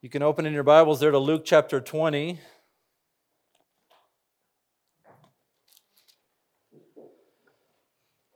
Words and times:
You 0.00 0.08
can 0.08 0.22
open 0.22 0.46
in 0.46 0.52
your 0.52 0.62
Bibles 0.62 1.00
there 1.00 1.10
to 1.10 1.18
Luke 1.18 1.42
chapter 1.44 1.80
20. 1.80 2.38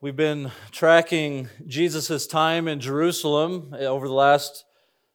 We've 0.00 0.16
been 0.16 0.50
tracking 0.72 1.48
Jesus' 1.64 2.26
time 2.26 2.66
in 2.66 2.80
Jerusalem 2.80 3.76
eh, 3.78 3.84
over 3.84 4.08
the 4.08 4.12
last 4.12 4.64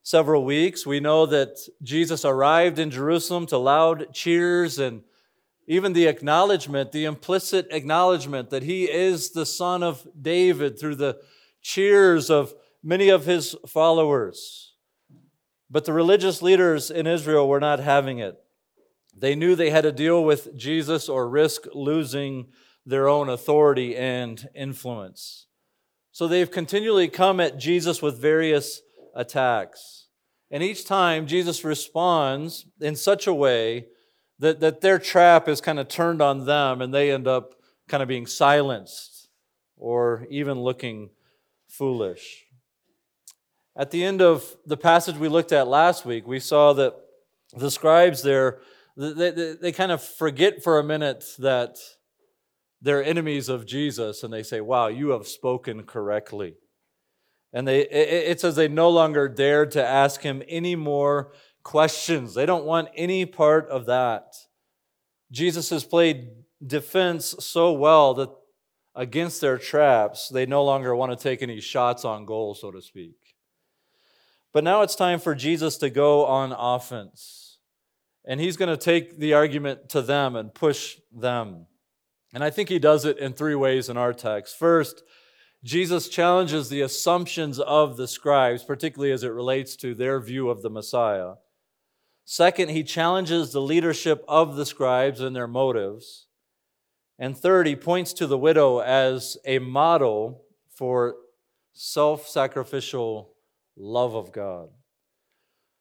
several 0.04 0.46
weeks. 0.46 0.86
We 0.86 1.02
know 1.02 1.26
that 1.26 1.58
Jesus 1.84 2.24
arrived 2.24 2.80
in 2.80 2.92
Jerusalem 2.92 3.46
to 3.48 3.58
loud 3.58 4.14
cheers 4.14 4.80
and 4.80 5.04
even 5.68 5.92
the 5.92 6.08
acknowledgement, 6.08 6.94
the 6.94 7.04
implicit 7.04 7.68
acknowledgement 7.72 8.52
that 8.52 8.64
he 8.64 8.90
is 8.90 9.32
the 9.32 9.46
son 9.46 9.84
of 9.84 10.08
David 10.22 10.80
through 10.80 10.96
the 10.96 11.20
cheers 11.62 12.30
of 12.30 12.54
many 12.82 13.10
of 13.10 13.26
his 13.26 13.54
followers. 13.68 14.67
But 15.70 15.86
the 15.86 15.94
religious 15.94 16.42
leaders 16.42 16.90
in 16.90 17.08
Israel 17.08 17.48
were 17.48 17.60
not 17.60 17.80
having 17.80 18.20
it. 18.20 18.38
They 19.16 19.36
knew 19.36 19.56
they 19.56 19.72
had 19.72 19.82
to 19.82 19.92
deal 19.92 20.24
with 20.24 20.56
Jesus 20.56 21.10
or 21.10 21.28
risk 21.28 21.64
losing 21.74 22.48
their 22.86 23.08
own 23.08 23.30
authority 23.30 23.96
and 23.96 24.48
influence. 24.56 25.48
So 26.12 26.28
they've 26.28 26.50
continually 26.50 27.10
come 27.10 27.40
at 27.40 27.58
Jesus 27.58 28.02
with 28.02 28.22
various 28.22 28.82
attacks. 29.14 30.08
And 30.50 30.64
each 30.64 30.86
time 30.86 31.28
Jesus 31.28 31.64
responds 31.64 32.66
in 32.80 32.96
such 32.96 33.28
a 33.28 33.34
way 33.34 33.88
that, 34.40 34.60
that 34.62 34.82
their 34.82 35.00
trap 35.00 35.50
is 35.50 35.62
kind 35.62 35.80
of 35.80 35.88
turned 35.88 36.22
on 36.22 36.46
them 36.46 36.82
and 36.82 36.94
they 36.94 37.12
end 37.12 37.28
up 37.28 37.56
kind 37.88 38.02
of 38.02 38.08
being 38.08 38.26
silenced 38.26 39.28
or 39.76 40.26
even 40.30 40.60
looking 40.60 41.10
foolish. 41.68 42.46
At 43.78 43.92
the 43.92 44.04
end 44.04 44.24
of 44.24 44.58
the 44.66 44.76
passage 44.76 45.18
we 45.18 45.30
looked 45.30 45.52
at 45.52 45.68
last 45.68 46.04
week, 46.04 46.26
we 46.26 46.40
saw 46.40 46.74
that 46.74 46.96
the 47.56 47.70
scribes 47.70 48.24
there, 48.24 48.60
they, 48.98 49.30
they, 49.30 49.54
they 49.54 49.72
kind 49.72 49.92
of 49.92 50.02
forget 50.02 50.64
for 50.64 50.80
a 50.80 50.84
minute 50.84 51.24
that 51.38 51.78
they're 52.82 53.04
enemies 53.04 53.50
of 53.50 53.68
Jesus 53.68 54.24
and 54.24 54.34
they 54.34 54.42
say, 54.42 54.62
Wow, 54.62 54.88
you 54.88 55.10
have 55.10 55.28
spoken 55.28 55.84
correctly. 55.84 56.56
And 57.54 57.68
they, 57.68 57.82
it 57.82 58.42
says 58.42 58.56
they 58.56 58.68
no 58.68 58.90
longer 58.90 59.30
dared 59.30 59.72
to 59.72 59.86
ask 59.86 60.22
him 60.22 60.44
any 60.48 60.76
more 60.76 61.32
questions. 61.64 62.34
They 62.34 62.46
don't 62.46 62.66
want 62.66 62.90
any 62.96 63.26
part 63.26 63.70
of 63.70 63.86
that. 63.86 64.36
Jesus 65.32 65.70
has 65.70 65.84
played 65.84 66.30
defense 66.66 67.36
so 67.40 67.72
well 67.72 68.14
that 68.16 68.30
against 68.96 69.40
their 69.40 69.58
traps, 69.58 70.30
they 70.30 70.46
no 70.46 70.64
longer 70.64 70.96
want 70.96 71.12
to 71.12 71.24
take 71.24 71.42
any 71.42 71.62
shots 71.62 72.04
on 72.04 72.26
goal, 72.26 72.54
so 72.54 72.72
to 72.72 72.82
speak. 72.82 73.16
But 74.54 74.64
now 74.64 74.82
it's 74.82 74.96
time 74.96 75.20
for 75.20 75.36
Jesus 75.36 75.78
to 75.78 75.90
go 75.90 76.26
on 76.26 76.52
offense. 76.52 77.60
And 78.26 78.40
he's 78.40 78.58
going 78.58 78.70
to 78.70 78.78
take 78.78 79.18
the 79.18 79.34
argument 79.34 79.90
to 79.90 80.02
them 80.02 80.36
and 80.36 80.54
push 80.54 80.98
them. 81.12 81.68
And 82.34 82.44
I 82.44 82.50
think 82.50 82.70
he 82.70 82.80
does 82.80 83.06
it 83.06 83.18
in 83.20 83.34
three 83.34 83.56
ways 83.56 83.90
in 83.90 83.98
our 83.98 84.14
text. 84.14 84.58
First, 84.58 85.04
Jesus 85.64 86.10
challenges 86.10 86.70
the 86.70 86.82
assumptions 86.82 87.60
of 87.60 87.98
the 87.98 88.08
scribes, 88.08 88.64
particularly 88.64 89.12
as 89.12 89.24
it 89.24 89.30
relates 89.30 89.76
to 89.78 89.96
their 89.96 90.20
view 90.20 90.50
of 90.50 90.62
the 90.62 90.70
Messiah. 90.70 91.36
Second, 92.26 92.70
he 92.70 92.84
challenges 92.84 93.52
the 93.52 93.62
leadership 93.62 94.24
of 94.28 94.56
the 94.56 94.66
scribes 94.66 95.22
and 95.22 95.36
their 95.36 95.48
motives. 95.48 96.28
And 97.18 97.38
third, 97.38 97.68
he 97.68 97.76
points 97.76 98.14
to 98.14 98.28
the 98.28 98.38
widow 98.38 98.80
as 98.80 99.38
a 99.46 99.60
model 99.60 100.44
for 100.70 101.16
self 101.74 102.28
sacrificial 102.28 103.34
love 103.78 104.16
of 104.16 104.32
God. 104.32 104.70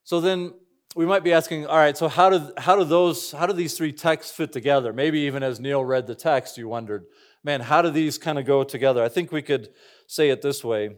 So 0.04 0.20
then 0.20 0.52
we 0.94 1.04
might 1.04 1.24
be 1.24 1.32
asking, 1.32 1.66
all 1.66 1.76
right, 1.76 1.96
so 1.96 2.08
how 2.08 2.30
do, 2.30 2.52
how 2.56 2.76
do 2.76 2.84
those, 2.84 3.32
how 3.32 3.46
do 3.46 3.52
these 3.52 3.76
three 3.76 3.92
texts 3.92 4.34
fit 4.34 4.52
together? 4.52 4.92
Maybe 4.92 5.20
even 5.20 5.42
as 5.42 5.60
Neil 5.60 5.84
read 5.84 6.06
the 6.06 6.14
text, 6.14 6.56
you 6.56 6.68
wondered, 6.68 7.06
man, 7.42 7.60
how 7.60 7.82
do 7.82 7.90
these 7.90 8.18
kind 8.18 8.38
of 8.38 8.46
go 8.46 8.64
together? 8.64 9.02
I 9.02 9.08
think 9.08 9.32
we 9.32 9.42
could 9.42 9.70
say 10.06 10.30
it 10.30 10.42
this 10.42 10.62
way 10.62 10.96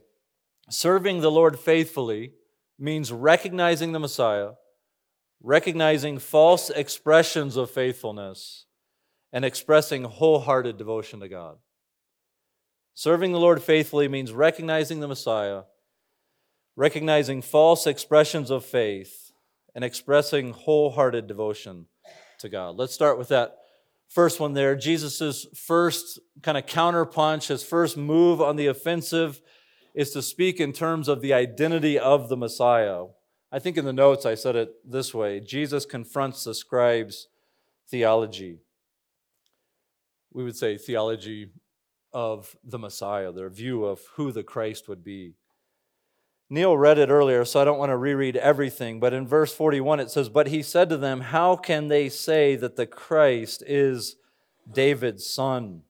Serving 0.70 1.20
the 1.20 1.30
Lord 1.30 1.58
faithfully 1.58 2.32
means 2.78 3.10
recognizing 3.10 3.92
the 3.92 3.98
Messiah, 3.98 4.50
recognizing 5.42 6.18
false 6.18 6.70
expressions 6.70 7.56
of 7.56 7.70
faithfulness, 7.70 8.66
and 9.32 9.44
expressing 9.44 10.04
wholehearted 10.04 10.76
devotion 10.76 11.20
to 11.20 11.28
God. 11.28 11.56
Serving 12.94 13.32
the 13.32 13.40
Lord 13.40 13.62
faithfully 13.62 14.08
means 14.08 14.32
recognizing 14.32 15.00
the 15.00 15.08
Messiah, 15.08 15.62
recognizing 16.78 17.42
false 17.42 17.88
expressions 17.88 18.52
of 18.52 18.64
faith, 18.64 19.32
and 19.74 19.84
expressing 19.84 20.52
wholehearted 20.52 21.26
devotion 21.26 21.86
to 22.38 22.48
God. 22.48 22.76
Let's 22.76 22.94
start 22.94 23.18
with 23.18 23.28
that 23.28 23.56
first 24.08 24.38
one 24.38 24.54
there. 24.54 24.76
Jesus' 24.76 25.46
first 25.56 26.20
kind 26.40 26.56
of 26.56 26.66
counterpunch, 26.66 27.48
his 27.48 27.64
first 27.64 27.96
move 27.96 28.40
on 28.40 28.54
the 28.54 28.68
offensive 28.68 29.40
is 29.92 30.12
to 30.12 30.22
speak 30.22 30.60
in 30.60 30.72
terms 30.72 31.08
of 31.08 31.20
the 31.20 31.32
identity 31.32 31.98
of 31.98 32.28
the 32.28 32.36
Messiah. 32.36 33.06
I 33.50 33.58
think 33.58 33.76
in 33.76 33.84
the 33.84 33.92
notes 33.92 34.24
I 34.24 34.36
said 34.36 34.54
it 34.54 34.70
this 34.88 35.12
way 35.12 35.40
Jesus 35.40 35.84
confronts 35.84 36.44
the 36.44 36.54
scribes' 36.54 37.26
theology. 37.88 38.58
We 40.32 40.44
would 40.44 40.56
say 40.56 40.78
theology 40.78 41.50
of 42.12 42.54
the 42.62 42.78
Messiah, 42.78 43.32
their 43.32 43.50
view 43.50 43.84
of 43.84 44.00
who 44.14 44.30
the 44.30 44.44
Christ 44.44 44.88
would 44.88 45.02
be. 45.02 45.34
Neil 46.50 46.76
read 46.76 46.98
it 46.98 47.10
earlier, 47.10 47.44
so 47.44 47.60
I 47.60 47.64
don't 47.64 47.78
want 47.78 47.90
to 47.90 47.96
reread 47.96 48.36
everything, 48.36 49.00
but 49.00 49.12
in 49.12 49.26
verse 49.26 49.52
41 49.52 50.00
it 50.00 50.10
says, 50.10 50.30
But 50.30 50.48
he 50.48 50.62
said 50.62 50.88
to 50.88 50.96
them, 50.96 51.20
How 51.20 51.56
can 51.56 51.88
they 51.88 52.08
say 52.08 52.56
that 52.56 52.76
the 52.76 52.86
Christ 52.86 53.62
is 53.66 54.16
David's 54.70 55.28
son? 55.28 55.82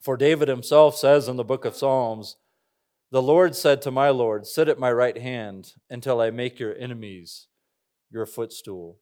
For 0.00 0.16
David 0.16 0.48
himself 0.48 0.96
says 0.96 1.26
in 1.26 1.36
the 1.36 1.44
book 1.44 1.64
of 1.64 1.74
Psalms, 1.74 2.36
The 3.10 3.22
Lord 3.22 3.56
said 3.56 3.80
to 3.82 3.90
my 3.90 4.10
Lord, 4.10 4.46
Sit 4.46 4.68
at 4.68 4.78
my 4.78 4.92
right 4.92 5.16
hand 5.16 5.72
until 5.88 6.20
I 6.20 6.30
make 6.30 6.58
your 6.58 6.76
enemies 6.76 7.46
your 8.10 8.26
footstool. 8.26 8.98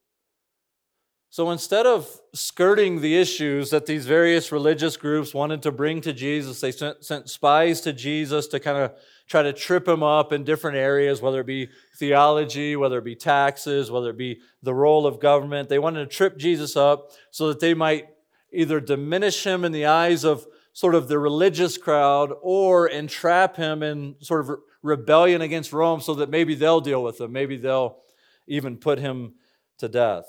So 1.31 1.51
instead 1.51 1.85
of 1.85 2.21
skirting 2.33 3.01
the 3.01 3.17
issues 3.17 3.71
that 3.71 3.87
these 3.87 4.07
various 4.07 4.53
religious 4.53 4.97
groups 4.97 5.35
wanted 5.35 5.63
to 5.63 5.73
bring 5.73 6.01
to 6.03 6.13
Jesus, 6.13 6.61
they 6.61 6.73
sent, 6.73 7.05
sent 7.05 7.29
spies 7.29 7.81
to 7.83 7.93
Jesus 7.93 8.47
to 8.49 8.61
kind 8.61 8.79
of 8.79 8.93
try 9.27 9.43
to 9.43 9.53
trip 9.53 9.89
him 9.89 10.03
up 10.03 10.33
in 10.33 10.45
different 10.45 10.77
areas, 10.77 11.21
whether 11.21 11.41
it 11.41 11.47
be 11.47 11.69
theology, 11.97 12.77
whether 12.77 12.99
it 12.99 13.05
be 13.05 13.17
taxes, 13.17 13.91
whether 13.91 14.11
it 14.11 14.17
be 14.17 14.41
the 14.63 14.75
role 14.75 15.07
of 15.07 15.21
government. 15.21 15.69
They 15.69 15.79
wanted 15.79 16.01
to 16.09 16.17
trip 16.17 16.37
Jesus 16.39 16.77
up 16.77 17.11
so 17.31 17.49
that 17.49 17.61
they 17.61 17.75
might 17.75 18.07
either 18.53 18.81
diminish 18.81 19.45
him 19.45 19.65
in 19.65 19.73
the 19.73 19.87
eyes 19.87 20.25
of 20.25 20.47
sort 20.73 20.95
of 20.95 21.09
the 21.09 21.19
religious 21.19 21.79
crowd 21.79 22.33
or 22.43 22.87
entrap 22.87 23.57
him 23.57 23.83
in 23.83 24.15
sort 24.21 24.49
of 24.49 24.59
rebellion 24.83 25.41
against 25.41 25.73
Rome 25.73 26.01
so 26.01 26.15
that 26.15 26.31
maybe 26.31 26.55
they'll 26.55 26.81
deal 26.81 27.03
with 27.03 27.21
him. 27.21 27.33
Maybe 27.33 27.57
they'll 27.57 27.99
even 28.47 28.77
put 28.77 28.99
him 28.99 29.35
to 29.79 29.89
death. 29.89 30.27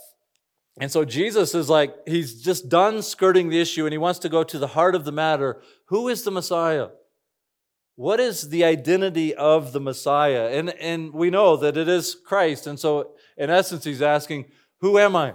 And 0.79 0.91
so 0.91 1.05
Jesus 1.05 1.55
is 1.55 1.69
like, 1.69 1.95
he's 2.07 2.41
just 2.41 2.69
done 2.69 3.01
skirting 3.01 3.49
the 3.49 3.59
issue 3.59 3.85
and 3.85 3.91
he 3.91 3.97
wants 3.97 4.19
to 4.19 4.29
go 4.29 4.43
to 4.43 4.59
the 4.59 4.67
heart 4.67 4.95
of 4.95 5.05
the 5.05 5.11
matter. 5.11 5.61
Who 5.85 6.07
is 6.07 6.23
the 6.23 6.31
Messiah? 6.31 6.89
What 7.97 8.19
is 8.19 8.49
the 8.49 8.63
identity 8.63 9.33
of 9.33 9.73
the 9.73 9.79
Messiah? 9.79 10.49
And, 10.51 10.69
and 10.69 11.11
we 11.11 11.31
know 11.31 11.57
that 11.57 11.77
it 11.77 11.87
is 11.87 12.13
Christ. 12.13 12.67
And 12.67 12.79
so, 12.79 13.15
in 13.35 13.49
essence, 13.49 13.83
he's 13.83 14.03
asking, 14.03 14.45
Who 14.81 14.99
am 14.99 15.15
I? 15.15 15.33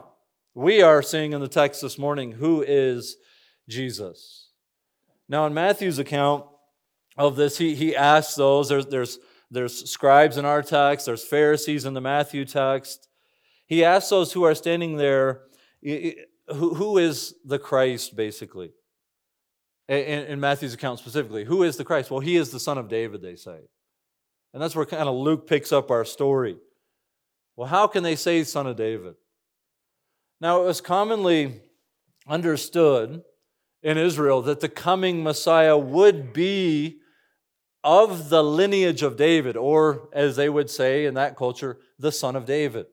We 0.55 0.81
are 0.81 1.03
seeing 1.03 1.33
in 1.33 1.41
the 1.41 1.49
text 1.49 1.83
this 1.83 1.99
morning, 1.99 2.31
Who 2.31 2.63
is 2.63 3.17
Jesus? 3.69 4.51
Now, 5.29 5.45
in 5.45 5.55
Matthew's 5.55 5.99
account 5.99 6.45
of 7.19 7.35
this, 7.35 7.59
he, 7.59 7.75
he 7.75 7.97
asks 7.97 8.37
those, 8.37 8.69
there's, 8.69 8.87
there's, 8.87 9.19
there's 9.51 9.91
scribes 9.91 10.37
in 10.37 10.45
our 10.45 10.63
text, 10.63 11.07
there's 11.07 11.25
Pharisees 11.25 11.85
in 11.85 11.95
the 11.95 12.01
Matthew 12.01 12.45
text. 12.45 13.09
He 13.67 13.85
asks 13.85 14.11
those 14.11 14.33
who 14.35 14.45
are 14.45 14.55
standing 14.55 14.99
there, 14.99 15.43
who, 15.83 16.75
who 16.75 16.99
is 16.99 17.35
the 17.45 17.59
Christ, 17.59 18.15
basically? 18.15 18.71
In, 19.89 20.25
in 20.25 20.41
Matthew's 20.41 20.75
account 20.75 20.99
specifically. 20.99 21.45
Who 21.45 21.63
is 21.63 21.77
the 21.77 21.85
Christ? 21.85 22.11
Well, 22.11 22.21
he 22.21 22.37
is 22.37 22.51
the 22.51 22.61
son 22.61 22.79
of 22.79 22.89
David, 22.89 23.23
they 23.23 23.37
say. 23.37 23.59
And 24.53 24.63
that's 24.63 24.77
where 24.77 24.87
kind 24.87 25.09
of 25.09 25.15
Luke 25.15 25.47
picks 25.47 25.73
up 25.73 25.91
our 25.91 26.05
story. 26.05 26.57
Well, 27.57 27.69
how 27.69 27.87
can 27.87 28.03
they 28.03 28.17
say 28.17 28.45
son 28.45 28.67
of 28.67 28.77
David? 28.77 29.15
Now, 30.41 30.63
it 30.63 30.67
was 30.67 30.81
commonly 30.81 31.61
understood 32.27 33.23
in 33.83 33.99
Israel 33.99 34.43
that 34.43 34.61
the 34.61 34.69
coming 34.69 35.23
Messiah 35.23 35.77
would 35.77 36.33
be 36.33 36.99
of 37.85 38.29
the 38.29 38.43
lineage 38.43 39.03
of 39.03 39.17
David, 39.17 39.57
or 39.57 40.09
as 40.13 40.37
they 40.37 40.49
would 40.49 40.71
say 40.71 41.05
in 41.05 41.15
that 41.15 41.37
culture, 41.37 41.79
the 41.99 42.13
son 42.13 42.37
of 42.37 42.45
David. 42.45 42.87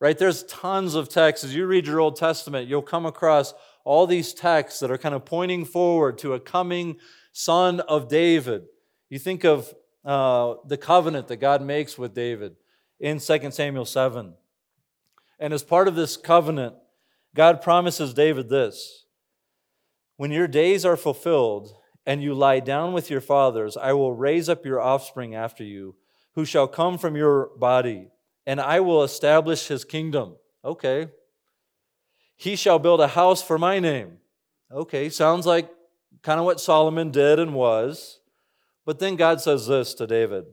Right? 0.00 0.16
There's 0.16 0.44
tons 0.44 0.94
of 0.94 1.08
texts. 1.08 1.44
As 1.44 1.54
you 1.54 1.66
read 1.66 1.86
your 1.86 2.00
Old 2.00 2.16
Testament, 2.16 2.68
you'll 2.68 2.82
come 2.82 3.06
across 3.06 3.54
all 3.84 4.06
these 4.06 4.32
texts 4.32 4.80
that 4.80 4.90
are 4.90 4.98
kind 4.98 5.14
of 5.14 5.24
pointing 5.24 5.64
forward 5.64 6.18
to 6.18 6.34
a 6.34 6.40
coming 6.40 6.96
son 7.32 7.80
of 7.80 8.08
David. 8.08 8.62
You 9.08 9.18
think 9.18 9.44
of 9.44 9.72
uh, 10.04 10.54
the 10.66 10.76
covenant 10.76 11.28
that 11.28 11.36
God 11.36 11.62
makes 11.62 11.98
with 11.98 12.14
David 12.14 12.56
in 12.98 13.18
2 13.18 13.50
Samuel 13.50 13.84
7. 13.84 14.34
And 15.38 15.52
as 15.54 15.62
part 15.62 15.88
of 15.88 15.94
this 15.94 16.16
covenant, 16.16 16.74
God 17.34 17.62
promises 17.62 18.14
David 18.14 18.48
this 18.48 19.06
When 20.16 20.30
your 20.30 20.48
days 20.48 20.84
are 20.84 20.96
fulfilled 20.96 21.74
and 22.06 22.22
you 22.22 22.34
lie 22.34 22.60
down 22.60 22.92
with 22.92 23.10
your 23.10 23.20
fathers, 23.20 23.76
I 23.76 23.92
will 23.92 24.12
raise 24.12 24.48
up 24.48 24.64
your 24.64 24.80
offspring 24.80 25.34
after 25.34 25.64
you, 25.64 25.96
who 26.34 26.44
shall 26.44 26.68
come 26.68 26.98
from 26.98 27.16
your 27.16 27.50
body, 27.58 28.08
and 28.46 28.60
I 28.60 28.80
will 28.80 29.02
establish 29.02 29.68
his 29.68 29.84
kingdom. 29.84 30.36
Okay. 30.64 31.08
He 32.40 32.56
shall 32.56 32.78
build 32.78 33.02
a 33.02 33.08
house 33.08 33.42
for 33.42 33.58
my 33.58 33.80
name. 33.80 34.16
Okay, 34.72 35.10
sounds 35.10 35.44
like 35.44 35.68
kind 36.22 36.40
of 36.40 36.46
what 36.46 36.58
Solomon 36.58 37.10
did 37.10 37.38
and 37.38 37.54
was. 37.54 38.18
But 38.86 38.98
then 38.98 39.16
God 39.16 39.42
says 39.42 39.66
this 39.66 39.92
to 39.94 40.06
David 40.06 40.46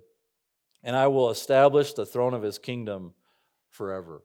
and 0.84 0.98
I 0.98 1.08
will 1.08 1.30
establish 1.30 1.94
the 1.94 2.06
throne 2.06 2.34
of 2.34 2.44
his 2.44 2.60
kingdom 2.60 3.14
forever. 3.70 4.22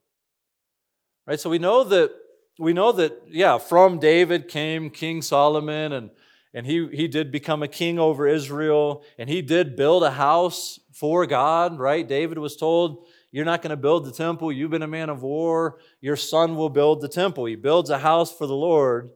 Right? 1.24 1.38
So 1.38 1.50
we 1.50 1.60
know 1.60 1.84
that 1.84 2.10
we 2.58 2.72
know 2.72 2.90
that 2.90 3.22
yeah, 3.28 3.58
from 3.58 4.00
David 4.00 4.48
came 4.48 4.90
King 4.90 5.22
Solomon 5.22 5.92
and 5.92 6.10
and 6.52 6.66
he 6.66 6.88
he 6.88 7.06
did 7.06 7.30
become 7.30 7.62
a 7.62 7.68
king 7.68 8.00
over 8.00 8.26
Israel 8.26 9.04
and 9.18 9.28
he 9.30 9.40
did 9.40 9.76
build 9.76 10.02
a 10.02 10.10
house 10.10 10.80
for 10.92 11.26
God, 11.26 11.78
right? 11.78 12.06
David 12.06 12.38
was 12.38 12.56
told, 12.56 13.06
you're 13.32 13.46
not 13.46 13.62
going 13.62 13.70
to 13.70 13.76
build 13.76 14.04
the 14.04 14.12
temple, 14.12 14.52
you've 14.52 14.70
been 14.70 14.82
a 14.82 14.86
man 14.86 15.08
of 15.08 15.22
war, 15.22 15.78
your 16.00 16.16
son 16.16 16.54
will 16.54 16.68
build 16.68 17.00
the 17.00 17.08
temple. 17.08 17.46
He 17.46 17.56
builds 17.56 17.90
a 17.90 17.98
house 17.98 18.30
for 18.30 18.46
the 18.46 18.54
Lord. 18.54 19.10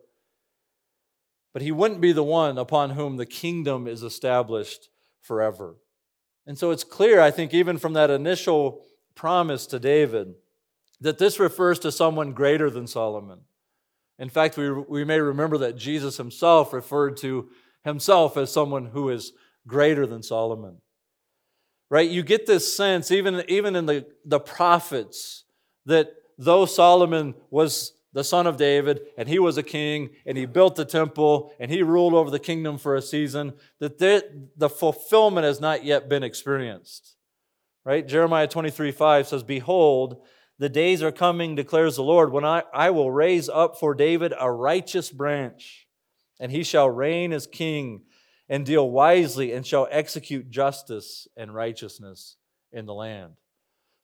But 1.53 1.63
he 1.63 1.71
wouldn't 1.71 2.01
be 2.01 2.13
the 2.13 2.23
one 2.25 2.59
upon 2.59 2.91
whom 2.91 3.17
the 3.17 3.27
kingdom 3.27 3.87
is 3.87 4.03
established 4.03 4.89
forever. 5.21 5.77
And 6.47 6.59
so 6.59 6.71
it's 6.71 6.85
clear, 6.85 7.21
I 7.21 7.31
think, 7.31 7.53
even 7.53 7.77
from 7.77 7.93
that 7.93 8.11
initial 8.11 8.83
promise 9.15 9.67
to 9.67 9.79
David, 9.79 10.35
that 11.01 11.19
this 11.19 11.39
refers 11.39 11.79
to 11.81 11.93
someone 11.93 12.33
greater 12.33 12.71
than 12.71 12.87
Solomon. 12.87 13.41
In 14.19 14.31
fact, 14.31 14.57
we, 14.57 14.71
we 14.71 15.05
may 15.05 15.21
remember 15.21 15.59
that 15.59 15.77
Jesus 15.77 16.17
himself 16.17 16.73
referred 16.73 17.19
to 17.19 17.51
himself 17.85 18.37
as 18.37 18.51
someone 18.51 18.87
who 18.87 19.11
is 19.11 19.33
greater 19.67 20.07
than 20.07 20.23
Solomon. 20.23 20.79
Right? 21.89 22.11
You 22.11 22.23
get 22.23 22.47
this 22.47 22.75
sense, 22.75 23.11
even, 23.11 23.45
even 23.49 23.77
in 23.77 23.87
the, 23.87 24.07
the 24.25 24.41
prophets, 24.41 25.45
that 25.85 26.13
though 26.37 26.67
Solomon 26.67 27.35
was 27.51 27.93
the 28.13 28.25
son 28.25 28.47
of 28.47 28.57
David, 28.57 29.01
and 29.19 29.29
he 29.29 29.39
was 29.39 29.59
a 29.59 29.63
king, 29.63 30.09
and 30.25 30.39
he 30.39 30.47
built 30.47 30.75
the 30.75 30.87
temple, 30.87 31.53
and 31.61 31.71
he 31.71 31.83
ruled 31.83 32.15
over 32.15 32.31
the 32.31 32.39
kingdom 32.39 32.79
for 32.79 32.97
a 32.97 33.03
season, 33.03 33.53
that 33.79 33.99
the, 33.99 34.49
the 34.57 34.71
fulfillment 34.71 35.45
has 35.45 35.61
not 35.61 35.85
yet 35.85 36.09
been 36.09 36.23
experienced. 36.23 37.15
Right? 37.85 38.09
Jeremiah 38.09 38.49
23 38.49 38.91
5 38.91 39.29
says, 39.29 39.43
Behold, 39.43 40.25
the 40.59 40.71
days 40.71 41.03
are 41.03 41.13
coming, 41.13 41.55
declares 41.55 41.97
the 41.97 42.03
Lord, 42.03 42.33
when 42.33 42.45
I, 42.45 42.63
I 42.73 42.91
will 42.91 43.11
raise 43.11 43.49
up 43.51 43.79
for 43.79 43.95
David 43.95 44.33
a 44.41 44.51
righteous 44.51 45.11
branch, 45.11 45.87
and 46.41 46.51
he 46.51 46.63
shall 46.63 46.89
reign 46.89 47.33
as 47.33 47.47
king 47.47 48.06
and 48.49 48.65
deal 48.65 48.91
wisely 48.91 49.53
and 49.53 49.67
shall 49.67 49.89
execute 49.91 50.51
justice 50.51 51.27
and 51.37 51.55
righteousness 51.55 52.37
in 52.73 52.87
the 52.87 52.95
land. 52.95 53.33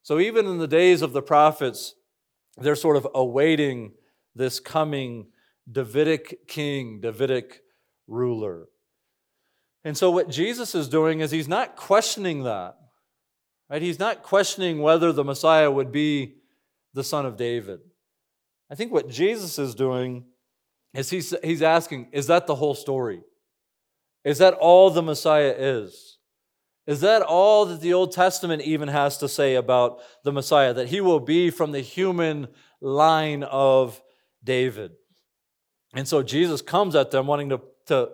So, 0.02 0.18
even 0.18 0.46
in 0.46 0.58
the 0.58 0.66
days 0.66 1.02
of 1.02 1.12
the 1.12 1.22
prophets, 1.22 1.94
they're 2.56 2.74
sort 2.74 2.96
of 2.96 3.06
awaiting 3.14 3.92
this 4.34 4.58
coming 4.58 5.28
Davidic 5.70 6.48
king, 6.48 7.00
Davidic 7.00 7.60
ruler. 8.08 8.66
And 9.84 9.96
so, 9.96 10.10
what 10.10 10.28
Jesus 10.28 10.74
is 10.74 10.88
doing 10.88 11.20
is 11.20 11.30
he's 11.30 11.48
not 11.48 11.76
questioning 11.76 12.42
that. 12.44 12.76
Right? 13.70 13.82
He's 13.82 13.98
not 13.98 14.22
questioning 14.22 14.80
whether 14.82 15.12
the 15.12 15.24
Messiah 15.24 15.70
would 15.70 15.92
be 15.92 16.36
the 16.94 17.04
son 17.04 17.24
of 17.24 17.36
David. 17.36 17.80
I 18.70 18.74
think 18.74 18.92
what 18.92 19.08
Jesus 19.08 19.58
is 19.58 19.74
doing 19.74 20.24
is 20.94 21.10
he's, 21.10 21.34
he's 21.42 21.62
asking, 21.62 22.08
is 22.12 22.26
that 22.26 22.46
the 22.46 22.54
whole 22.54 22.74
story? 22.74 23.22
Is 24.24 24.38
that 24.38 24.54
all 24.54 24.90
the 24.90 25.02
Messiah 25.02 25.54
is? 25.56 26.18
Is 26.86 27.00
that 27.00 27.22
all 27.22 27.66
that 27.66 27.80
the 27.80 27.92
Old 27.92 28.12
Testament 28.12 28.62
even 28.62 28.88
has 28.88 29.18
to 29.18 29.28
say 29.28 29.54
about 29.54 30.00
the 30.24 30.32
Messiah? 30.32 30.74
That 30.74 30.88
he 30.88 31.00
will 31.00 31.20
be 31.20 31.50
from 31.50 31.72
the 31.72 31.80
human 31.80 32.48
line 32.80 33.44
of 33.44 34.02
David. 34.42 34.92
And 35.94 36.08
so 36.08 36.22
Jesus 36.22 36.62
comes 36.62 36.94
at 36.94 37.10
them 37.10 37.26
wanting 37.26 37.50
to, 37.50 37.60
to 37.86 38.10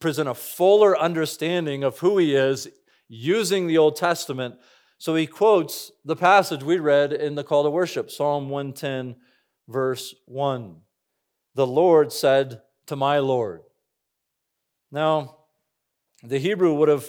present 0.00 0.28
a 0.28 0.34
fuller 0.34 0.98
understanding 0.98 1.84
of 1.84 1.98
who 1.98 2.18
he 2.18 2.34
is 2.34 2.68
using 3.08 3.66
the 3.66 3.78
Old 3.78 3.96
Testament 3.96 4.56
so 5.00 5.14
he 5.14 5.26
quotes 5.26 5.90
the 6.04 6.14
passage 6.14 6.62
we 6.62 6.78
read 6.78 7.14
in 7.14 7.34
the 7.34 7.42
call 7.42 7.64
to 7.64 7.70
worship, 7.70 8.10
Psalm 8.10 8.50
110, 8.50 9.16
verse 9.66 10.14
1. 10.26 10.76
The 11.54 11.66
Lord 11.66 12.12
said 12.12 12.60
to 12.84 12.96
my 12.96 13.18
Lord. 13.18 13.62
Now, 14.92 15.36
the 16.22 16.38
Hebrew 16.38 16.74
would 16.74 16.88
have 16.88 17.08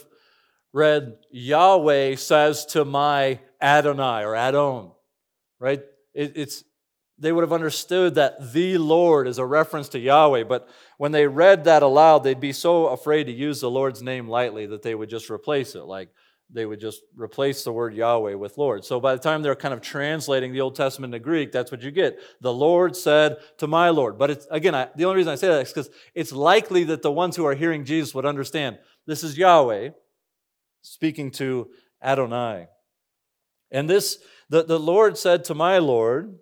read, 0.74 1.18
Yahweh 1.31 2.16
says 2.16 2.66
to 2.68 2.86
my 2.86 3.39
Adonai 3.62 4.24
or 4.24 4.36
Adon, 4.36 4.92
right? 5.60 5.81
It, 6.13 6.33
it's, 6.36 6.63
they 7.18 7.31
would 7.31 7.42
have 7.44 7.54
understood 7.54 8.16
that 8.16 8.54
the 8.54 8.78
Lord 8.78 9.28
is 9.28 9.38
a 9.38 9.45
reference 9.45 9.89
to 9.89 10.00
Yahweh, 10.00 10.44
but 10.45 10.69
when 10.98 11.12
they 11.12 11.28
read 11.28 11.66
that 11.66 11.83
aloud, 11.83 12.19
they'd 12.19 12.39
be 12.39 12.54
so 12.54 12.88
afraid 12.88 13.25
to 13.25 13.31
use 13.31 13.62
the 13.62 13.69
Lord's 13.69 14.01
name 14.01 14.27
lightly 14.27 14.66
that 14.68 14.81
they 14.81 14.95
would 14.95 15.10
just 15.10 15.30
replace 15.30 15.75
it, 15.75 15.84
like 15.84 16.10
they 16.53 16.65
would 16.65 16.80
just 16.80 17.01
replace 17.15 17.63
the 17.63 17.71
word 17.71 17.94
Yahweh 17.94 18.33
with 18.33 18.57
Lord. 18.57 18.83
So 18.83 19.00
by 19.00 19.15
the 19.15 19.21
time 19.21 19.42
they're 19.42 19.56
kind 19.56 19.74
of 19.74 19.81
translating 19.81 20.51
the 20.51 20.62
Old 20.62 20.75
Testament 20.75 21.13
to 21.13 21.19
Greek, 21.19 21.51
that's 21.51 21.71
what 21.71 21.81
you 21.81 21.92
get. 21.92 22.19
The 22.42 22.53
Lord 22.53 22.95
said 22.95 23.38
to 23.57 23.68
my 23.68 23.89
Lord. 23.89 24.18
But 24.18 24.31
it's, 24.31 24.48
again, 24.51 24.75
I, 24.75 24.89
the 24.95 25.06
only 25.06 25.18
reason 25.18 25.31
I 25.31 25.36
say 25.36 25.48
that 25.48 25.62
is 25.62 25.69
because 25.69 25.89
it's 26.13 26.31
likely 26.31 26.83
that 26.86 27.01
the 27.01 27.12
ones 27.12 27.36
who 27.36 27.45
are 27.45 27.56
hearing 27.56 27.86
Jesus 27.86 28.13
would 28.13 28.25
understand 28.25 28.80
this 29.07 29.24
is 29.24 29.38
Yahweh 29.38 29.89
speaking 30.81 31.31
to 31.31 31.69
Adonai. 32.03 32.68
And 33.71 33.89
this, 33.89 34.18
the, 34.50 34.63
the 34.63 34.80
Lord 34.80 35.18
said 35.18 35.44
to 35.45 35.56
my 35.56 35.77
Lord, 35.77 36.38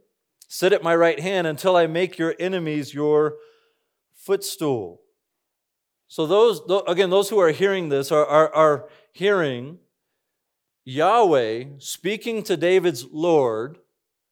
Sit 0.51 0.73
at 0.73 0.81
my 0.81 0.95
right 0.95 1.19
hand 1.19 1.45
until 1.45 1.75
I 1.75 1.85
make 1.85 2.17
your 2.17 2.33
enemies 2.39 2.91
your 2.91 3.35
footstool. 4.15 4.99
So, 6.07 6.25
those, 6.25 6.59
again, 6.87 7.11
those 7.11 7.29
who 7.29 7.39
are 7.39 7.51
hearing 7.51 7.89
this 7.89 8.11
are, 8.11 8.25
are, 8.25 8.51
are 8.55 8.89
hearing 9.13 9.77
Yahweh 10.89 11.65
speaking 11.77 12.41
to 12.41 12.57
David's 12.57 13.05
Lord 13.11 13.77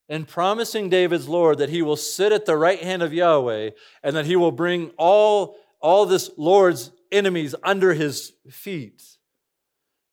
and 0.10 0.28
promising 0.28 0.90
David's 0.90 1.28
Lord 1.28 1.60
that 1.60 1.70
he 1.70 1.84
will 1.84 1.96
sit 1.96 2.32
at 2.32 2.48
the 2.48 2.58
right 2.58 2.82
hand 2.82 3.04
of 3.04 3.14
Yahweh 3.14 3.72
and 4.02 4.16
that 4.16 4.26
he 4.26 4.36
will 4.36 4.52
bring 4.52 4.90
all, 4.98 5.56
all 5.80 6.08
this 6.08 6.32
Lord's 6.36 6.92
enemies 7.12 7.54
under 7.64 7.94
his 7.94 8.34
feet. 8.50 9.04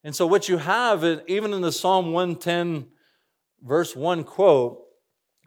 And 0.02 0.14
so, 0.14 0.26
what 0.26 0.50
you 0.50 0.59
have, 0.59 1.02
even 1.26 1.54
in 1.54 1.62
the 1.62 1.73
Psalm 1.73 2.12
110, 2.12 2.88
verse 3.62 3.97
1 3.97 4.25
quote, 4.25 4.83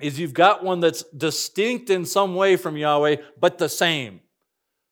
is 0.02 0.20
you've 0.20 0.34
got 0.34 0.64
one 0.64 0.80
that's 0.80 1.04
distinct 1.16 1.92
in 1.92 2.06
some 2.06 2.34
way 2.34 2.56
from 2.56 2.76
Yahweh, 2.76 3.18
but 3.40 3.60
the 3.60 3.70
same, 3.70 4.22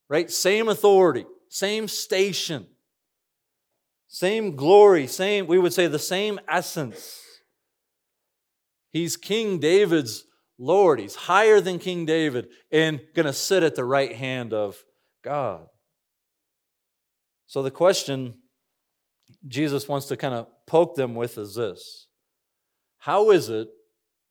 right? 0.08 0.30
Same 0.30 0.70
authority, 0.70 1.26
same 1.50 1.88
station. 1.88 2.68
Same 4.16 4.56
glory, 4.56 5.08
same, 5.08 5.46
we 5.46 5.60
would 5.60 5.74
say 5.74 5.88
the 5.88 6.00
same 6.00 6.40
essence. 6.48 7.22
He's 8.94 9.18
King 9.18 9.60
David's 9.60 10.24
Lord. 10.58 11.02
He's 11.02 11.16
higher 11.16 11.60
than 11.60 11.80
King 11.80 12.06
David 12.06 12.48
and 12.72 13.02
going 13.14 13.26
to 13.26 13.34
sit 13.34 13.62
at 13.62 13.76
the 13.76 13.84
right 13.84 14.16
hand 14.16 14.54
of 14.54 14.82
God. 15.22 15.68
So 17.46 17.62
the 17.62 17.72
question 17.72 18.36
Jesus 19.50 19.90
wants 19.90 20.06
to 20.06 20.16
kind 20.16 20.34
of 20.34 20.48
poke 20.66 20.96
them 20.96 21.14
with 21.14 21.38
is 21.38 21.56
this 21.56 22.08
How 23.00 23.32
is 23.32 23.50
it 23.50 23.68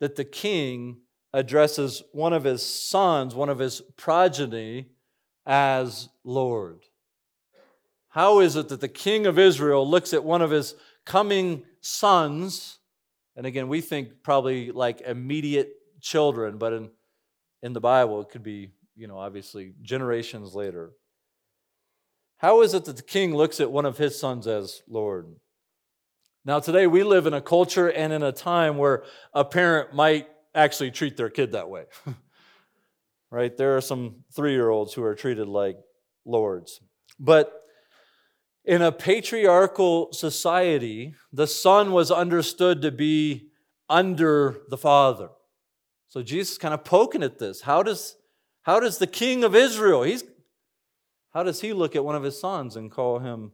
that 0.01 0.17
the 0.17 0.25
king 0.25 1.03
addresses 1.35 2.03
one 2.13 2.33
of 2.33 2.45
his 2.45 2.63
sons, 2.63 3.35
one 3.35 3.51
of 3.51 3.59
his 3.59 3.83
progeny, 3.99 4.87
as 5.45 6.09
Lord? 6.25 6.85
How 8.15 8.39
is 8.39 8.55
it 8.55 8.69
that 8.69 8.81
the 8.81 8.87
king 8.87 9.27
of 9.27 9.41
Israel 9.41 9.91
looks 9.91 10.13
at 10.13 10.23
one 10.23 10.41
of 10.41 10.53
his 10.53 10.77
coming 11.05 11.65
sons, 11.81 12.79
and 13.35 13.45
again, 13.45 13.67
we 13.67 13.81
think 13.81 14.23
probably 14.23 14.71
like 14.71 15.01
immediate 15.01 15.73
children, 16.01 16.57
but 16.57 16.73
in, 16.73 16.91
in 17.61 17.73
the 17.73 17.81
Bible, 17.81 18.21
it 18.21 18.29
could 18.29 18.45
be, 18.45 18.71
you 18.95 19.09
know, 19.09 19.19
obviously 19.19 19.75
generations 19.83 20.55
later. 20.55 20.93
How 22.37 22.63
is 22.63 22.73
it 22.73 22.85
that 22.85 22.99
the 22.99 23.03
king 23.03 23.35
looks 23.35 23.59
at 23.59 23.73
one 23.73 23.85
of 23.85 23.99
his 23.99 24.17
sons 24.17 24.47
as 24.47 24.83
Lord? 24.87 25.35
Now, 26.45 26.61
today 26.61 26.87
we 26.87 27.03
live 27.03 27.27
in 27.27 27.35
a 27.35 27.41
culture 27.41 27.91
and 27.91 28.13
in 28.13 28.23
a 28.23 28.31
time 28.31 28.79
where 28.79 29.03
a 29.33 29.45
parent 29.45 29.93
might 29.93 30.29
actually 30.55 30.93
treat 30.93 31.17
their 31.17 31.31
kid 31.31 31.51
that 31.51 31.69
way. 31.69 31.87
right? 33.33 33.57
There 33.57 33.77
are 33.77 33.81
some 33.81 34.23
three 34.37 34.53
year 34.53 34.71
olds 34.71 34.95
who 34.95 35.03
are 35.03 35.17
treated 35.17 35.49
like 35.49 35.79
lords. 36.25 36.81
But 37.19 37.61
in 38.65 38.81
a 38.81 38.93
patriarchal 38.93 40.13
society, 40.13 41.15
the 41.33 41.47
son 41.47 41.93
was 41.93 42.11
understood 42.11 42.81
to 42.83 42.91
be 42.91 43.49
under 43.89 44.61
the 44.71 44.79
father, 44.79 45.29
So 46.09 46.23
Jesus 46.23 46.53
is 46.53 46.59
kind 46.59 46.73
of 46.73 46.85
poking 46.85 47.23
at 47.23 47.39
this. 47.39 47.61
How 47.63 47.83
does, 47.83 48.17
how 48.63 48.81
does 48.81 48.99
the 48.99 49.07
king 49.07 49.45
of 49.45 49.55
Israel, 49.55 50.03
he's, 50.03 50.25
how 51.35 51.43
does 51.43 51.61
he 51.61 51.73
look 51.73 51.95
at 51.95 52.05
one 52.05 52.15
of 52.15 52.23
his 52.23 52.41
sons 52.41 52.77
and 52.77 52.91
call 52.91 53.19
him 53.19 53.53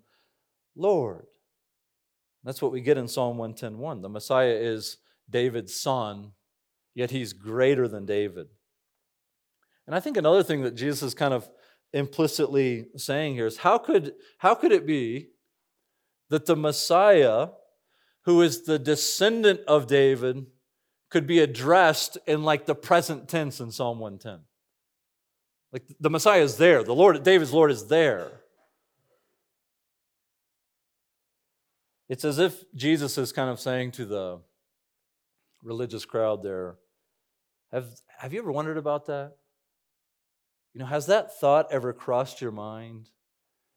Lord? 0.76 1.26
That's 2.44 2.62
what 2.62 2.72
we 2.72 2.80
get 2.80 2.96
in 2.96 3.08
Psalm 3.08 3.36
110.1. 3.38 4.02
The 4.02 4.08
Messiah 4.08 4.54
is 4.54 4.98
David's 5.28 5.74
son, 5.74 6.32
yet 6.94 7.10
he's 7.10 7.32
greater 7.32 7.88
than 7.88 8.06
David. 8.06 8.46
And 9.86 9.96
I 9.96 10.00
think 10.00 10.16
another 10.16 10.44
thing 10.44 10.62
that 10.62 10.76
Jesus 10.76 11.02
is 11.02 11.14
kind 11.14 11.34
of 11.34 11.50
implicitly 11.92 12.86
saying 12.96 13.34
here 13.34 13.46
is 13.46 13.58
how 13.58 13.78
could, 13.78 14.14
how 14.38 14.54
could 14.54 14.72
it 14.72 14.86
be 14.86 15.28
that 16.28 16.46
the 16.46 16.56
Messiah, 16.56 17.48
who 18.24 18.42
is 18.42 18.64
the 18.64 18.78
descendant 18.78 19.60
of 19.66 19.86
David, 19.86 20.46
could 21.10 21.26
be 21.26 21.40
addressed 21.40 22.18
in 22.26 22.44
like 22.44 22.66
the 22.66 22.74
present 22.74 23.28
tense 23.28 23.60
in 23.60 23.70
Psalm 23.72 23.98
110? 23.98 24.44
Like 25.72 25.84
the 26.00 26.10
Messiah 26.10 26.42
is 26.42 26.56
there, 26.56 26.82
the 26.82 26.94
Lord, 26.94 27.22
David's 27.22 27.52
Lord 27.52 27.70
is 27.70 27.86
there. 27.86 28.40
It's 32.08 32.24
as 32.24 32.40
if 32.40 32.64
Jesus 32.74 33.16
is 33.18 33.32
kind 33.32 33.50
of 33.50 33.60
saying 33.60 33.92
to 33.92 34.04
the 34.04 34.40
religious 35.62 36.04
crowd 36.04 36.42
there, 36.42 36.76
have, 37.72 37.86
have 38.18 38.32
you 38.32 38.40
ever 38.40 38.50
wondered 38.50 38.78
about 38.78 39.06
that? 39.06 39.36
You 40.74 40.80
know, 40.80 40.86
has 40.86 41.06
that 41.06 41.38
thought 41.38 41.72
ever 41.72 41.92
crossed 41.92 42.40
your 42.40 42.52
mind? 42.52 43.10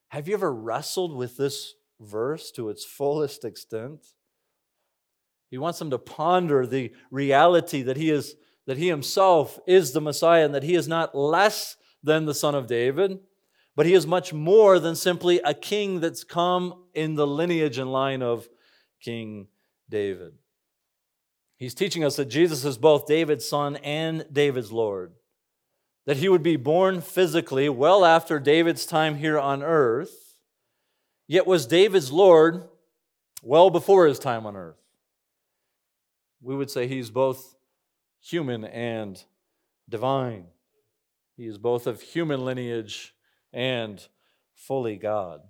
Have 0.08 0.28
you 0.28 0.34
ever 0.34 0.52
wrestled 0.52 1.16
with 1.16 1.36
this 1.36 1.74
verse 2.00 2.50
to 2.52 2.68
its 2.68 2.84
fullest 2.84 3.44
extent? 3.44 4.06
He 5.50 5.58
wants 5.58 5.78
them 5.78 5.90
to 5.90 5.98
ponder 5.98 6.66
the 6.66 6.92
reality 7.10 7.82
that 7.82 7.96
he 7.96 8.10
is 8.10 8.36
that 8.66 8.78
he 8.78 8.88
himself 8.88 9.58
is 9.66 9.92
the 9.92 10.00
Messiah 10.00 10.44
and 10.44 10.54
that 10.54 10.62
he 10.62 10.74
is 10.74 10.88
not 10.88 11.14
less 11.14 11.76
than 12.02 12.24
the 12.24 12.34
son 12.34 12.54
of 12.54 12.66
David, 12.66 13.18
but 13.76 13.86
he 13.86 13.92
is 13.92 14.06
much 14.06 14.32
more 14.32 14.78
than 14.78 14.96
simply 14.96 15.38
a 15.44 15.52
king 15.52 16.00
that's 16.00 16.24
come 16.24 16.84
in 16.94 17.14
the 17.14 17.26
lineage 17.26 17.76
and 17.76 17.92
line 17.92 18.22
of 18.22 18.48
King 19.02 19.48
David. 19.90 20.32
He's 21.56 21.74
teaching 21.74 22.04
us 22.04 22.16
that 22.16 22.26
Jesus 22.26 22.64
is 22.64 22.78
both 22.78 23.06
David's 23.06 23.48
son 23.48 23.76
and 23.76 24.26
David's 24.32 24.72
Lord. 24.72 25.12
That 26.06 26.18
he 26.18 26.28
would 26.28 26.42
be 26.42 26.56
born 26.56 27.00
physically 27.00 27.68
well 27.68 28.04
after 28.04 28.38
David's 28.38 28.84
time 28.84 29.16
here 29.16 29.38
on 29.38 29.62
earth, 29.62 30.36
yet 31.26 31.46
was 31.46 31.66
David's 31.66 32.12
Lord 32.12 32.68
well 33.42 33.70
before 33.70 34.06
his 34.06 34.18
time 34.18 34.44
on 34.44 34.56
earth. 34.56 34.80
We 36.42 36.54
would 36.54 36.70
say 36.70 36.86
he's 36.86 37.10
both 37.10 37.56
human 38.20 38.64
and 38.64 39.22
divine. 39.88 40.46
He 41.36 41.46
is 41.46 41.58
both 41.58 41.86
of 41.86 42.02
human 42.02 42.44
lineage 42.44 43.14
and 43.52 44.06
fully 44.54 44.96
God, 44.96 45.40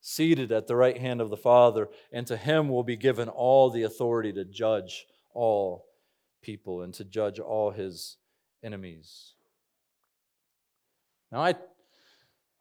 seated 0.00 0.50
at 0.52 0.66
the 0.66 0.76
right 0.76 0.98
hand 0.98 1.20
of 1.20 1.30
the 1.30 1.36
Father, 1.36 1.88
and 2.12 2.26
to 2.26 2.36
him 2.36 2.68
will 2.68 2.82
be 2.82 2.96
given 2.96 3.28
all 3.28 3.70
the 3.70 3.84
authority 3.84 4.32
to 4.32 4.44
judge 4.44 5.06
all 5.32 5.86
people 6.42 6.82
and 6.82 6.92
to 6.94 7.04
judge 7.04 7.38
all 7.38 7.70
his 7.70 8.16
enemies. 8.62 9.34
Now, 11.32 11.42
I, 11.42 11.54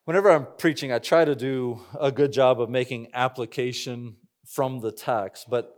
whenever 0.05 0.29
I'm 0.29 0.45
preaching, 0.59 0.91
I 0.91 0.99
try 0.99 1.25
to 1.25 1.35
do 1.35 1.81
a 1.99 2.11
good 2.11 2.31
job 2.31 2.61
of 2.61 2.69
making 2.69 3.07
application 3.13 4.17
from 4.45 4.79
the 4.79 4.91
text, 4.91 5.47
but 5.49 5.73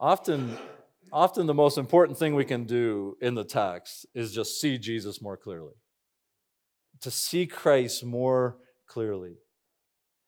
often, 0.00 0.56
often 1.12 1.46
the 1.46 1.52
most 1.52 1.76
important 1.76 2.18
thing 2.18 2.34
we 2.34 2.46
can 2.46 2.64
do 2.64 3.16
in 3.20 3.34
the 3.34 3.44
text 3.44 4.06
is 4.14 4.32
just 4.32 4.60
see 4.60 4.78
Jesus 4.78 5.20
more 5.20 5.36
clearly, 5.36 5.74
to 7.00 7.10
see 7.10 7.46
Christ 7.46 8.02
more 8.02 8.56
clearly. 8.86 9.36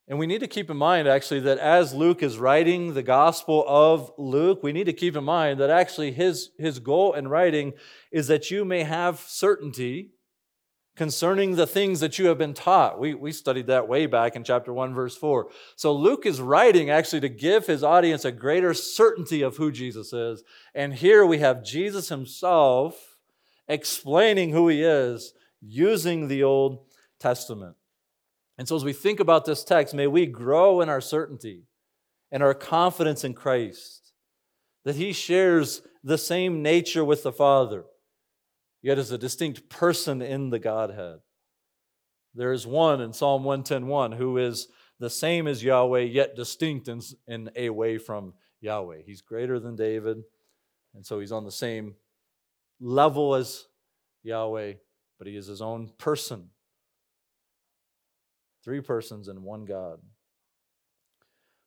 And 0.06 0.18
we 0.18 0.26
need 0.26 0.40
to 0.40 0.46
keep 0.46 0.68
in 0.68 0.76
mind, 0.76 1.08
actually, 1.08 1.40
that 1.40 1.56
as 1.56 1.94
Luke 1.94 2.22
is 2.22 2.36
writing 2.36 2.92
the 2.92 3.02
Gospel 3.02 3.64
of 3.66 4.12
Luke, 4.18 4.62
we 4.62 4.72
need 4.72 4.84
to 4.84 4.92
keep 4.92 5.16
in 5.16 5.24
mind 5.24 5.58
that 5.60 5.70
actually 5.70 6.12
his, 6.12 6.50
his 6.58 6.78
goal 6.78 7.14
in 7.14 7.28
writing 7.28 7.72
is 8.12 8.26
that 8.26 8.50
you 8.50 8.66
may 8.66 8.82
have 8.82 9.20
certainty 9.20 10.10
concerning 10.96 11.56
the 11.56 11.66
things 11.66 12.00
that 12.00 12.18
you 12.18 12.26
have 12.26 12.38
been 12.38 12.54
taught. 12.54 13.00
We, 13.00 13.14
we 13.14 13.32
studied 13.32 13.66
that 13.66 13.88
way 13.88 14.06
back 14.06 14.36
in 14.36 14.44
chapter 14.44 14.72
1, 14.72 14.94
verse 14.94 15.16
4. 15.16 15.48
So 15.76 15.92
Luke 15.92 16.24
is 16.24 16.40
writing 16.40 16.90
actually 16.90 17.20
to 17.20 17.28
give 17.28 17.66
his 17.66 17.82
audience 17.82 18.24
a 18.24 18.32
greater 18.32 18.72
certainty 18.74 19.42
of 19.42 19.56
who 19.56 19.72
Jesus 19.72 20.12
is. 20.12 20.44
And 20.74 20.94
here 20.94 21.26
we 21.26 21.38
have 21.38 21.64
Jesus 21.64 22.08
himself 22.08 23.18
explaining 23.66 24.50
who 24.50 24.68
he 24.68 24.82
is 24.82 25.32
using 25.60 26.28
the 26.28 26.42
Old 26.42 26.86
Testament. 27.18 27.76
And 28.56 28.68
so, 28.68 28.76
as 28.76 28.84
we 28.84 28.92
think 28.92 29.18
about 29.18 29.44
this 29.44 29.64
text, 29.64 29.94
may 29.94 30.06
we 30.06 30.26
grow 30.26 30.80
in 30.80 30.88
our 30.88 31.00
certainty 31.00 31.64
and 32.30 32.42
our 32.42 32.54
confidence 32.54 33.24
in 33.24 33.34
Christ, 33.34 34.12
that 34.84 34.96
He 34.96 35.12
shares 35.12 35.82
the 36.02 36.18
same 36.18 36.62
nature 36.62 37.04
with 37.04 37.22
the 37.22 37.32
Father, 37.32 37.84
yet 38.84 38.98
is 38.98 39.10
a 39.10 39.18
distinct 39.18 39.70
person 39.70 40.20
in 40.20 40.50
the 40.50 40.58
Godhead. 40.58 41.20
There 42.34 42.52
is 42.52 42.66
one 42.66 43.00
in 43.00 43.14
Psalm 43.14 43.42
110:1 43.42 44.16
who 44.18 44.36
is 44.36 44.68
the 45.00 45.08
same 45.08 45.48
as 45.48 45.64
Yahweh, 45.64 46.02
yet 46.02 46.36
distinct 46.36 46.86
in, 46.88 47.00
in 47.26 47.50
a 47.56 47.70
way 47.70 47.96
from 47.96 48.34
Yahweh. 48.60 49.00
He's 49.06 49.22
greater 49.22 49.58
than 49.58 49.74
David, 49.74 50.22
and 50.94 51.04
so 51.04 51.18
he's 51.18 51.32
on 51.32 51.44
the 51.44 51.50
same 51.50 51.96
level 52.78 53.34
as 53.34 53.66
Yahweh, 54.22 54.74
but 55.18 55.26
he 55.26 55.34
is 55.34 55.46
his 55.46 55.62
own 55.62 55.90
person. 55.96 56.50
Three 58.62 58.82
persons 58.82 59.28
and 59.28 59.42
one 59.42 59.64
God. 59.64 60.00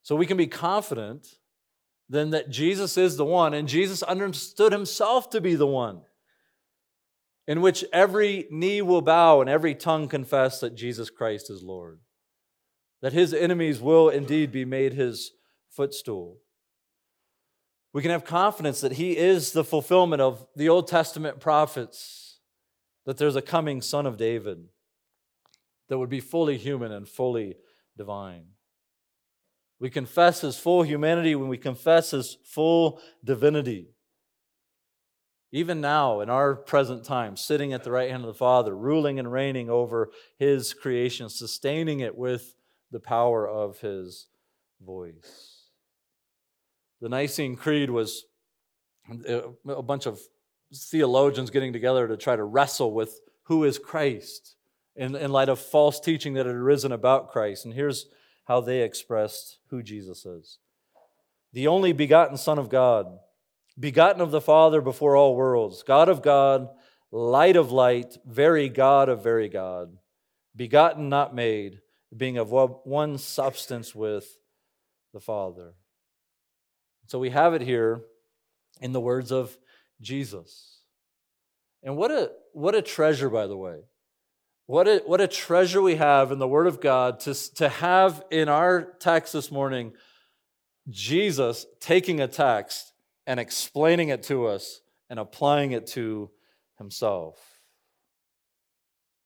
So 0.04 0.16
we 0.16 0.28
can 0.28 0.38
be 0.38 0.48
confident 0.48 1.40
then 2.10 2.30
that 2.30 2.50
Jesus 2.52 2.96
is 2.96 3.18
the 3.18 3.26
one, 3.26 3.56
and 3.56 3.68
Jesus 3.68 4.04
understood 4.04 4.72
himself 4.72 5.32
to 5.32 5.42
be 5.42 5.56
the 5.56 5.68
one 5.68 6.04
in 7.48 7.62
which 7.62 7.86
every 7.94 8.48
knee 8.52 8.82
will 8.82 9.02
bow 9.02 9.40
and 9.40 9.50
every 9.50 9.74
tongue 9.74 10.08
confess 10.10 10.60
that 10.60 10.76
Jesus 10.76 11.10
Christ 11.10 11.50
is 11.50 11.64
Lord. 11.64 12.00
That 13.02 13.14
his 13.14 13.34
enemies 13.34 13.80
will 13.80 14.10
indeed 14.10 14.52
be 14.52 14.66
made 14.66 14.94
his 14.94 15.32
footstool. 15.70 16.40
We 17.94 18.02
can 18.02 18.12
have 18.12 18.26
confidence 18.26 18.82
that 18.82 18.94
he 18.94 19.18
is 19.18 19.54
the 19.54 19.64
fulfillment 19.64 20.22
of 20.22 20.46
the 20.56 20.68
Old 20.70 20.88
Testament 20.88 21.40
prophets, 21.40 22.40
that 23.06 23.18
there's 23.18 23.36
a 23.36 23.42
coming 23.42 23.82
son 23.82 24.06
of 24.06 24.18
David 24.18 24.66
that 25.88 25.98
would 25.98 26.10
be 26.10 26.20
fully 26.20 26.58
human 26.58 26.92
and 26.92 27.08
fully 27.08 27.56
divine. 27.98 28.48
We 29.80 29.90
confess 29.90 30.42
his 30.42 30.58
full 30.58 30.84
humanity 30.84 31.36
when 31.36 31.50
we 31.50 31.58
confess 31.58 32.12
his 32.12 32.38
full 32.44 33.00
divinity. 33.24 33.90
Even 35.52 35.80
now, 35.80 36.20
in 36.20 36.30
our 36.30 36.56
present 36.56 37.06
time, 37.06 37.38
sitting 37.38 37.72
at 37.72 37.84
the 37.84 37.92
right 37.92 38.12
hand 38.12 38.24
of 38.24 38.28
the 38.28 38.34
Father, 38.34 38.76
ruling 38.76 39.18
and 39.18 39.32
reigning 39.32 39.70
over 39.70 40.12
his 40.38 40.74
creation, 40.74 41.30
sustaining 41.30 42.02
it 42.02 42.18
with 42.18 42.56
the 42.92 43.00
power 43.00 43.48
of 43.48 43.80
his 43.80 44.28
voice. 44.86 45.70
The 47.02 47.10
Nicene 47.10 47.56
Creed 47.56 47.90
was 47.90 48.26
uh, 49.10 49.42
a 49.68 49.84
bunch 49.84 50.06
of 50.06 50.20
theologians 50.74 51.50
getting 51.50 51.72
together 51.72 52.08
to 52.08 52.18
try 52.18 52.36
to 52.36 52.44
wrestle 52.44 52.94
with 52.94 53.22
who 53.44 53.64
is 53.64 53.80
Christ 53.80 54.56
in, 54.96 55.16
in 55.16 55.32
light 55.32 55.48
of 55.48 55.60
false 55.60 56.00
teaching 56.00 56.34
that 56.34 56.46
had 56.46 56.56
arisen 56.56 56.92
about 56.92 57.32
Christ. 57.32 57.64
And 57.64 57.74
here's 57.74 58.08
how 58.46 58.60
they 58.60 58.82
expressed 58.82 59.60
who 59.70 59.82
Jesus 59.82 60.26
is 60.26 60.60
the 61.54 61.68
only 61.68 61.94
begotten 61.94 62.38
Son 62.38 62.60
of 62.60 62.70
God, 62.70 63.08
begotten 63.80 64.22
of 64.22 64.32
the 64.32 64.42
Father 64.42 64.82
before 64.82 65.16
all 65.16 65.36
worlds, 65.36 65.84
God 65.84 66.10
of 66.10 66.22
God, 66.22 66.70
light 67.12 67.56
of 67.56 67.72
light, 67.72 68.18
very 68.26 68.70
God 68.70 69.10
of 69.10 69.24
very 69.24 69.50
God, 69.50 69.98
begotten, 70.56 71.10
not 71.10 71.36
made, 71.36 71.80
being 72.16 72.38
of 72.38 72.52
one 72.52 73.18
substance 73.18 73.94
with 73.94 74.38
the 75.14 75.20
Father. 75.20 75.74
So 77.08 77.20
we 77.20 77.30
have 77.30 77.54
it 77.54 77.62
here 77.62 78.02
in 78.82 78.92
the 78.92 79.00
words 79.00 79.32
of 79.32 79.58
Jesus. 80.02 80.80
And 81.84 81.96
what 81.96 82.12
a, 82.12 82.32
what 82.54 82.76
a 82.76 82.82
treasure, 82.82 83.30
by 83.30 83.48
the 83.48 83.58
way. 83.58 83.82
What 84.66 84.88
a, 84.88 85.02
what 85.06 85.22
a 85.22 85.28
treasure 85.28 85.82
we 85.82 85.96
have 85.96 86.32
in 86.32 86.40
the 86.40 86.48
Word 86.48 86.68
of 86.68 86.82
God 86.82 87.22
to, 87.22 87.34
to 87.56 87.70
have 87.70 88.24
in 88.30 88.50
our 88.50 88.82
text 89.00 89.32
this 89.32 89.50
morning 89.50 89.94
Jesus 90.90 91.66
taking 91.80 92.20
a 92.20 92.28
text 92.28 92.92
and 93.28 93.40
explaining 93.40 94.10
it 94.10 94.24
to 94.24 94.48
us 94.48 94.82
and 95.10 95.20
applying 95.20 95.74
it 95.74 95.86
to 95.86 96.32
himself. 96.80 97.38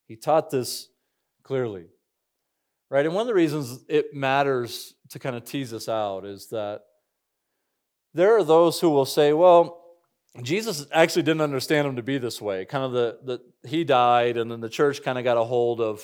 He 0.08 0.17
taught 0.17 0.50
this 0.50 0.89
clearly. 1.43 1.86
Right? 2.89 3.05
And 3.05 3.15
one 3.15 3.22
of 3.22 3.27
the 3.27 3.34
reasons 3.34 3.86
it 3.88 4.13
matters 4.13 4.96
to 5.12 5.20
kind 5.20 5.36
of 5.36 5.46
tease 5.46 5.72
this 5.72 5.88
out 5.88 6.25
is 6.25 6.48
that 6.50 6.81
there 8.13 8.36
are 8.36 8.43
those 8.43 8.81
who 8.81 8.89
will 8.89 9.05
say, 9.05 9.31
well, 9.31 9.77
Jesus 10.43 10.86
actually 10.91 11.22
didn't 11.22 11.41
understand 11.41 11.88
him 11.88 11.96
to 11.96 12.03
be 12.03 12.17
this 12.17 12.41
way. 12.41 12.65
Kind 12.65 12.84
of 12.84 12.91
the, 12.91 13.20
the 13.24 13.70
he 13.70 13.84
died, 13.84 14.36
and 14.36 14.51
then 14.51 14.60
the 14.60 14.70
church 14.70 15.03
kind 15.03 15.17
of 15.17 15.24
got 15.24 15.38
a 15.38 15.43
hold 15.43 15.79
of, 15.79 16.01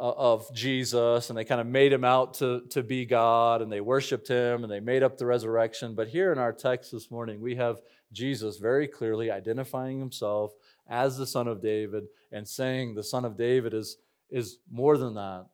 Uh, 0.00 0.14
of 0.16 0.50
Jesus, 0.54 1.28
and 1.28 1.38
they 1.38 1.44
kind 1.44 1.60
of 1.60 1.66
made 1.66 1.92
him 1.92 2.04
out 2.04 2.32
to, 2.32 2.62
to 2.70 2.82
be 2.82 3.04
God, 3.04 3.60
and 3.60 3.70
they 3.70 3.82
worshiped 3.82 4.26
him, 4.26 4.62
and 4.62 4.72
they 4.72 4.80
made 4.80 5.02
up 5.02 5.18
the 5.18 5.26
resurrection. 5.26 5.94
But 5.94 6.08
here 6.08 6.32
in 6.32 6.38
our 6.38 6.54
text 6.54 6.90
this 6.90 7.10
morning, 7.10 7.38
we 7.38 7.56
have 7.56 7.82
Jesus 8.10 8.56
very 8.56 8.88
clearly 8.88 9.30
identifying 9.30 9.98
himself 9.98 10.54
as 10.88 11.18
the 11.18 11.26
Son 11.26 11.46
of 11.46 11.60
David 11.60 12.04
and 12.32 12.48
saying 12.48 12.94
the 12.94 13.04
Son 13.04 13.26
of 13.26 13.36
David 13.36 13.74
is, 13.74 13.98
is 14.30 14.56
more 14.70 14.96
than 14.96 15.16
that. 15.16 15.44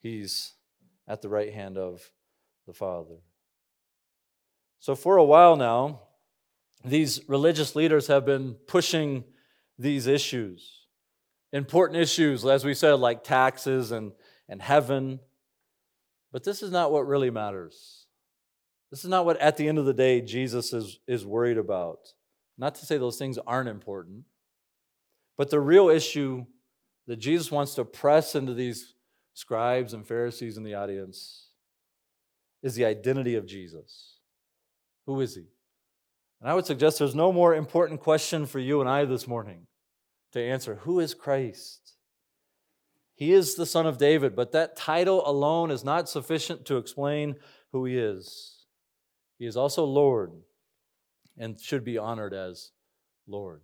He's 0.00 0.52
at 1.08 1.22
the 1.22 1.30
right 1.30 1.54
hand 1.54 1.78
of 1.78 2.10
the 2.66 2.74
Father. 2.74 3.16
So, 4.80 4.94
for 4.94 5.16
a 5.16 5.24
while 5.24 5.56
now, 5.56 6.02
these 6.84 7.22
religious 7.26 7.74
leaders 7.74 8.06
have 8.08 8.26
been 8.26 8.56
pushing 8.66 9.24
these 9.78 10.06
issues. 10.06 10.79
Important 11.52 12.00
issues, 12.00 12.44
as 12.44 12.64
we 12.64 12.74
said, 12.74 12.94
like 12.94 13.24
taxes 13.24 13.90
and, 13.90 14.12
and 14.48 14.62
heaven. 14.62 15.20
But 16.32 16.44
this 16.44 16.62
is 16.62 16.70
not 16.70 16.92
what 16.92 17.06
really 17.06 17.30
matters. 17.30 18.06
This 18.90 19.04
is 19.04 19.10
not 19.10 19.24
what, 19.24 19.40
at 19.40 19.56
the 19.56 19.68
end 19.68 19.78
of 19.78 19.84
the 19.84 19.94
day, 19.94 20.20
Jesus 20.20 20.72
is, 20.72 20.98
is 21.06 21.24
worried 21.26 21.58
about. 21.58 21.98
Not 22.58 22.74
to 22.76 22.86
say 22.86 22.98
those 22.98 23.16
things 23.16 23.38
aren't 23.46 23.68
important, 23.68 24.24
but 25.38 25.50
the 25.50 25.60
real 25.60 25.88
issue 25.88 26.44
that 27.06 27.16
Jesus 27.16 27.50
wants 27.50 27.74
to 27.74 27.84
press 27.84 28.34
into 28.34 28.52
these 28.52 28.94
scribes 29.34 29.94
and 29.94 30.06
Pharisees 30.06 30.56
in 30.56 30.64
the 30.64 30.74
audience 30.74 31.48
is 32.62 32.74
the 32.74 32.84
identity 32.84 33.36
of 33.36 33.46
Jesus. 33.46 34.18
Who 35.06 35.20
is 35.20 35.34
he? 35.34 35.46
And 36.40 36.50
I 36.50 36.54
would 36.54 36.66
suggest 36.66 36.98
there's 36.98 37.14
no 37.14 37.32
more 37.32 37.54
important 37.54 38.00
question 38.00 38.46
for 38.46 38.58
you 38.58 38.80
and 38.80 38.88
I 38.88 39.04
this 39.04 39.26
morning 39.26 39.66
to 40.32 40.40
answer 40.40 40.76
Who 40.76 41.00
is 41.00 41.14
Christ? 41.14 41.94
He 43.14 43.32
is 43.32 43.54
the 43.54 43.66
Son 43.66 43.86
of 43.86 43.98
David, 43.98 44.34
but 44.34 44.52
that 44.52 44.76
title 44.76 45.22
alone 45.28 45.70
is 45.70 45.84
not 45.84 46.08
sufficient 46.08 46.64
to 46.66 46.78
explain 46.78 47.36
who 47.70 47.84
he 47.84 47.98
is. 47.98 48.64
He 49.38 49.46
is 49.46 49.56
also 49.56 49.84
Lord 49.84 50.32
and 51.38 51.60
should 51.60 51.84
be 51.84 51.98
honored 51.98 52.32
as 52.32 52.70
Lord. 53.26 53.60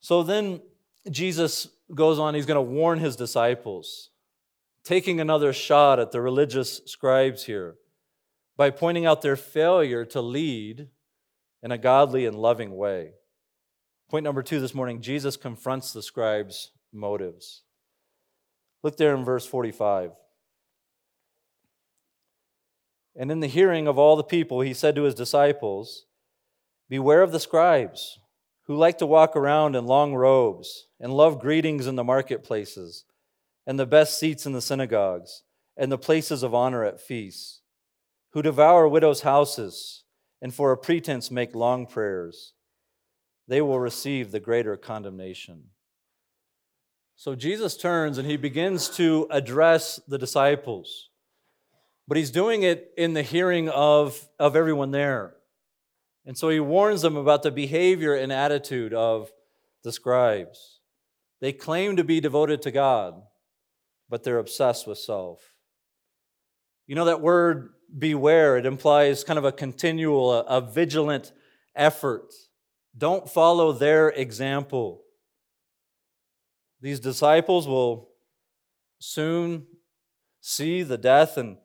So 0.00 0.22
then 0.22 0.60
Jesus 1.10 1.68
goes 1.94 2.18
on, 2.18 2.34
he's 2.34 2.46
going 2.46 2.56
to 2.56 2.72
warn 2.72 2.98
his 2.98 3.16
disciples, 3.16 4.10
taking 4.84 5.20
another 5.20 5.52
shot 5.52 5.98
at 5.98 6.12
the 6.12 6.20
religious 6.20 6.82
scribes 6.86 7.44
here 7.44 7.76
by 8.56 8.70
pointing 8.70 9.06
out 9.06 9.22
their 9.22 9.36
failure 9.36 10.04
to 10.04 10.20
lead 10.20 10.88
in 11.62 11.72
a 11.72 11.78
godly 11.78 12.26
and 12.26 12.36
loving 12.36 12.76
way. 12.76 13.12
Point 14.08 14.24
number 14.24 14.42
two 14.42 14.58
this 14.58 14.74
morning 14.74 15.02
Jesus 15.02 15.36
confronts 15.36 15.92
the 15.92 16.02
scribes' 16.02 16.70
motives. 16.92 17.62
Look 18.82 18.96
there 18.96 19.14
in 19.14 19.24
verse 19.24 19.46
45. 19.46 20.12
And 23.14 23.30
in 23.30 23.40
the 23.40 23.48
hearing 23.48 23.86
of 23.86 23.98
all 23.98 24.16
the 24.16 24.22
people, 24.22 24.60
he 24.60 24.72
said 24.72 24.94
to 24.94 25.02
his 25.02 25.14
disciples, 25.14 26.06
Beware 26.88 27.22
of 27.22 27.32
the 27.32 27.40
scribes 27.40 28.18
who 28.64 28.76
like 28.76 28.98
to 28.98 29.06
walk 29.06 29.34
around 29.34 29.74
in 29.74 29.86
long 29.86 30.14
robes 30.14 30.86
and 31.00 31.12
love 31.12 31.40
greetings 31.40 31.86
in 31.86 31.96
the 31.96 32.04
marketplaces 32.04 33.04
and 33.66 33.78
the 33.78 33.86
best 33.86 34.18
seats 34.18 34.46
in 34.46 34.52
the 34.52 34.62
synagogues 34.62 35.42
and 35.76 35.92
the 35.92 35.98
places 35.98 36.42
of 36.42 36.54
honor 36.54 36.84
at 36.84 37.00
feasts, 37.00 37.60
who 38.32 38.40
devour 38.40 38.88
widows' 38.88 39.22
houses 39.22 40.04
and 40.40 40.54
for 40.54 40.72
a 40.72 40.78
pretense 40.78 41.30
make 41.30 41.54
long 41.54 41.86
prayers, 41.86 42.54
they 43.48 43.62
will 43.62 43.80
receive 43.80 44.30
the 44.30 44.40
greater 44.40 44.76
condemnation. 44.76 45.64
So 47.16 47.34
Jesus 47.34 47.76
turns 47.76 48.18
and 48.18 48.30
he 48.30 48.36
begins 48.36 48.88
to 48.90 49.26
address 49.30 49.98
the 50.06 50.18
disciples, 50.18 51.08
but 52.06 52.16
he's 52.16 52.30
doing 52.30 52.62
it 52.62 52.92
in 52.96 53.14
the 53.14 53.22
hearing 53.22 53.68
of, 53.70 54.28
of 54.38 54.54
everyone 54.54 54.92
there. 54.92 55.34
And 56.24 56.36
so 56.36 56.50
he 56.50 56.60
warns 56.60 57.02
them 57.02 57.16
about 57.16 57.42
the 57.42 57.50
behavior 57.50 58.14
and 58.14 58.30
attitude 58.30 58.92
of 58.94 59.32
the 59.82 59.92
scribes. 59.92 60.80
They 61.40 61.52
claim 61.52 61.96
to 61.96 62.04
be 62.04 62.20
devoted 62.20 62.62
to 62.62 62.70
God, 62.70 63.14
but 64.08 64.22
they're 64.22 64.38
obsessed 64.38 64.86
with 64.86 64.98
self. 64.98 65.54
You 66.86 66.94
know 66.94 67.06
that 67.06 67.20
word 67.20 67.70
beware, 67.96 68.58
it 68.58 68.66
implies 68.66 69.24
kind 69.24 69.38
of 69.38 69.44
a 69.44 69.52
continual, 69.52 70.32
a, 70.32 70.40
a 70.42 70.60
vigilant 70.60 71.32
effort. 71.74 72.32
Don't 72.98 73.30
follow 73.30 73.72
their 73.72 74.08
example. 74.10 75.04
These 76.80 77.00
disciples 77.00 77.66
will 77.66 78.10
soon 78.98 79.66
see 80.40 80.82
the 80.82 80.98
death 80.98 81.36
and 81.36 81.58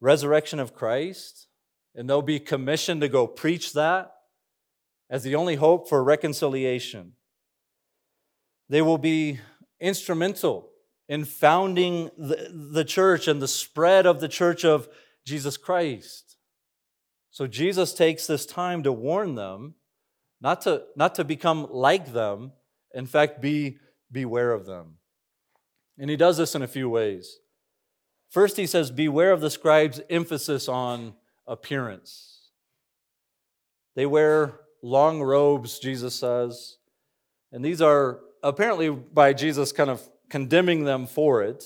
resurrection 0.00 0.60
of 0.60 0.74
Christ, 0.74 1.48
and 1.94 2.08
they'll 2.08 2.22
be 2.22 2.38
commissioned 2.38 3.00
to 3.00 3.08
go 3.08 3.26
preach 3.26 3.72
that 3.72 4.14
as 5.10 5.24
the 5.24 5.34
only 5.34 5.56
hope 5.56 5.88
for 5.88 6.04
reconciliation. 6.04 7.14
They 8.68 8.82
will 8.82 8.98
be 8.98 9.40
instrumental 9.80 10.70
in 11.08 11.24
founding 11.24 12.10
the, 12.18 12.68
the 12.72 12.84
church 12.84 13.26
and 13.26 13.40
the 13.40 13.48
spread 13.48 14.06
of 14.06 14.20
the 14.20 14.28
church 14.28 14.64
of 14.64 14.88
Jesus 15.24 15.56
Christ. 15.56 16.36
So 17.30 17.46
Jesus 17.46 17.94
takes 17.94 18.26
this 18.26 18.44
time 18.44 18.82
to 18.82 18.92
warn 18.92 19.34
them, 19.34 19.74
not 20.40 20.62
to, 20.62 20.84
not 20.96 21.14
to 21.16 21.24
become 21.24 21.66
like 21.70 22.12
them, 22.12 22.52
in 22.94 23.06
fact, 23.06 23.40
be 23.40 23.78
beware 24.10 24.52
of 24.52 24.66
them. 24.66 24.94
And 25.98 26.08
he 26.08 26.16
does 26.16 26.36
this 26.36 26.54
in 26.54 26.62
a 26.62 26.68
few 26.68 26.88
ways. 26.88 27.38
First, 28.30 28.56
he 28.56 28.66
says, 28.66 28.90
Beware 28.90 29.32
of 29.32 29.40
the 29.40 29.50
scribes' 29.50 30.00
emphasis 30.08 30.68
on 30.68 31.14
appearance. 31.46 32.50
They 33.96 34.06
wear 34.06 34.60
long 34.82 35.20
robes, 35.20 35.78
Jesus 35.78 36.14
says, 36.14 36.76
and 37.52 37.64
these 37.64 37.80
are 37.80 38.20
apparently 38.42 38.90
by 38.90 39.32
Jesus 39.32 39.72
kind 39.72 39.90
of 39.90 40.02
condemning 40.28 40.84
them 40.84 41.06
for 41.06 41.42
it 41.42 41.64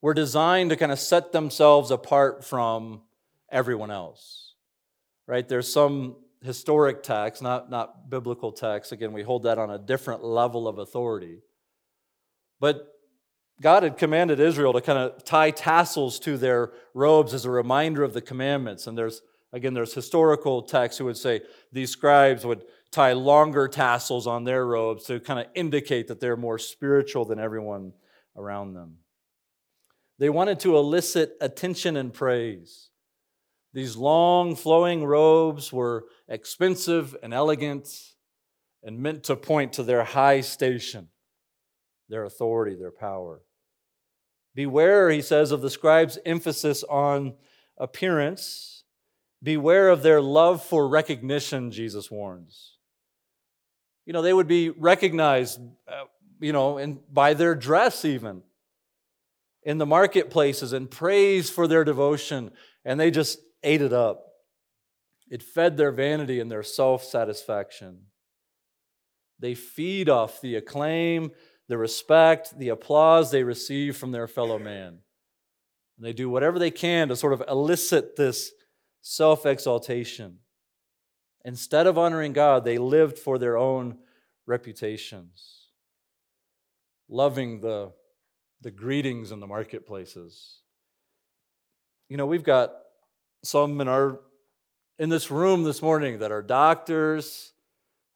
were 0.00 0.14
designed 0.14 0.70
to 0.70 0.76
kind 0.76 0.92
of 0.92 0.98
set 0.98 1.32
themselves 1.32 1.90
apart 1.90 2.44
from 2.44 3.02
everyone 3.50 3.90
else. 3.90 4.54
Right? 5.26 5.48
There's 5.48 5.72
some 5.72 6.16
historic 6.44 7.02
text, 7.02 7.42
not, 7.42 7.70
not 7.70 8.10
biblical 8.10 8.52
text. 8.52 8.92
Again, 8.92 9.12
we 9.12 9.22
hold 9.22 9.44
that 9.44 9.58
on 9.58 9.70
a 9.70 9.78
different 9.78 10.22
level 10.22 10.68
of 10.68 10.78
authority. 10.78 11.38
But 12.60 12.86
God 13.62 13.82
had 13.82 13.96
commanded 13.96 14.40
Israel 14.40 14.74
to 14.74 14.80
kind 14.80 14.98
of 14.98 15.24
tie 15.24 15.50
tassels 15.50 16.18
to 16.20 16.36
their 16.36 16.72
robes 16.92 17.32
as 17.32 17.46
a 17.46 17.50
reminder 17.50 18.02
of 18.02 18.12
the 18.12 18.20
commandments. 18.20 18.86
And 18.86 18.96
there's, 18.96 19.22
again, 19.52 19.72
there's 19.72 19.94
historical 19.94 20.62
texts 20.62 20.98
who 20.98 21.06
would 21.06 21.16
say 21.16 21.40
these 21.72 21.90
scribes 21.90 22.44
would 22.44 22.64
tie 22.90 23.12
longer 23.12 23.66
tassels 23.66 24.26
on 24.26 24.44
their 24.44 24.66
robes 24.66 25.04
to 25.04 25.20
kind 25.20 25.40
of 25.40 25.46
indicate 25.54 26.08
that 26.08 26.20
they're 26.20 26.36
more 26.36 26.58
spiritual 26.58 27.24
than 27.24 27.38
everyone 27.38 27.92
around 28.36 28.74
them. 28.74 28.98
They 30.18 30.28
wanted 30.28 30.60
to 30.60 30.76
elicit 30.76 31.36
attention 31.40 31.96
and 31.96 32.12
praise. 32.12 32.90
These 33.74 33.96
long 33.96 34.54
flowing 34.54 35.04
robes 35.04 35.72
were 35.72 36.04
expensive 36.28 37.16
and 37.24 37.34
elegant 37.34 37.88
and 38.84 39.00
meant 39.00 39.24
to 39.24 39.34
point 39.34 39.74
to 39.74 39.82
their 39.82 40.04
high 40.04 40.40
station, 40.42 41.08
their 42.08 42.24
authority, 42.24 42.76
their 42.76 42.92
power. 42.92 43.42
Beware, 44.54 45.10
he 45.10 45.20
says, 45.20 45.50
of 45.50 45.60
the 45.60 45.70
scribes' 45.70 46.18
emphasis 46.24 46.84
on 46.84 47.34
appearance. 47.76 48.84
Beware 49.42 49.88
of 49.88 50.04
their 50.04 50.20
love 50.20 50.64
for 50.64 50.88
recognition, 50.88 51.72
Jesus 51.72 52.08
warns. 52.10 52.76
You 54.06 54.12
know, 54.12 54.22
they 54.22 54.32
would 54.32 54.46
be 54.46 54.70
recognized, 54.70 55.60
uh, 55.88 56.04
you 56.40 56.52
know, 56.52 56.78
in, 56.78 57.00
by 57.12 57.34
their 57.34 57.56
dress, 57.56 58.04
even 58.04 58.42
in 59.64 59.78
the 59.78 59.86
marketplaces 59.86 60.72
and 60.72 60.88
praised 60.88 61.52
for 61.52 61.66
their 61.66 61.82
devotion, 61.84 62.52
and 62.84 63.00
they 63.00 63.10
just 63.10 63.38
ate 63.64 63.82
it 63.82 63.92
up. 63.92 64.26
It 65.28 65.42
fed 65.42 65.76
their 65.76 65.90
vanity 65.90 66.38
and 66.38 66.50
their 66.50 66.62
self 66.62 67.02
satisfaction. 67.02 68.02
They 69.38 69.54
feed 69.54 70.08
off 70.08 70.40
the 70.40 70.54
acclaim, 70.56 71.32
the 71.68 71.78
respect, 71.78 72.58
the 72.58 72.68
applause 72.68 73.30
they 73.30 73.42
receive 73.42 73.96
from 73.96 74.12
their 74.12 74.28
fellow 74.28 74.58
man. 74.58 74.98
And 75.96 76.06
they 76.06 76.12
do 76.12 76.28
whatever 76.30 76.58
they 76.58 76.70
can 76.70 77.08
to 77.08 77.16
sort 77.16 77.32
of 77.32 77.42
elicit 77.48 78.16
this 78.16 78.52
self 79.00 79.46
exaltation. 79.46 80.38
Instead 81.44 81.86
of 81.86 81.98
honoring 81.98 82.32
God, 82.32 82.64
they 82.64 82.78
lived 82.78 83.18
for 83.18 83.38
their 83.38 83.56
own 83.56 83.98
reputations, 84.46 85.68
loving 87.08 87.60
the 87.60 87.92
the 88.64 88.70
greetings 88.70 89.30
in 89.30 89.40
the 89.40 89.46
marketplaces. 89.46 90.60
You 92.08 92.16
know, 92.16 92.26
we've 92.26 92.42
got 92.42 92.72
some 93.44 93.80
in 93.80 93.88
our 93.88 94.20
in 94.98 95.08
this 95.08 95.30
room 95.30 95.64
this 95.64 95.82
morning 95.82 96.20
that 96.20 96.30
are 96.30 96.42
doctors, 96.42 97.52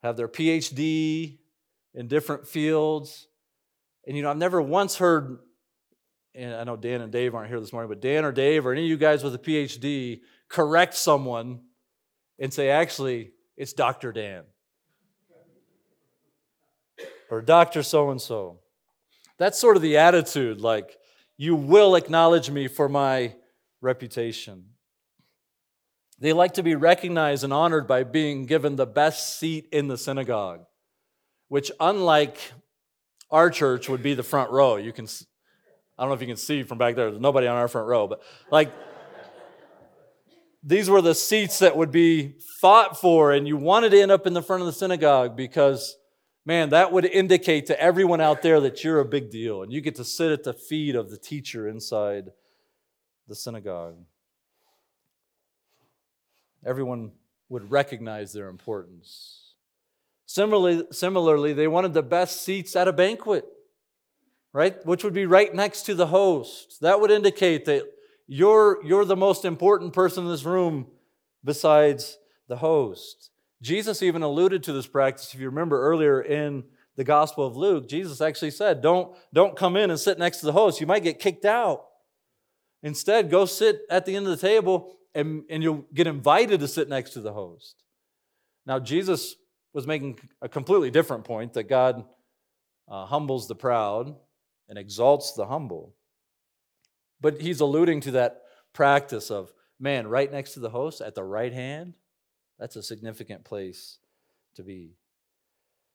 have 0.02 0.16
their 0.16 0.28
PhD 0.28 1.38
in 1.94 2.06
different 2.06 2.46
fields. 2.46 3.26
And 4.06 4.16
you 4.16 4.22
know, 4.22 4.30
I've 4.30 4.36
never 4.36 4.62
once 4.62 4.96
heard, 4.96 5.38
and 6.34 6.54
I 6.54 6.64
know 6.64 6.76
Dan 6.76 7.00
and 7.00 7.12
Dave 7.12 7.34
aren't 7.34 7.48
here 7.48 7.60
this 7.60 7.72
morning, 7.72 7.88
but 7.88 8.00
Dan 8.00 8.24
or 8.24 8.32
Dave 8.32 8.64
or 8.64 8.72
any 8.72 8.84
of 8.84 8.88
you 8.88 8.96
guys 8.96 9.24
with 9.24 9.34
a 9.34 9.38
PhD 9.38 10.20
correct 10.48 10.94
someone 10.94 11.60
and 12.38 12.52
say, 12.52 12.70
actually, 12.70 13.32
it's 13.56 13.72
Dr. 13.72 14.12
Dan 14.12 14.44
or 17.30 17.42
Dr. 17.42 17.82
So 17.82 18.10
and 18.10 18.20
so. 18.20 18.60
That's 19.36 19.58
sort 19.58 19.76
of 19.76 19.82
the 19.82 19.98
attitude, 19.98 20.60
like, 20.60 20.96
you 21.36 21.54
will 21.54 21.94
acknowledge 21.94 22.50
me 22.50 22.66
for 22.66 22.88
my 22.88 23.34
reputation. 23.80 24.64
They 26.20 26.32
like 26.32 26.54
to 26.54 26.62
be 26.62 26.74
recognized 26.74 27.44
and 27.44 27.52
honored 27.52 27.86
by 27.86 28.02
being 28.02 28.46
given 28.46 28.76
the 28.76 28.86
best 28.86 29.38
seat 29.38 29.68
in 29.70 29.86
the 29.86 29.96
synagogue, 29.96 30.64
which, 31.48 31.70
unlike 31.78 32.38
our 33.30 33.50
church, 33.50 33.88
would 33.88 34.02
be 34.02 34.14
the 34.14 34.24
front 34.24 34.50
row. 34.50 34.76
You 34.76 34.92
can, 34.92 35.06
I 35.96 36.02
don't 36.02 36.10
know 36.10 36.14
if 36.14 36.20
you 36.20 36.26
can 36.26 36.36
see 36.36 36.64
from 36.64 36.78
back 36.78 36.96
there, 36.96 37.10
there's 37.10 37.20
nobody 37.20 37.46
on 37.46 37.56
our 37.56 37.68
front 37.68 37.86
row, 37.86 38.08
but 38.08 38.20
like, 38.50 38.72
these 40.64 40.90
were 40.90 41.00
the 41.00 41.14
seats 41.14 41.60
that 41.60 41.76
would 41.76 41.92
be 41.92 42.34
fought 42.60 43.00
for, 43.00 43.32
and 43.32 43.46
you 43.46 43.56
wanted 43.56 43.90
to 43.90 44.00
end 44.00 44.10
up 44.10 44.26
in 44.26 44.32
the 44.32 44.42
front 44.42 44.60
of 44.60 44.66
the 44.66 44.72
synagogue 44.72 45.36
because, 45.36 45.96
man, 46.44 46.70
that 46.70 46.90
would 46.90 47.04
indicate 47.04 47.66
to 47.66 47.80
everyone 47.80 48.20
out 48.20 48.42
there 48.42 48.58
that 48.60 48.82
you're 48.82 48.98
a 48.98 49.04
big 49.04 49.30
deal, 49.30 49.62
and 49.62 49.72
you 49.72 49.80
get 49.80 49.94
to 49.94 50.04
sit 50.04 50.32
at 50.32 50.42
the 50.42 50.52
feet 50.52 50.96
of 50.96 51.10
the 51.10 51.16
teacher 51.16 51.68
inside 51.68 52.24
the 53.28 53.36
synagogue. 53.36 53.98
Everyone 56.64 57.12
would 57.48 57.70
recognize 57.70 58.32
their 58.32 58.48
importance. 58.48 59.54
Similarly, 60.26 60.84
similarly, 60.90 61.52
they 61.54 61.68
wanted 61.68 61.94
the 61.94 62.02
best 62.02 62.42
seats 62.42 62.76
at 62.76 62.88
a 62.88 62.92
banquet, 62.92 63.46
right? 64.52 64.84
Which 64.84 65.02
would 65.02 65.14
be 65.14 65.26
right 65.26 65.54
next 65.54 65.82
to 65.82 65.94
the 65.94 66.08
host. 66.08 66.80
That 66.82 67.00
would 67.00 67.10
indicate 67.10 67.64
that 67.64 67.84
you're, 68.26 68.84
you're 68.84 69.06
the 69.06 69.16
most 69.16 69.46
important 69.46 69.94
person 69.94 70.24
in 70.24 70.30
this 70.30 70.44
room 70.44 70.86
besides 71.42 72.18
the 72.46 72.56
host. 72.56 73.30
Jesus 73.62 74.02
even 74.02 74.22
alluded 74.22 74.62
to 74.64 74.72
this 74.72 74.86
practice. 74.86 75.32
If 75.32 75.40
you 75.40 75.46
remember 75.46 75.80
earlier 75.80 76.20
in 76.20 76.64
the 76.96 77.04
Gospel 77.04 77.46
of 77.46 77.56
Luke, 77.56 77.88
Jesus 77.88 78.20
actually 78.20 78.50
said, 78.50 78.82
Don't, 78.82 79.16
don't 79.32 79.56
come 79.56 79.76
in 79.76 79.90
and 79.90 79.98
sit 79.98 80.18
next 80.18 80.38
to 80.40 80.46
the 80.46 80.52
host. 80.52 80.80
You 80.80 80.86
might 80.86 81.02
get 81.02 81.20
kicked 81.20 81.46
out. 81.46 81.86
Instead, 82.82 83.30
go 83.30 83.46
sit 83.46 83.80
at 83.88 84.04
the 84.04 84.14
end 84.14 84.26
of 84.26 84.38
the 84.38 84.46
table 84.46 84.97
and, 85.18 85.42
and 85.50 85.62
you'll 85.62 85.84
get 85.92 86.06
invited 86.06 86.60
to 86.60 86.68
sit 86.68 86.88
next 86.88 87.10
to 87.10 87.20
the 87.20 87.32
host. 87.32 87.82
Now, 88.64 88.78
Jesus 88.78 89.34
was 89.72 89.86
making 89.86 90.18
a 90.40 90.48
completely 90.48 90.90
different 90.90 91.24
point 91.24 91.54
that 91.54 91.64
God 91.64 92.04
uh, 92.88 93.04
humbles 93.06 93.48
the 93.48 93.54
proud 93.54 94.14
and 94.68 94.78
exalts 94.78 95.32
the 95.32 95.46
humble. 95.46 95.94
But 97.20 97.40
he's 97.40 97.60
alluding 97.60 98.00
to 98.02 98.12
that 98.12 98.42
practice 98.72 99.30
of, 99.30 99.52
man, 99.80 100.06
right 100.06 100.30
next 100.30 100.52
to 100.52 100.60
the 100.60 100.70
host 100.70 101.00
at 101.00 101.14
the 101.14 101.24
right 101.24 101.52
hand, 101.52 101.94
that's 102.58 102.76
a 102.76 102.82
significant 102.82 103.44
place 103.44 103.98
to 104.54 104.62
be. 104.62 104.94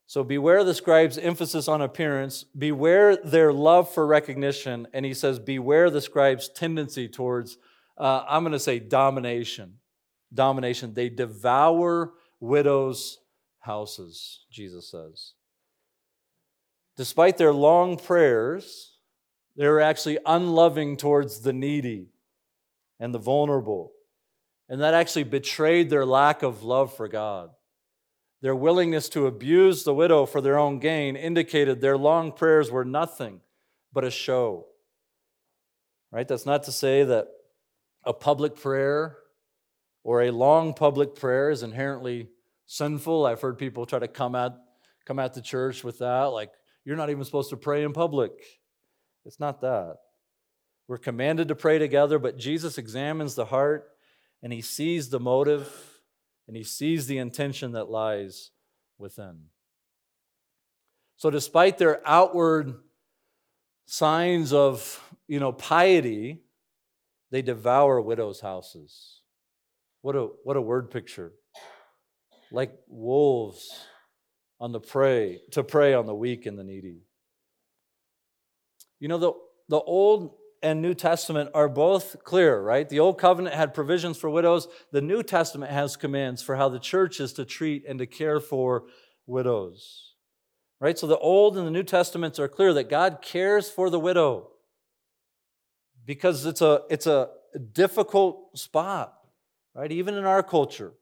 So 0.05 0.23
beware 0.23 0.63
the 0.65 0.73
scribes' 0.73 1.17
emphasis 1.17 1.69
on 1.69 1.81
appearance, 1.81 2.43
beware 2.43 3.15
their 3.15 3.53
love 3.53 3.93
for 3.93 4.05
recognition, 4.05 4.87
and 4.93 5.05
he 5.05 5.13
says, 5.13 5.39
beware 5.39 5.89
the 5.89 6.01
scribes' 6.01 6.49
tendency 6.49 7.07
towards, 7.07 7.57
uh, 7.97 8.25
I'm 8.27 8.43
going 8.43 8.53
to 8.53 8.59
say, 8.59 8.79
domination. 8.79 9.75
Domination. 10.33 10.93
They 10.93 11.09
devour 11.09 12.13
widows' 12.39 13.19
houses, 13.59 14.45
Jesus 14.51 14.89
says. 14.89 15.33
Despite 16.97 17.37
their 17.37 17.53
long 17.53 17.97
prayers, 17.97 18.97
they're 19.55 19.81
actually 19.81 20.19
unloving 20.25 20.97
towards 20.97 21.41
the 21.41 21.53
needy 21.53 22.09
and 22.99 23.13
the 23.13 23.19
vulnerable. 23.19 23.91
And 24.69 24.81
that 24.81 24.93
actually 24.93 25.23
betrayed 25.23 25.89
their 25.89 26.05
lack 26.05 26.43
of 26.43 26.63
love 26.63 26.95
for 26.95 27.07
God. 27.07 27.49
Their 28.41 28.55
willingness 28.55 29.07
to 29.09 29.27
abuse 29.27 29.83
the 29.83 29.93
widow 29.93 30.25
for 30.25 30.41
their 30.41 30.59
own 30.59 30.79
gain 30.79 31.15
indicated 31.15 31.79
their 31.79 31.97
long 31.97 32.31
prayers 32.31 32.69
were 32.69 32.85
nothing 32.85 33.39
but 33.93 34.03
a 34.03 34.11
show. 34.11 34.67
Right? 36.11 36.27
That's 36.27 36.45
not 36.45 36.63
to 36.63 36.71
say 36.71 37.03
that 37.03 37.27
a 38.03 38.13
public 38.13 38.55
prayer 38.55 39.17
or 40.03 40.23
a 40.23 40.31
long 40.31 40.73
public 40.73 41.15
prayer 41.15 41.49
is 41.49 41.63
inherently 41.63 42.29
sinful. 42.65 43.25
I've 43.25 43.41
heard 43.41 43.57
people 43.57 43.85
try 43.85 43.99
to 43.99 44.07
come 44.07 44.35
at 44.35 44.53
come 45.05 45.19
at 45.19 45.33
the 45.33 45.41
church 45.41 45.83
with 45.83 45.99
that 45.99 46.25
like 46.27 46.49
you're 46.85 46.95
not 46.95 47.09
even 47.09 47.25
supposed 47.25 47.49
to 47.49 47.57
pray 47.57 47.83
in 47.83 47.93
public. 47.93 48.31
It's 49.25 49.39
not 49.39 49.61
that. 49.61 49.97
We're 50.87 50.97
commanded 50.97 51.47
to 51.47 51.55
pray 51.55 51.79
together, 51.79 52.19
but 52.19 52.37
Jesus 52.37 52.77
examines 52.77 53.35
the 53.35 53.45
heart 53.45 53.89
and 54.41 54.51
he 54.51 54.61
sees 54.61 55.09
the 55.09 55.19
motive 55.19 55.71
and 56.47 56.57
he 56.57 56.63
sees 56.63 57.07
the 57.07 57.17
intention 57.17 57.71
that 57.73 57.89
lies 57.89 58.51
within. 58.97 59.45
So, 61.15 61.29
despite 61.29 61.77
their 61.77 62.01
outward 62.05 62.75
signs 63.85 64.51
of 64.51 65.01
you 65.27 65.39
know, 65.39 65.53
piety, 65.53 66.41
they 67.33 67.41
devour 67.41 67.99
widows' 67.99 68.41
houses. 68.41 69.21
What 70.03 70.15
a, 70.15 70.27
what 70.43 70.55
a 70.55 70.61
word 70.61 70.91
picture. 70.91 71.33
Like 72.51 72.71
wolves 72.87 73.67
on 74.59 74.71
the 74.71 74.79
prey, 74.79 75.41
to 75.49 75.63
prey 75.63 75.95
on 75.95 76.05
the 76.05 76.13
weak 76.13 76.45
and 76.45 76.59
the 76.59 76.63
needy. 76.63 77.01
You 78.99 79.07
know, 79.07 79.17
the, 79.17 79.31
the 79.67 79.79
old 79.79 80.35
and 80.61 80.79
New 80.79 80.93
Testament 80.93 81.49
are 81.55 81.67
both 81.67 82.23
clear, 82.23 82.61
right? 82.61 82.87
The 82.87 82.99
Old 82.99 83.17
Covenant 83.17 83.55
had 83.55 83.73
provisions 83.73 84.15
for 84.15 84.29
widows. 84.29 84.67
The 84.91 85.01
New 85.01 85.23
Testament 85.23 85.71
has 85.71 85.97
commands 85.97 86.43
for 86.43 86.55
how 86.55 86.69
the 86.69 86.77
church 86.77 87.19
is 87.19 87.33
to 87.33 87.45
treat 87.45 87.83
and 87.87 87.97
to 87.97 88.05
care 88.05 88.39
for 88.39 88.83
widows, 89.25 90.13
right? 90.79 90.99
So 90.99 91.07
the 91.07 91.17
Old 91.17 91.57
and 91.57 91.65
the 91.65 91.71
New 91.71 91.81
Testaments 91.81 92.37
are 92.37 92.47
clear 92.47 92.75
that 92.75 92.91
God 92.91 93.23
cares 93.23 93.71
for 93.71 93.89
the 93.89 93.99
widow 93.99 94.51
because 96.05 96.45
it's 96.45 96.61
a, 96.61 96.81
it's 96.89 97.07
a 97.07 97.29
difficult 97.71 98.57
spot, 98.57 99.13
right? 99.75 99.91
Even 99.91 100.15
in 100.15 100.25
our 100.25 100.43
culture. 100.43 100.93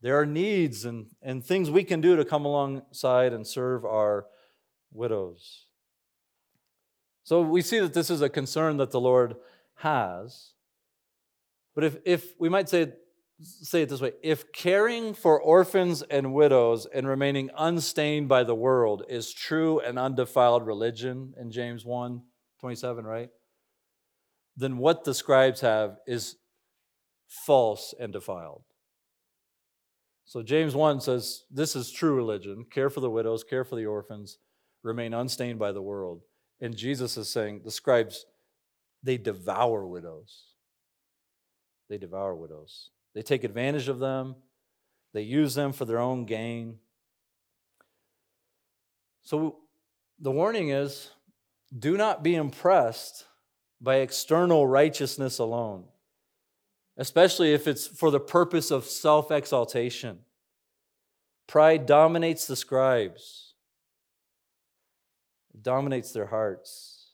There 0.00 0.18
are 0.18 0.26
needs 0.26 0.84
and, 0.84 1.06
and 1.22 1.42
things 1.42 1.70
we 1.70 1.82
can 1.82 2.00
do 2.00 2.16
to 2.16 2.24
come 2.24 2.44
alongside 2.44 3.32
and 3.32 3.46
serve 3.46 3.84
our 3.84 4.26
widows. 4.92 5.66
So 7.24 7.40
we 7.40 7.62
see 7.62 7.80
that 7.80 7.94
this 7.94 8.10
is 8.10 8.20
a 8.20 8.28
concern 8.28 8.76
that 8.76 8.90
the 8.90 9.00
Lord 9.00 9.36
has. 9.76 10.52
But 11.74 11.84
if, 11.84 11.96
if 12.04 12.38
we 12.38 12.50
might 12.50 12.68
say, 12.68 12.92
say 13.40 13.82
it 13.82 13.88
this 13.88 14.00
way 14.00 14.12
if 14.22 14.52
caring 14.52 15.12
for 15.12 15.40
orphans 15.40 16.02
and 16.02 16.32
widows 16.32 16.86
and 16.86 17.08
remaining 17.08 17.50
unstained 17.56 18.28
by 18.28 18.44
the 18.44 18.54
world 18.54 19.02
is 19.08 19.32
true 19.32 19.80
and 19.80 19.98
undefiled 19.98 20.64
religion 20.66 21.34
in 21.40 21.50
James 21.50 21.84
1 21.84 22.22
27, 22.64 23.04
right? 23.04 23.28
Then 24.56 24.78
what 24.78 25.04
the 25.04 25.12
scribes 25.12 25.60
have 25.60 25.98
is 26.06 26.36
false 27.28 27.92
and 28.00 28.10
defiled. 28.10 28.62
So 30.24 30.42
James 30.42 30.74
1 30.74 31.02
says 31.02 31.42
this 31.50 31.76
is 31.76 31.92
true 31.92 32.14
religion 32.14 32.64
care 32.70 32.88
for 32.88 33.00
the 33.00 33.10
widows, 33.10 33.44
care 33.44 33.64
for 33.64 33.76
the 33.76 33.84
orphans, 33.84 34.38
remain 34.82 35.12
unstained 35.12 35.58
by 35.58 35.72
the 35.72 35.82
world. 35.82 36.22
And 36.58 36.74
Jesus 36.74 37.18
is 37.18 37.28
saying 37.28 37.60
the 37.64 37.70
scribes, 37.70 38.24
they 39.02 39.18
devour 39.18 39.86
widows. 39.86 40.44
They 41.90 41.98
devour 41.98 42.34
widows. 42.34 42.92
They 43.14 43.20
take 43.20 43.44
advantage 43.44 43.88
of 43.88 43.98
them, 43.98 44.36
they 45.12 45.20
use 45.20 45.54
them 45.54 45.74
for 45.74 45.84
their 45.84 45.98
own 45.98 46.24
gain. 46.24 46.78
So 49.20 49.58
the 50.18 50.30
warning 50.30 50.70
is 50.70 51.10
do 51.76 51.96
not 51.96 52.22
be 52.22 52.34
impressed 52.34 53.24
by 53.80 53.96
external 53.96 54.66
righteousness 54.66 55.38
alone, 55.38 55.84
especially 56.96 57.52
if 57.52 57.66
it's 57.66 57.86
for 57.86 58.10
the 58.10 58.20
purpose 58.20 58.70
of 58.70 58.84
self 58.84 59.30
exaltation. 59.30 60.20
Pride 61.46 61.84
dominates 61.86 62.46
the 62.46 62.56
scribes 62.56 63.54
dominates 65.60 66.12
their 66.12 66.26
hearts. 66.26 67.12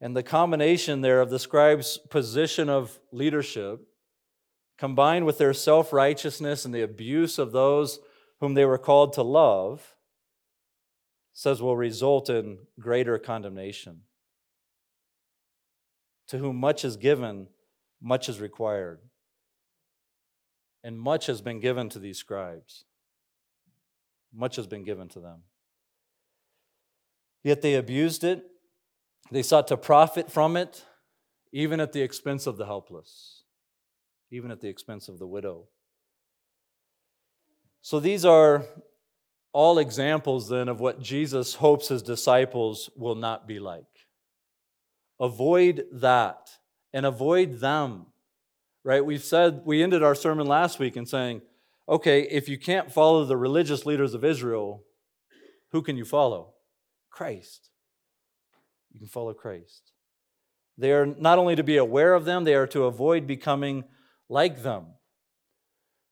And 0.00 0.16
the 0.16 0.22
combination 0.22 1.00
there 1.00 1.20
of 1.20 1.30
the 1.30 1.38
scribes' 1.38 1.98
position 1.98 2.68
of 2.68 3.00
leadership, 3.10 3.80
combined 4.76 5.26
with 5.26 5.38
their 5.38 5.54
self 5.54 5.92
righteousness 5.92 6.64
and 6.64 6.72
the 6.72 6.82
abuse 6.82 7.38
of 7.38 7.52
those 7.52 7.98
whom 8.40 8.54
they 8.54 8.64
were 8.64 8.78
called 8.78 9.12
to 9.14 9.22
love, 9.22 9.96
says 11.38 11.62
will 11.62 11.76
result 11.76 12.28
in 12.28 12.58
greater 12.80 13.16
condemnation. 13.16 14.00
To 16.26 16.38
whom 16.38 16.56
much 16.56 16.84
is 16.84 16.96
given, 16.96 17.46
much 18.02 18.28
is 18.28 18.40
required. 18.40 18.98
And 20.82 20.98
much 20.98 21.26
has 21.26 21.40
been 21.40 21.60
given 21.60 21.90
to 21.90 22.00
these 22.00 22.18
scribes. 22.18 22.86
Much 24.34 24.56
has 24.56 24.66
been 24.66 24.82
given 24.82 25.06
to 25.10 25.20
them. 25.20 25.42
Yet 27.44 27.62
they 27.62 27.76
abused 27.76 28.24
it. 28.24 28.42
They 29.30 29.44
sought 29.44 29.68
to 29.68 29.76
profit 29.76 30.32
from 30.32 30.56
it, 30.56 30.86
even 31.52 31.78
at 31.78 31.92
the 31.92 32.02
expense 32.02 32.48
of 32.48 32.56
the 32.56 32.66
helpless, 32.66 33.44
even 34.32 34.50
at 34.50 34.60
the 34.60 34.68
expense 34.68 35.08
of 35.08 35.20
the 35.20 35.26
widow. 35.28 35.68
So 37.80 38.00
these 38.00 38.24
are 38.24 38.66
all 39.52 39.78
examples 39.78 40.48
then 40.48 40.68
of 40.68 40.80
what 40.80 41.00
Jesus 41.00 41.54
hopes 41.54 41.88
his 41.88 42.02
disciples 42.02 42.90
will 42.96 43.14
not 43.14 43.48
be 43.48 43.58
like. 43.58 43.84
Avoid 45.20 45.86
that 45.92 46.50
and 46.92 47.06
avoid 47.06 47.60
them. 47.60 48.06
Right? 48.84 49.04
We've 49.04 49.22
said, 49.22 49.62
we 49.64 49.82
ended 49.82 50.02
our 50.02 50.14
sermon 50.14 50.46
last 50.46 50.78
week 50.78 50.96
in 50.96 51.06
saying, 51.06 51.42
okay, 51.88 52.22
if 52.22 52.48
you 52.48 52.58
can't 52.58 52.92
follow 52.92 53.24
the 53.24 53.36
religious 53.36 53.84
leaders 53.84 54.14
of 54.14 54.24
Israel, 54.24 54.84
who 55.72 55.82
can 55.82 55.96
you 55.96 56.04
follow? 56.04 56.54
Christ. 57.10 57.70
You 58.92 59.00
can 59.00 59.08
follow 59.08 59.34
Christ. 59.34 59.92
They 60.76 60.92
are 60.92 61.06
not 61.06 61.38
only 61.38 61.56
to 61.56 61.64
be 61.64 61.76
aware 61.76 62.14
of 62.14 62.24
them, 62.24 62.44
they 62.44 62.54
are 62.54 62.66
to 62.68 62.84
avoid 62.84 63.26
becoming 63.26 63.84
like 64.28 64.62
them. 64.62 64.86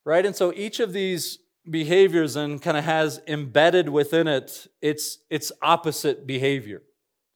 Right? 0.04 0.26
And 0.26 0.34
so 0.34 0.52
each 0.54 0.80
of 0.80 0.92
these 0.92 1.38
behaviors 1.68 2.36
and 2.36 2.60
kind 2.60 2.76
of 2.76 2.84
has 2.84 3.20
embedded 3.26 3.88
within 3.88 4.26
it 4.26 4.66
its 4.80 5.18
its 5.30 5.52
opposite 5.62 6.26
behavior. 6.26 6.82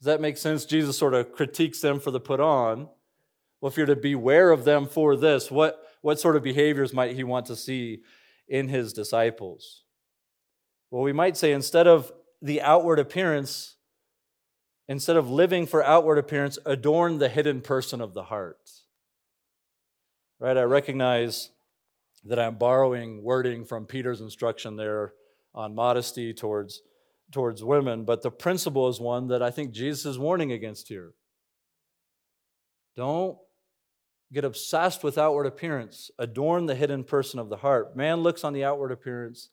Does 0.01 0.07
that 0.07 0.21
make 0.21 0.39
sense? 0.39 0.65
Jesus 0.65 0.97
sort 0.97 1.15
of 1.15 1.33
critiques 1.33 1.81
them 1.81 2.01
for 2.01 2.11
the 2.11 2.21
put 2.21 2.41
on. 2.41 2.89
Well, 3.61 3.71
if 3.71 3.77
you're 3.77 3.87
to 3.87 3.97
beware 3.97 4.51
of 4.51 4.65
them 4.65 4.87
for 4.87 5.15
this, 5.15 5.51
what, 5.51 5.87
what 6.01 6.19
sort 6.19 6.37
of 6.37 6.43
behaviors 6.43 6.95
might 6.95 7.15
he 7.15 7.25
want 7.25 7.45
to 7.47 7.57
see 7.57 8.01
in 8.49 8.69
his 8.69 8.95
disciples? 8.95 9.85
Well, 10.91 11.03
we 11.03 11.13
might 11.13 11.37
say 11.37 11.53
instead 11.53 11.87
of 11.87 12.11
the 12.41 12.63
outward 12.63 12.99
appearance, 12.99 13.77
instead 14.89 15.17
of 15.17 15.29
living 15.29 15.67
for 15.67 15.85
outward 15.85 16.17
appearance, 16.17 16.59
adorn 16.65 17.19
the 17.19 17.29
hidden 17.29 17.61
person 17.61 18.01
of 18.01 18.15
the 18.15 18.25
heart. 18.25 18.71
Right? 20.39 20.57
I 20.57 20.63
recognize 20.63 21.51
that 22.25 22.39
I'm 22.39 22.57
borrowing 22.57 23.23
wording 23.23 23.65
from 23.65 23.87
Peter's 23.87 24.21
instruction 24.21 24.77
there 24.77 25.15
on 25.55 25.75
modesty 25.75 26.33
towards, 26.33 26.83
towards 27.33 27.65
women, 27.65 28.05
but 28.05 28.23
the 28.23 28.31
principle 28.31 28.89
is 28.89 29.01
one 29.01 29.29
that 29.29 29.43
I 29.43 29.51
think 29.51 29.73
Jesus 29.73 30.05
is 30.05 30.19
warning 30.19 30.53
against 30.53 30.89
here. 30.89 31.15
Don't 32.97 33.39
get 34.33 34.45
obsessed 34.45 35.03
with 35.03 35.19
outward 35.19 35.47
appearance. 35.47 36.11
Adorn 36.19 36.67
the 36.67 36.75
hidden 36.75 37.05
person 37.05 37.41
of 37.41 37.49
the 37.49 37.57
heart. 37.57 37.97
Man 37.97 38.21
looks 38.21 38.45
on 38.45 38.53
the 38.53 38.65
outward 38.65 38.93
appearance, 38.93 39.49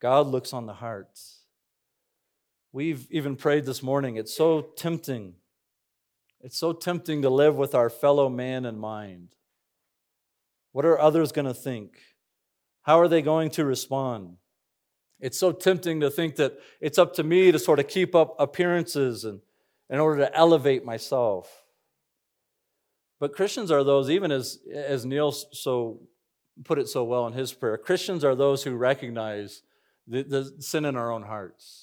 God 0.00 0.26
looks 0.26 0.52
on 0.52 0.66
the 0.66 0.74
heart. 0.74 1.18
We've 2.72 3.06
even 3.10 3.36
prayed 3.36 3.66
this 3.66 3.82
morning. 3.82 4.16
It's 4.16 4.34
so 4.34 4.62
tempting. 4.76 5.34
It's 6.40 6.58
so 6.58 6.72
tempting 6.72 7.22
to 7.22 7.30
live 7.30 7.56
with 7.56 7.74
our 7.74 7.90
fellow 7.90 8.28
man 8.28 8.64
in 8.64 8.78
mind. 8.78 9.36
What 10.72 10.84
are 10.84 10.98
others 10.98 11.32
going 11.32 11.46
to 11.46 11.54
think? 11.54 11.98
How 12.82 12.98
are 12.98 13.08
they 13.08 13.22
going 13.22 13.50
to 13.50 13.64
respond? 13.64 14.36
It's 15.20 15.38
so 15.38 15.52
tempting 15.52 16.00
to 16.00 16.10
think 16.10 16.36
that 16.36 16.58
it's 16.80 16.98
up 16.98 17.14
to 17.14 17.22
me 17.22 17.52
to 17.52 17.58
sort 17.58 17.78
of 17.78 17.86
keep 17.86 18.14
up 18.14 18.34
appearances 18.38 19.24
and 19.24 19.40
in 19.88 20.00
order 20.00 20.22
to 20.22 20.36
elevate 20.36 20.84
myself. 20.84 21.64
But 23.20 23.34
Christians 23.34 23.70
are 23.70 23.84
those, 23.84 24.10
even 24.10 24.32
as, 24.32 24.58
as 24.74 25.04
Neil 25.04 25.30
so 25.30 26.00
put 26.64 26.78
it 26.78 26.88
so 26.88 27.04
well 27.04 27.26
in 27.26 27.34
his 27.34 27.52
prayer, 27.52 27.78
Christians 27.78 28.24
are 28.24 28.34
those 28.34 28.64
who 28.64 28.74
recognize 28.74 29.62
the, 30.08 30.22
the 30.22 30.52
sin 30.60 30.84
in 30.84 30.96
our 30.96 31.12
own 31.12 31.22
hearts 31.22 31.81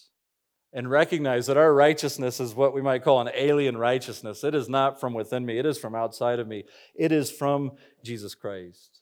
and 0.71 0.89
recognize 0.89 1.47
that 1.47 1.57
our 1.57 1.73
righteousness 1.73 2.39
is 2.39 2.53
what 2.53 2.73
we 2.73 2.81
might 2.81 3.03
call 3.03 3.21
an 3.21 3.31
alien 3.33 3.77
righteousness. 3.77 4.43
It 4.43 4.53
is 4.53 4.69
not 4.69 4.99
from 4.99 5.13
within 5.13 5.45
me, 5.45 5.57
it 5.57 5.65
is 5.65 5.79
from 5.79 5.95
outside 5.95 6.39
of 6.39 6.47
me, 6.47 6.65
it 6.95 7.11
is 7.11 7.31
from 7.31 7.71
Jesus 8.03 8.35
Christ. 8.35 9.01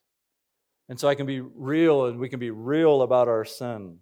And 0.90 1.00
so 1.00 1.10
I 1.10 1.16
can 1.16 1.26
be 1.26 1.42
real 1.42 2.06
and 2.06 2.20
we 2.20 2.30
can 2.30 2.40
be 2.40 2.52
real 2.52 3.02
about 3.02 3.28
our 3.28 3.44
sin. 3.44 4.00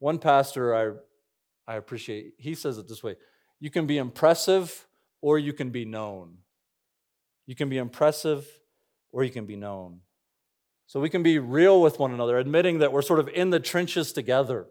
One 0.00 0.18
pastor 0.18 0.74
I, 0.74 1.72
I 1.72 1.76
appreciate, 1.76 2.34
he 2.38 2.54
says 2.54 2.78
it 2.78 2.88
this 2.88 3.02
way 3.02 3.16
you 3.60 3.70
can 3.70 3.86
be 3.86 3.98
impressive 3.98 4.88
or 5.20 5.38
you 5.38 5.52
can 5.52 5.70
be 5.70 5.84
known. 5.84 6.38
You 7.46 7.54
can 7.54 7.68
be 7.68 7.78
impressive 7.78 8.46
or 9.12 9.22
you 9.22 9.30
can 9.30 9.46
be 9.46 9.54
known. 9.54 10.00
So 10.86 10.98
we 10.98 11.08
can 11.08 11.22
be 11.22 11.38
real 11.38 11.80
with 11.80 11.98
one 11.98 12.12
another, 12.12 12.36
admitting 12.38 12.80
that 12.80 12.92
we're 12.92 13.02
sort 13.02 13.20
of 13.20 13.28
in 13.28 13.50
the 13.50 13.60
trenches 13.60 14.12
together, 14.12 14.66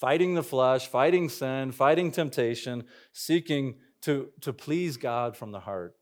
fighting 0.00 0.34
the 0.34 0.42
flesh, 0.42 0.86
fighting 0.86 1.28
sin, 1.28 1.72
fighting 1.72 2.10
temptation, 2.10 2.84
seeking 3.12 3.76
to, 4.02 4.28
to 4.40 4.52
please 4.52 4.96
God 4.96 5.36
from 5.36 5.52
the 5.52 5.60
heart. 5.60 5.96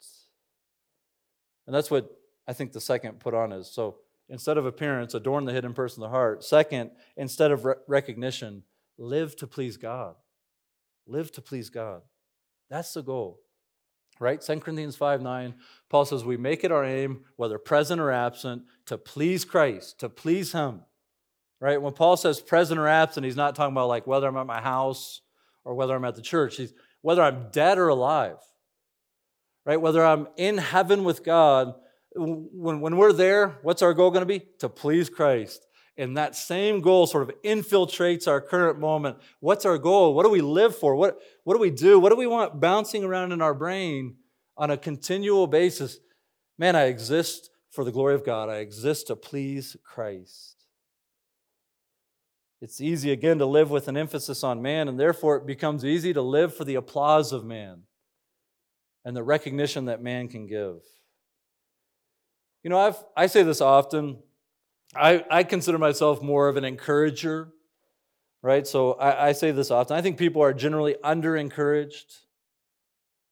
And 1.66 1.74
that's 1.74 1.90
what 1.90 2.10
I 2.46 2.52
think 2.52 2.72
the 2.72 2.80
second 2.80 3.20
put 3.20 3.34
on 3.34 3.52
is. 3.52 3.70
So 3.70 3.98
instead 4.28 4.58
of 4.58 4.66
appearance, 4.66 5.14
adorn 5.14 5.44
the 5.44 5.52
hidden 5.52 5.74
person 5.74 6.02
of 6.02 6.10
the 6.10 6.16
heart. 6.16 6.42
Second, 6.42 6.90
instead 7.16 7.52
of 7.52 7.64
re- 7.64 7.74
recognition, 7.86 8.64
live 8.98 9.36
to 9.36 9.46
please 9.46 9.76
God. 9.76 10.16
Live 11.06 11.30
to 11.32 11.42
please 11.42 11.70
God. 11.70 12.02
That's 12.70 12.94
the 12.94 13.02
goal 13.02 13.40
right? 14.22 14.40
2 14.40 14.60
Corinthians 14.60 14.96
5 14.96 15.20
9, 15.20 15.54
Paul 15.90 16.04
says, 16.04 16.24
We 16.24 16.36
make 16.36 16.64
it 16.64 16.72
our 16.72 16.84
aim, 16.84 17.24
whether 17.36 17.58
present 17.58 18.00
or 18.00 18.10
absent, 18.10 18.62
to 18.86 18.96
please 18.96 19.44
Christ, 19.44 19.98
to 20.00 20.08
please 20.08 20.52
Him, 20.52 20.82
right? 21.62 21.80
When 21.80 21.92
Paul 21.92 22.16
says 22.16 22.40
present 22.40 22.80
or 22.80 22.88
absent, 22.88 23.24
he's 23.24 23.36
not 23.36 23.54
talking 23.54 23.72
about 23.72 23.86
like 23.86 24.04
whether 24.04 24.26
I'm 24.26 24.36
at 24.36 24.46
my 24.46 24.60
house 24.60 25.20
or 25.64 25.76
whether 25.76 25.94
I'm 25.94 26.04
at 26.04 26.16
the 26.16 26.22
church. 26.22 26.56
He's 26.56 26.74
whether 27.02 27.22
I'm 27.22 27.50
dead 27.52 27.78
or 27.78 27.86
alive, 27.86 28.38
right? 29.64 29.80
Whether 29.80 30.04
I'm 30.04 30.26
in 30.36 30.58
heaven 30.58 31.04
with 31.04 31.24
God. 31.24 31.74
When, 32.14 32.80
when 32.80 32.96
we're 32.96 33.12
there, 33.12 33.60
what's 33.62 33.80
our 33.80 33.94
goal 33.94 34.10
going 34.10 34.22
to 34.22 34.26
be? 34.26 34.42
To 34.58 34.68
please 34.68 35.08
Christ. 35.08 35.64
And 35.96 36.16
that 36.16 36.34
same 36.34 36.80
goal 36.80 37.06
sort 37.06 37.22
of 37.22 37.40
infiltrates 37.42 38.26
our 38.26 38.40
current 38.40 38.80
moment. 38.80 39.18
What's 39.38 39.64
our 39.64 39.78
goal? 39.78 40.14
What 40.14 40.24
do 40.24 40.30
we 40.30 40.40
live 40.40 40.76
for? 40.76 40.96
What, 40.96 41.18
what 41.44 41.54
do 41.54 41.60
we 41.60 41.70
do? 41.70 42.00
What 42.00 42.10
do 42.10 42.16
we 42.16 42.26
want 42.26 42.60
bouncing 42.60 43.04
around 43.04 43.30
in 43.30 43.40
our 43.40 43.54
brain 43.54 44.16
on 44.56 44.70
a 44.72 44.76
continual 44.76 45.46
basis? 45.46 45.98
Man, 46.58 46.74
I 46.74 46.84
exist 46.86 47.50
for 47.70 47.84
the 47.84 47.92
glory 47.92 48.14
of 48.14 48.26
God. 48.26 48.48
I 48.48 48.56
exist 48.56 49.06
to 49.06 49.16
please 49.16 49.76
Christ. 49.84 50.61
It's 52.62 52.80
easy, 52.80 53.12
again, 53.12 53.38
to 53.38 53.46
live 53.46 53.70
with 53.70 53.88
an 53.88 53.96
emphasis 53.98 54.42
on 54.42 54.62
man, 54.62 54.88
and 54.88 54.98
therefore 54.98 55.36
it 55.36 55.46
becomes 55.46 55.84
easy 55.84 56.14
to 56.14 56.22
live 56.22 56.56
for 56.56 56.64
the 56.64 56.76
applause 56.76 57.32
of 57.32 57.44
man 57.44 57.82
and 59.04 59.14
the 59.14 59.22
recognition 59.22 59.86
that 59.86 60.00
man 60.00 60.28
can 60.28 60.46
give. 60.46 60.80
You 62.62 62.70
know, 62.70 62.78
I've, 62.78 63.04
I 63.16 63.26
say 63.26 63.42
this 63.42 63.60
often 63.60 64.18
I, 64.94 65.24
I 65.30 65.42
consider 65.42 65.78
myself 65.78 66.22
more 66.22 66.48
of 66.48 66.56
an 66.56 66.64
encourager, 66.64 67.48
right? 68.42 68.66
So 68.66 68.92
I, 68.92 69.28
I 69.28 69.32
say 69.32 69.50
this 69.50 69.70
often. 69.70 69.96
I 69.96 70.02
think 70.02 70.18
people 70.18 70.42
are 70.42 70.52
generally 70.52 70.96
under 71.02 71.36
encouraged. 71.36 72.14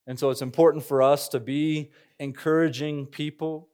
And 0.07 0.19
so 0.19 0.31
it's 0.31 0.43
important 0.43 0.85
for 0.85 1.03
us 1.03 1.29
to 1.29 1.41
be 1.41 1.91
encouraging 2.19 3.07
people. 3.07 3.69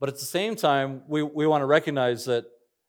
But 0.00 0.08
at 0.08 0.16
the 0.16 0.24
same 0.24 0.56
time, 0.56 1.02
we, 1.08 1.22
we 1.22 1.46
want 1.46 1.62
to 1.62 1.66
recognize 1.66 2.24
that 2.24 2.46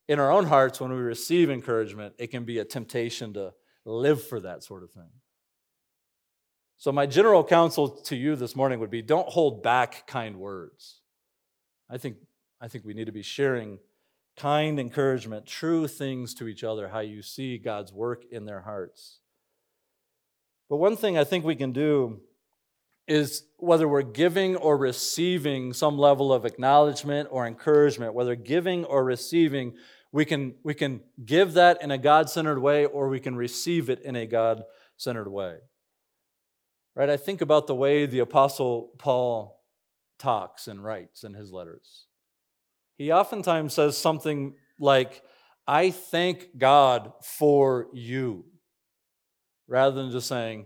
in 0.07 0.19
our 0.19 0.31
own 0.31 0.45
hearts, 0.45 0.79
when 0.79 0.91
we 0.91 0.97
receive 0.97 1.49
encouragement, 1.49 2.15
it 2.17 2.27
can 2.27 2.45
be 2.45 2.59
a 2.59 2.65
temptation 2.65 3.33
to 3.33 3.53
live 3.85 4.25
for 4.25 4.39
that 4.39 4.63
sort 4.63 4.83
of 4.83 4.91
thing. 4.91 5.09
So, 6.77 6.91
my 6.91 7.05
general 7.05 7.43
counsel 7.43 7.89
to 7.89 8.15
you 8.15 8.35
this 8.35 8.55
morning 8.55 8.79
would 8.79 8.91
be 8.91 9.01
don't 9.01 9.27
hold 9.27 9.63
back 9.63 10.05
kind 10.07 10.37
words. 10.37 11.01
I 11.89 11.97
think 11.97 12.17
I 12.61 12.67
think 12.67 12.85
we 12.85 12.93
need 12.93 13.05
to 13.05 13.11
be 13.11 13.23
sharing 13.23 13.79
kind 14.37 14.79
encouragement, 14.79 15.47
true 15.47 15.87
things 15.87 16.33
to 16.35 16.47
each 16.47 16.63
other, 16.63 16.89
how 16.89 16.99
you 16.99 17.21
see 17.21 17.57
God's 17.57 17.91
work 17.91 18.23
in 18.31 18.45
their 18.45 18.61
hearts. 18.61 19.19
But 20.69 20.77
one 20.77 20.95
thing 20.95 21.17
I 21.17 21.23
think 21.23 21.43
we 21.43 21.55
can 21.55 21.71
do 21.71 22.21
is 23.07 23.43
whether 23.57 23.87
we're 23.87 24.01
giving 24.01 24.55
or 24.57 24.77
receiving 24.77 25.73
some 25.73 25.97
level 25.97 26.33
of 26.33 26.45
acknowledgement 26.45 27.29
or 27.31 27.47
encouragement, 27.47 28.13
whether 28.13 28.35
giving 28.35 28.83
or 28.85 29.03
receiving, 29.03 29.73
we 30.11 30.25
can, 30.25 30.55
we 30.63 30.73
can 30.73 31.01
give 31.23 31.53
that 31.53 31.81
in 31.81 31.91
a 31.91 31.97
God 31.97 32.29
centered 32.29 32.59
way 32.59 32.85
or 32.85 33.09
we 33.09 33.19
can 33.19 33.35
receive 33.35 33.89
it 33.89 34.01
in 34.01 34.15
a 34.15 34.25
God 34.25 34.63
centered 34.95 35.29
way. 35.29 35.57
Right? 36.95 37.09
I 37.09 37.17
think 37.17 37.41
about 37.41 37.67
the 37.67 37.75
way 37.75 38.05
the 38.05 38.19
Apostle 38.19 38.91
Paul 38.97 39.61
talks 40.17 40.67
and 40.67 40.83
writes 40.83 41.23
in 41.23 41.33
his 41.33 41.51
letters 41.51 42.07
he 42.97 43.11
oftentimes 43.11 43.73
says 43.73 43.97
something 43.97 44.55
like, 44.79 45.21
I 45.67 45.91
thank 45.91 46.57
God 46.57 47.13
for 47.21 47.87
you, 47.93 48.45
rather 49.67 49.95
than 49.95 50.11
just 50.11 50.27
saying, 50.27 50.65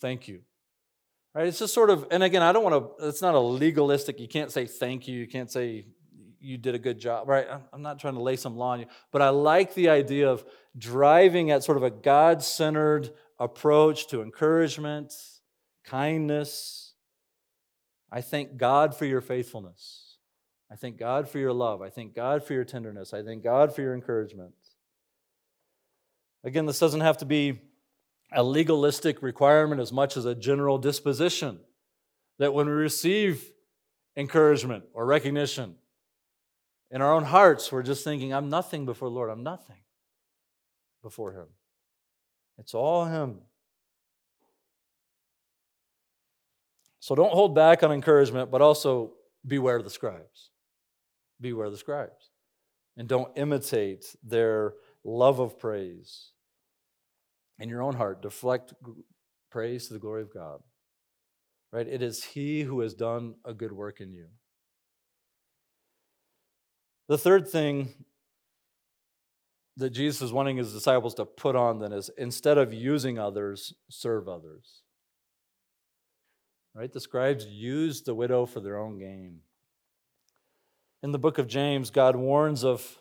thank 0.00 0.28
you. 0.28 0.40
Right? 1.34 1.46
It's 1.46 1.60
just 1.60 1.74
sort 1.74 1.90
of, 1.90 2.06
and 2.10 2.22
again, 2.24 2.42
I 2.42 2.52
don't 2.52 2.64
want 2.64 2.98
to, 2.98 3.08
it's 3.08 3.22
not 3.22 3.34
a 3.34 3.40
legalistic, 3.40 4.18
you 4.18 4.26
can't 4.26 4.50
say 4.50 4.66
thank 4.66 5.06
you, 5.06 5.16
you 5.16 5.28
can't 5.28 5.50
say, 5.50 5.86
you 6.40 6.56
did 6.56 6.74
a 6.74 6.78
good 6.78 6.98
job, 6.98 7.28
right? 7.28 7.46
I'm 7.72 7.82
not 7.82 7.98
trying 7.98 8.14
to 8.14 8.22
lay 8.22 8.36
some 8.36 8.56
law 8.56 8.72
on 8.72 8.80
you, 8.80 8.86
but 9.12 9.22
I 9.22 9.28
like 9.28 9.74
the 9.74 9.88
idea 9.90 10.30
of 10.30 10.44
driving 10.76 11.50
at 11.50 11.62
sort 11.62 11.76
of 11.76 11.82
a 11.82 11.90
God 11.90 12.42
centered 12.42 13.10
approach 13.38 14.08
to 14.08 14.22
encouragement, 14.22 15.14
kindness. 15.84 16.94
I 18.10 18.20
thank 18.20 18.56
God 18.56 18.96
for 18.96 19.04
your 19.04 19.20
faithfulness. 19.20 20.16
I 20.70 20.76
thank 20.76 20.98
God 20.98 21.28
for 21.28 21.38
your 21.38 21.52
love. 21.52 21.82
I 21.82 21.90
thank 21.90 22.14
God 22.14 22.44
for 22.44 22.54
your 22.54 22.64
tenderness. 22.64 23.12
I 23.12 23.22
thank 23.22 23.42
God 23.42 23.74
for 23.74 23.82
your 23.82 23.94
encouragement. 23.94 24.54
Again, 26.44 26.66
this 26.66 26.78
doesn't 26.78 27.00
have 27.00 27.18
to 27.18 27.26
be 27.26 27.60
a 28.32 28.42
legalistic 28.42 29.22
requirement 29.22 29.80
as 29.80 29.92
much 29.92 30.16
as 30.16 30.24
a 30.24 30.34
general 30.34 30.78
disposition 30.78 31.60
that 32.38 32.54
when 32.54 32.66
we 32.66 32.72
receive 32.72 33.52
encouragement 34.16 34.84
or 34.94 35.04
recognition 35.04 35.74
in 36.90 37.02
our 37.02 37.14
own 37.14 37.24
hearts, 37.24 37.70
we're 37.70 37.82
just 37.82 38.02
thinking, 38.02 38.34
I'm 38.34 38.48
nothing 38.48 38.84
before 38.84 39.08
Lord. 39.08 39.30
I'm 39.30 39.42
nothing 39.42 39.78
before 41.02 41.32
Him. 41.32 41.46
It's 42.58 42.74
all 42.74 43.04
Him. 43.04 43.38
So 46.98 47.14
don't 47.14 47.32
hold 47.32 47.54
back 47.54 47.82
on 47.82 47.92
encouragement, 47.92 48.50
but 48.50 48.60
also 48.60 49.12
beware 49.46 49.76
of 49.76 49.84
the 49.84 49.90
scribes. 49.90 50.50
Beware 51.40 51.66
of 51.66 51.72
the 51.72 51.78
scribes. 51.78 52.30
And 52.96 53.08
don't 53.08 53.32
imitate 53.36 54.04
their 54.22 54.74
love 55.04 55.38
of 55.38 55.58
praise. 55.58 56.32
In 57.58 57.68
your 57.68 57.82
own 57.82 57.94
heart, 57.94 58.20
deflect 58.20 58.74
praise 59.50 59.86
to 59.88 59.94
the 59.94 60.00
glory 60.00 60.22
of 60.22 60.32
God. 60.34 60.60
Right? 61.72 61.86
It 61.86 62.02
is 62.02 62.24
He 62.24 62.62
who 62.62 62.80
has 62.80 62.94
done 62.94 63.36
a 63.44 63.54
good 63.54 63.72
work 63.72 64.00
in 64.00 64.12
you. 64.12 64.26
The 67.10 67.18
third 67.18 67.48
thing 67.48 67.88
that 69.76 69.90
Jesus 69.90 70.22
is 70.22 70.32
wanting 70.32 70.58
his 70.58 70.72
disciples 70.72 71.12
to 71.14 71.24
put 71.24 71.56
on 71.56 71.80
then 71.80 71.90
is 71.90 72.08
instead 72.16 72.56
of 72.56 72.72
using 72.72 73.18
others, 73.18 73.74
serve 73.88 74.28
others. 74.28 74.82
Right? 76.72 76.92
The 76.92 77.00
scribes 77.00 77.46
used 77.46 78.06
the 78.06 78.14
widow 78.14 78.46
for 78.46 78.60
their 78.60 78.78
own 78.78 79.00
gain. 79.00 79.40
In 81.02 81.10
the 81.10 81.18
book 81.18 81.38
of 81.38 81.48
James, 81.48 81.90
God 81.90 82.14
warns 82.14 82.62
of 82.62 83.00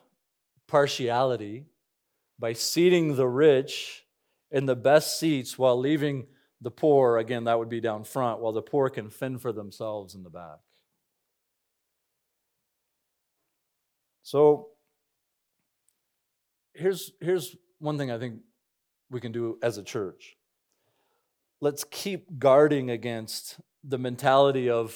partiality 0.67 1.65
by 2.39 2.53
seating 2.53 3.15
the 3.15 3.27
rich 3.27 4.05
in 4.49 4.65
the 4.65 4.75
best 4.75 5.19
seats 5.19 5.55
while 5.59 5.77
leaving 5.77 6.25
the 6.61 6.71
poor, 6.71 7.19
again, 7.19 7.43
that 7.43 7.59
would 7.59 7.69
be 7.69 7.79
down 7.79 8.03
front, 8.03 8.39
while 8.39 8.53
the 8.53 8.63
poor 8.63 8.89
can 8.89 9.11
fend 9.11 9.39
for 9.39 9.51
themselves 9.51 10.15
in 10.15 10.23
the 10.23 10.31
back. 10.31 10.57
So 14.29 14.67
here's, 16.75 17.13
here's 17.19 17.55
one 17.79 17.97
thing 17.97 18.11
I 18.11 18.19
think 18.19 18.41
we 19.09 19.19
can 19.19 19.31
do 19.31 19.57
as 19.63 19.79
a 19.79 19.83
church. 19.83 20.37
Let's 21.61 21.83
keep 21.83 22.37
guarding 22.37 22.91
against 22.91 23.59
the 23.83 23.97
mentality 23.97 24.69
of 24.69 24.95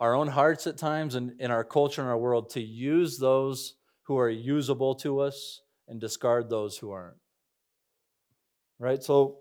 our 0.00 0.14
own 0.14 0.28
hearts 0.28 0.66
at 0.66 0.78
times 0.78 1.14
and 1.14 1.38
in 1.38 1.50
our 1.50 1.62
culture 1.62 2.00
and 2.00 2.10
our 2.10 2.16
world 2.16 2.48
to 2.50 2.62
use 2.62 3.18
those 3.18 3.74
who 4.04 4.16
are 4.16 4.30
usable 4.30 4.94
to 4.94 5.20
us 5.20 5.60
and 5.86 6.00
discard 6.00 6.48
those 6.48 6.78
who 6.78 6.90
aren't. 6.90 7.18
Right? 8.78 9.02
So 9.02 9.40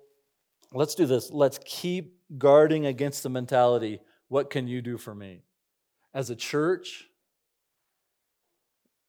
let's 0.73 0.95
do 0.95 1.05
this. 1.05 1.31
Let's 1.31 1.61
keep 1.63 2.17
guarding 2.37 2.87
against 2.87 3.23
the 3.23 3.29
mentality 3.29 4.01
what 4.27 4.49
can 4.49 4.67
you 4.67 4.81
do 4.81 4.97
for 4.97 5.15
me? 5.15 5.43
As 6.13 6.29
a 6.29 6.35
church, 6.35 7.05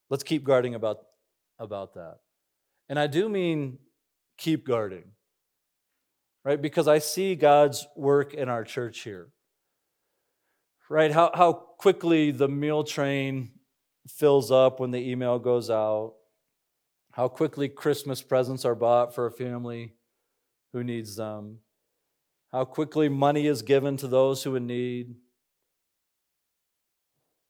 let's 0.09 0.23
keep 0.23 0.43
guarding 0.43 0.75
about, 0.75 0.97
about 1.59 1.93
that. 1.95 2.17
And 2.89 2.99
I 2.99 3.07
do 3.07 3.29
mean 3.29 3.79
keep 4.37 4.67
guarding, 4.67 5.11
right? 6.43 6.61
Because 6.61 6.87
I 6.87 6.99
see 6.99 7.35
God's 7.35 7.87
work 7.95 8.33
in 8.33 8.49
our 8.49 8.63
church 8.63 8.99
here, 9.01 9.29
right? 10.89 11.11
How, 11.11 11.31
how 11.33 11.53
quickly 11.53 12.31
the 12.31 12.47
meal 12.47 12.83
train 12.83 13.51
fills 14.07 14.51
up 14.51 14.79
when 14.79 14.91
the 14.91 15.09
email 15.09 15.39
goes 15.39 15.69
out, 15.69 16.13
how 17.11 17.27
quickly 17.27 17.69
Christmas 17.69 18.21
presents 18.21 18.65
are 18.65 18.75
bought 18.75 19.15
for 19.15 19.25
a 19.25 19.31
family 19.31 19.95
who 20.73 20.83
needs 20.83 21.15
them, 21.15 21.59
how 22.51 22.65
quickly 22.65 23.09
money 23.09 23.47
is 23.47 23.61
given 23.61 23.97
to 23.97 24.07
those 24.07 24.43
who 24.43 24.55
in 24.55 24.67
need, 24.67 25.15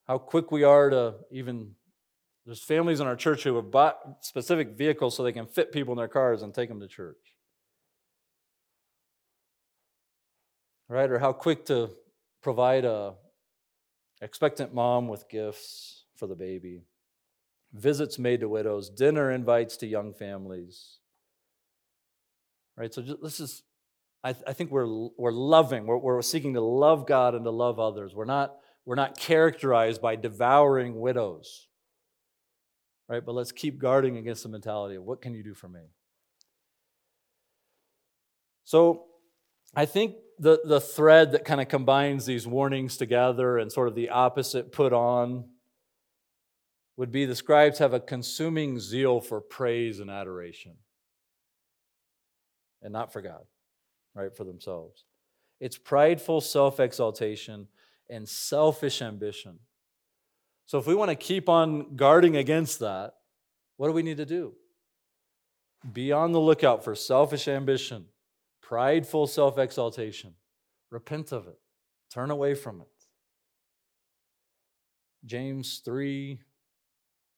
how 0.07 0.17
quick 0.17 0.51
we 0.51 0.63
are 0.63 0.89
to 0.89 1.15
even. 1.31 1.75
There's 2.45 2.61
families 2.61 2.99
in 2.99 3.07
our 3.07 3.15
church 3.15 3.43
who 3.43 3.55
have 3.55 3.71
bought 3.71 3.97
specific 4.21 4.77
vehicles 4.77 5.15
so 5.15 5.23
they 5.23 5.31
can 5.31 5.47
fit 5.47 5.71
people 5.71 5.93
in 5.93 5.97
their 5.97 6.07
cars 6.07 6.43
and 6.43 6.53
take 6.53 6.69
them 6.69 6.79
to 6.79 6.87
church. 6.87 7.17
Right? 10.87 11.09
Or 11.09 11.17
how 11.17 11.33
quick 11.33 11.65
to 11.65 11.89
provide 12.43 12.85
a 12.85 13.15
expectant 14.21 14.73
mom 14.73 15.07
with 15.07 15.27
gifts 15.29 16.05
for 16.15 16.27
the 16.27 16.35
baby, 16.35 16.83
visits 17.73 18.17
made 18.17 18.39
to 18.41 18.49
widows, 18.49 18.89
dinner 18.89 19.31
invites 19.31 19.77
to 19.77 19.87
young 19.87 20.13
families, 20.13 20.99
right? 22.77 22.93
So 22.93 23.01
just, 23.01 23.21
this 23.21 23.39
is, 23.39 23.63
I, 24.23 24.33
th- 24.33 24.45
I 24.47 24.53
think 24.53 24.71
we're, 24.71 25.09
we're 25.17 25.31
loving, 25.31 25.85
we're, 25.85 25.97
we're 25.97 26.21
seeking 26.21 26.53
to 26.53 26.61
love 26.61 27.05
God 27.05 27.35
and 27.35 27.43
to 27.43 27.51
love 27.51 27.79
others. 27.79 28.15
We're 28.15 28.25
not, 28.25 28.55
we're 28.85 28.95
not 28.95 29.17
characterized 29.17 30.01
by 30.01 30.15
devouring 30.15 30.99
widows, 30.99 31.67
right? 33.07 33.23
But 33.25 33.35
let's 33.35 33.51
keep 33.51 33.79
guarding 33.79 34.17
against 34.17 34.43
the 34.43 34.49
mentality 34.49 34.95
of 34.95 35.03
what 35.03 35.21
can 35.21 35.33
you 35.33 35.43
do 35.43 35.53
for 35.53 35.67
me? 35.67 35.81
So 38.63 39.05
I 39.75 39.85
think 39.85 40.15
the, 40.39 40.59
the 40.65 40.81
thread 40.81 41.31
that 41.33 41.45
kind 41.45 41.61
of 41.61 41.67
combines 41.67 42.25
these 42.25 42.47
warnings 42.47 42.97
together 42.97 43.57
and 43.57 43.71
sort 43.71 43.87
of 43.87 43.95
the 43.95 44.09
opposite 44.09 44.71
put 44.71 44.91
on 44.91 45.45
would 46.97 47.11
be 47.11 47.25
the 47.25 47.35
scribes 47.35 47.79
have 47.79 47.93
a 47.93 47.99
consuming 47.99 48.79
zeal 48.79 49.19
for 49.19 49.41
praise 49.41 49.99
and 49.99 50.09
adoration 50.09 50.73
and 52.81 52.93
not 52.93 53.11
for 53.11 53.21
God, 53.21 53.43
right? 54.13 54.35
For 54.35 54.43
themselves. 54.43 55.03
It's 55.59 55.77
prideful 55.77 56.41
self 56.41 56.79
exaltation 56.79 57.67
and 58.09 58.27
selfish 58.27 59.01
ambition. 59.01 59.59
So, 60.65 60.79
if 60.79 60.87
we 60.87 60.95
want 60.95 61.09
to 61.09 61.15
keep 61.15 61.47
on 61.47 61.95
guarding 61.95 62.35
against 62.35 62.79
that, 62.79 63.13
what 63.77 63.87
do 63.87 63.93
we 63.93 64.03
need 64.03 64.17
to 64.17 64.25
do? 64.25 64.53
Be 65.93 66.11
on 66.11 66.31
the 66.31 66.39
lookout 66.39 66.83
for 66.83 66.95
selfish 66.95 67.47
ambition, 67.47 68.05
prideful 68.61 69.27
self 69.27 69.57
exaltation. 69.57 70.33
Repent 70.91 71.31
of 71.31 71.47
it, 71.47 71.59
turn 72.11 72.31
away 72.31 72.55
from 72.55 72.81
it. 72.81 72.87
James 75.25 75.81
3 75.83 76.39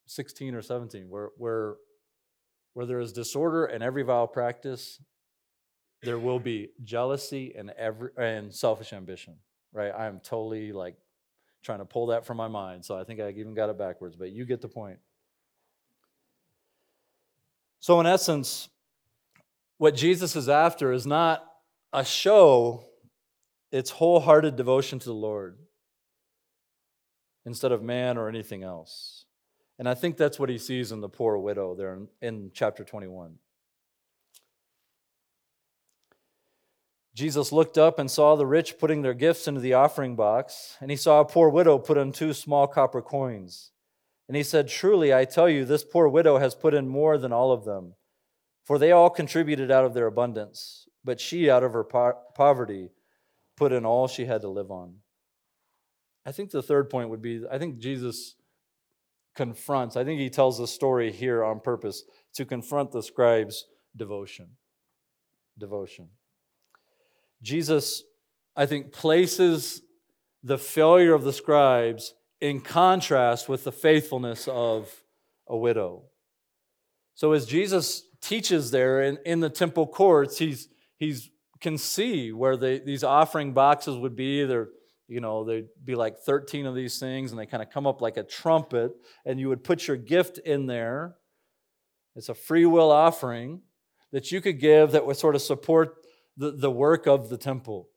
16 0.06 0.54
or 0.54 0.62
17, 0.62 1.10
where, 1.10 1.30
where, 1.36 1.76
where 2.72 2.86
there 2.86 2.98
is 2.98 3.12
disorder 3.12 3.66
and 3.66 3.82
every 3.82 4.02
vile 4.02 4.26
practice, 4.26 5.02
there 6.02 6.18
will 6.18 6.38
be 6.38 6.70
jealousy 6.84 7.54
and 7.56 7.70
every 7.70 8.10
and 8.16 8.54
selfish 8.54 8.92
ambition 8.92 9.34
right 9.72 9.92
i 9.96 10.06
am 10.06 10.20
totally 10.20 10.72
like 10.72 10.96
trying 11.62 11.78
to 11.78 11.84
pull 11.84 12.06
that 12.06 12.24
from 12.24 12.36
my 12.36 12.48
mind. 12.48 12.84
So 12.84 12.98
i 12.98 13.04
think 13.04 13.20
i 13.20 13.30
even 13.30 13.54
got 13.54 13.70
it 13.70 13.78
backwards 13.78 14.16
but 14.16 14.30
you 14.30 14.44
get 14.44 14.60
the 14.60 14.68
point. 14.68 14.98
So 17.80 18.00
in 18.00 18.06
essence 18.06 18.68
what 19.78 19.94
jesus 19.94 20.34
is 20.36 20.48
after 20.48 20.92
is 20.92 21.06
not 21.06 21.44
a 21.92 22.04
show 22.04 22.84
it's 23.70 23.90
wholehearted 23.90 24.56
devotion 24.56 24.98
to 24.98 25.06
the 25.06 25.14
lord 25.14 25.58
instead 27.44 27.70
of 27.70 27.82
man 27.82 28.18
or 28.18 28.28
anything 28.28 28.62
else. 28.62 29.24
And 29.78 29.88
i 29.88 29.94
think 29.94 30.16
that's 30.16 30.38
what 30.38 30.48
he 30.48 30.58
sees 30.58 30.92
in 30.92 31.00
the 31.00 31.08
poor 31.08 31.38
widow 31.38 31.74
there 31.74 31.94
in, 31.94 32.08
in 32.20 32.50
chapter 32.52 32.84
21 32.84 33.38
Jesus 37.18 37.50
looked 37.50 37.76
up 37.76 37.98
and 37.98 38.08
saw 38.08 38.36
the 38.36 38.46
rich 38.46 38.78
putting 38.78 39.02
their 39.02 39.12
gifts 39.12 39.48
into 39.48 39.60
the 39.60 39.74
offering 39.74 40.14
box, 40.14 40.76
and 40.80 40.88
he 40.88 40.96
saw 40.96 41.18
a 41.18 41.24
poor 41.24 41.48
widow 41.48 41.76
put 41.76 41.98
in 41.98 42.12
two 42.12 42.32
small 42.32 42.68
copper 42.68 43.02
coins. 43.02 43.72
And 44.28 44.36
he 44.36 44.44
said, 44.44 44.68
Truly, 44.68 45.12
I 45.12 45.24
tell 45.24 45.48
you, 45.48 45.64
this 45.64 45.82
poor 45.82 46.06
widow 46.06 46.38
has 46.38 46.54
put 46.54 46.74
in 46.74 46.86
more 46.86 47.18
than 47.18 47.32
all 47.32 47.50
of 47.50 47.64
them, 47.64 47.94
for 48.64 48.78
they 48.78 48.92
all 48.92 49.10
contributed 49.10 49.68
out 49.68 49.84
of 49.84 49.94
their 49.94 50.06
abundance, 50.06 50.86
but 51.02 51.20
she, 51.20 51.50
out 51.50 51.64
of 51.64 51.72
her 51.72 51.82
po- 51.82 52.20
poverty, 52.36 52.90
put 53.56 53.72
in 53.72 53.84
all 53.84 54.06
she 54.06 54.26
had 54.26 54.42
to 54.42 54.48
live 54.48 54.70
on. 54.70 54.98
I 56.24 56.30
think 56.30 56.52
the 56.52 56.62
third 56.62 56.88
point 56.88 57.10
would 57.10 57.20
be 57.20 57.42
I 57.50 57.58
think 57.58 57.80
Jesus 57.80 58.36
confronts, 59.34 59.96
I 59.96 60.04
think 60.04 60.20
he 60.20 60.30
tells 60.30 60.56
the 60.56 60.68
story 60.68 61.10
here 61.10 61.42
on 61.42 61.58
purpose 61.58 62.04
to 62.34 62.44
confront 62.44 62.92
the 62.92 63.02
scribes' 63.02 63.64
devotion. 63.96 64.50
Devotion. 65.58 66.10
Jesus, 67.42 68.02
I 68.56 68.66
think, 68.66 68.92
places 68.92 69.82
the 70.42 70.58
failure 70.58 71.14
of 71.14 71.24
the 71.24 71.32
scribes 71.32 72.14
in 72.40 72.60
contrast 72.60 73.48
with 73.48 73.64
the 73.64 73.72
faithfulness 73.72 74.48
of 74.48 74.92
a 75.46 75.56
widow. 75.56 76.04
So 77.14 77.32
as 77.32 77.46
Jesus 77.46 78.04
teaches 78.20 78.70
there 78.70 79.02
in, 79.02 79.18
in 79.24 79.40
the 79.40 79.50
temple 79.50 79.86
courts, 79.86 80.38
he's, 80.38 80.68
he's 80.96 81.30
can 81.60 81.78
see 81.78 82.32
where 82.32 82.56
they, 82.56 82.78
these 82.78 83.02
offering 83.02 83.52
boxes 83.52 83.96
would 83.96 84.14
be. 84.14 84.44
They're, 84.44 84.68
you 85.08 85.20
know, 85.20 85.44
they'd 85.44 85.68
be 85.84 85.94
like 85.94 86.18
13 86.18 86.66
of 86.66 86.74
these 86.74 86.98
things, 86.98 87.32
and 87.32 87.40
they 87.40 87.46
kind 87.46 87.62
of 87.62 87.70
come 87.70 87.86
up 87.86 88.00
like 88.00 88.16
a 88.16 88.22
trumpet, 88.22 88.92
and 89.24 89.40
you 89.40 89.48
would 89.48 89.64
put 89.64 89.86
your 89.86 89.96
gift 89.96 90.38
in 90.38 90.66
there. 90.66 91.16
It's 92.14 92.28
a 92.28 92.34
free 92.34 92.66
will 92.66 92.90
offering 92.90 93.62
that 94.12 94.30
you 94.32 94.40
could 94.40 94.60
give 94.60 94.92
that 94.92 95.06
would 95.06 95.16
sort 95.16 95.34
of 95.34 95.42
support 95.42 95.97
the, 96.38 96.52
the 96.52 96.70
work 96.70 97.06
of 97.06 97.28
the 97.28 97.36
temple. 97.36 97.90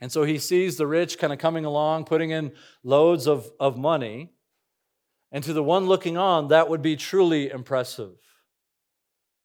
And 0.00 0.12
so 0.12 0.24
he 0.24 0.38
sees 0.38 0.76
the 0.76 0.86
rich 0.86 1.18
kind 1.18 1.32
of 1.32 1.38
coming 1.38 1.64
along, 1.64 2.04
putting 2.04 2.30
in 2.30 2.52
loads 2.84 3.26
of, 3.26 3.50
of 3.58 3.78
money. 3.78 4.32
And 5.32 5.42
to 5.44 5.52
the 5.52 5.62
one 5.62 5.86
looking 5.86 6.16
on, 6.16 6.48
that 6.48 6.68
would 6.68 6.82
be 6.82 6.96
truly 6.96 7.50
impressive. 7.50 8.12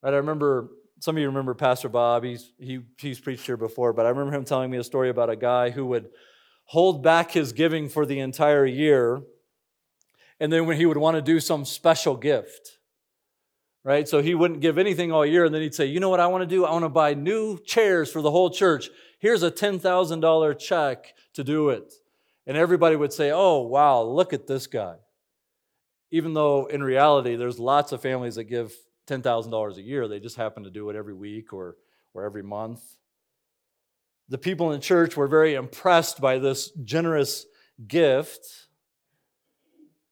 Right? 0.01 0.13
I 0.13 0.17
remember, 0.17 0.69
some 0.99 1.15
of 1.15 1.21
you 1.21 1.27
remember 1.27 1.53
Pastor 1.53 1.89
Bob. 1.89 2.23
He's, 2.23 2.51
he, 2.59 2.81
he's 2.99 3.19
preached 3.19 3.45
here 3.45 3.57
before, 3.57 3.93
but 3.93 4.05
I 4.05 4.09
remember 4.09 4.35
him 4.35 4.45
telling 4.45 4.69
me 4.69 4.77
a 4.77 4.83
story 4.83 5.09
about 5.09 5.29
a 5.29 5.35
guy 5.35 5.69
who 5.69 5.85
would 5.87 6.09
hold 6.65 7.03
back 7.03 7.31
his 7.31 7.53
giving 7.53 7.89
for 7.89 8.05
the 8.05 8.19
entire 8.19 8.65
year. 8.65 9.21
And 10.39 10.51
then 10.51 10.65
when 10.65 10.77
he 10.77 10.85
would 10.85 10.97
want 10.97 11.15
to 11.15 11.21
do 11.21 11.39
some 11.39 11.65
special 11.65 12.15
gift, 12.15 12.79
right? 13.83 14.07
So 14.07 14.21
he 14.21 14.35
wouldn't 14.35 14.61
give 14.61 14.77
anything 14.77 15.11
all 15.11 15.25
year. 15.25 15.45
And 15.45 15.53
then 15.53 15.61
he'd 15.61 15.75
say, 15.75 15.85
You 15.85 15.99
know 15.99 16.09
what 16.09 16.19
I 16.19 16.27
want 16.27 16.41
to 16.43 16.55
do? 16.55 16.65
I 16.65 16.71
want 16.71 16.85
to 16.85 16.89
buy 16.89 17.13
new 17.13 17.59
chairs 17.59 18.11
for 18.11 18.21
the 18.21 18.31
whole 18.31 18.49
church. 18.49 18.89
Here's 19.19 19.43
a 19.43 19.51
$10,000 19.51 20.59
check 20.59 21.13
to 21.33 21.43
do 21.43 21.69
it. 21.69 21.93
And 22.45 22.57
everybody 22.57 22.95
would 22.95 23.13
say, 23.13 23.31
Oh, 23.31 23.61
wow, 23.61 24.01
look 24.01 24.33
at 24.33 24.47
this 24.47 24.67
guy. 24.67 24.95
Even 26.11 26.33
though 26.33 26.65
in 26.65 26.83
reality, 26.83 27.35
there's 27.35 27.59
lots 27.59 27.91
of 27.91 28.01
families 28.01 28.35
that 28.35 28.45
give 28.45 28.73
$10,000 29.07 29.77
a 29.77 29.81
year, 29.81 30.07
they 30.07 30.19
just 30.19 30.37
happen 30.37 30.63
to 30.63 30.69
do 30.69 30.89
it 30.89 30.95
every 30.95 31.13
week 31.13 31.51
or, 31.51 31.75
or 32.13 32.23
every 32.23 32.43
month. 32.43 32.81
The 34.29 34.37
people 34.37 34.71
in 34.71 34.79
the 34.79 34.85
church 34.85 35.17
were 35.17 35.27
very 35.27 35.55
impressed 35.55 36.21
by 36.21 36.39
this 36.39 36.71
generous 36.83 37.45
gift 37.87 38.67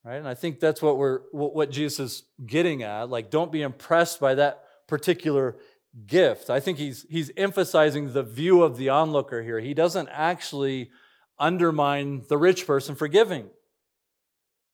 right? 0.04 0.18
And 0.18 0.28
i 0.28 0.34
think 0.34 0.60
that's 0.60 0.82
what 0.82 0.98
we're 0.98 1.20
what 1.32 1.72
jesus 1.72 2.00
is 2.00 2.24
getting 2.46 2.84
at 2.84 3.10
like 3.10 3.30
don't 3.30 3.52
be 3.52 3.62
impressed 3.62 4.20
by 4.20 4.36
that 4.36 4.64
particular 4.88 5.58
gift. 6.06 6.50
I 6.50 6.60
think 6.60 6.78
he's 6.78 7.06
he's 7.10 7.32
emphasizing 7.38 8.14
the 8.14 8.24
view 8.24 8.64
of 8.64 8.78
the 8.78 8.90
onlooker 8.90 9.42
here. 9.42 9.60
He 9.60 9.74
doesn't 9.74 10.08
actually 10.10 10.90
undermine 11.38 12.24
the 12.30 12.38
rich 12.38 12.68
person 12.68 12.96
for 12.96 13.08
giving 13.08 13.50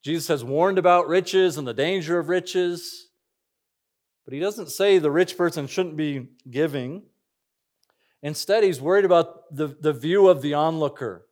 jesus 0.03 0.27
has 0.27 0.43
warned 0.43 0.77
about 0.77 1.07
riches 1.07 1.57
and 1.57 1.65
the 1.65 1.73
danger 1.73 2.19
of 2.19 2.27
riches 2.27 3.07
but 4.27 4.33
he 4.33 4.41
doesn't 4.41 4.69
say 4.69 4.99
the 4.99 5.09
rich 5.09 5.37
person 5.37 5.67
shouldn't 5.67 5.95
be 5.95 6.27
giving. 6.51 7.03
Instead 8.21 8.65
he's 8.65 8.81
worried 8.81 9.05
about 9.05 9.55
the, 9.55 9.67
the 9.67 9.93
view 9.93 10.27
of 10.27 10.41
the 10.41 10.53
onlooker. 10.53 11.25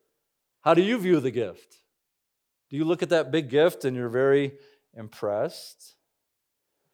How 0.61 0.73
do 0.73 0.81
you 0.81 0.97
view 0.97 1.19
the 1.19 1.29
gift 1.29 1.75
do 2.69 2.77
you 2.77 2.85
look 2.85 3.03
at 3.03 3.09
that 3.09 3.31
big 3.31 3.49
gift 3.49 3.85
and 3.85 3.95
you're 3.95 4.09
very 4.09 4.53
impressed? 4.95 5.95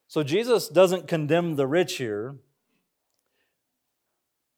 So 0.08 0.24
Jesus 0.24 0.68
doesn't 0.68 1.08
condemn 1.08 1.56
the 1.56 1.68
rich 1.68 1.98
here. 1.98 2.36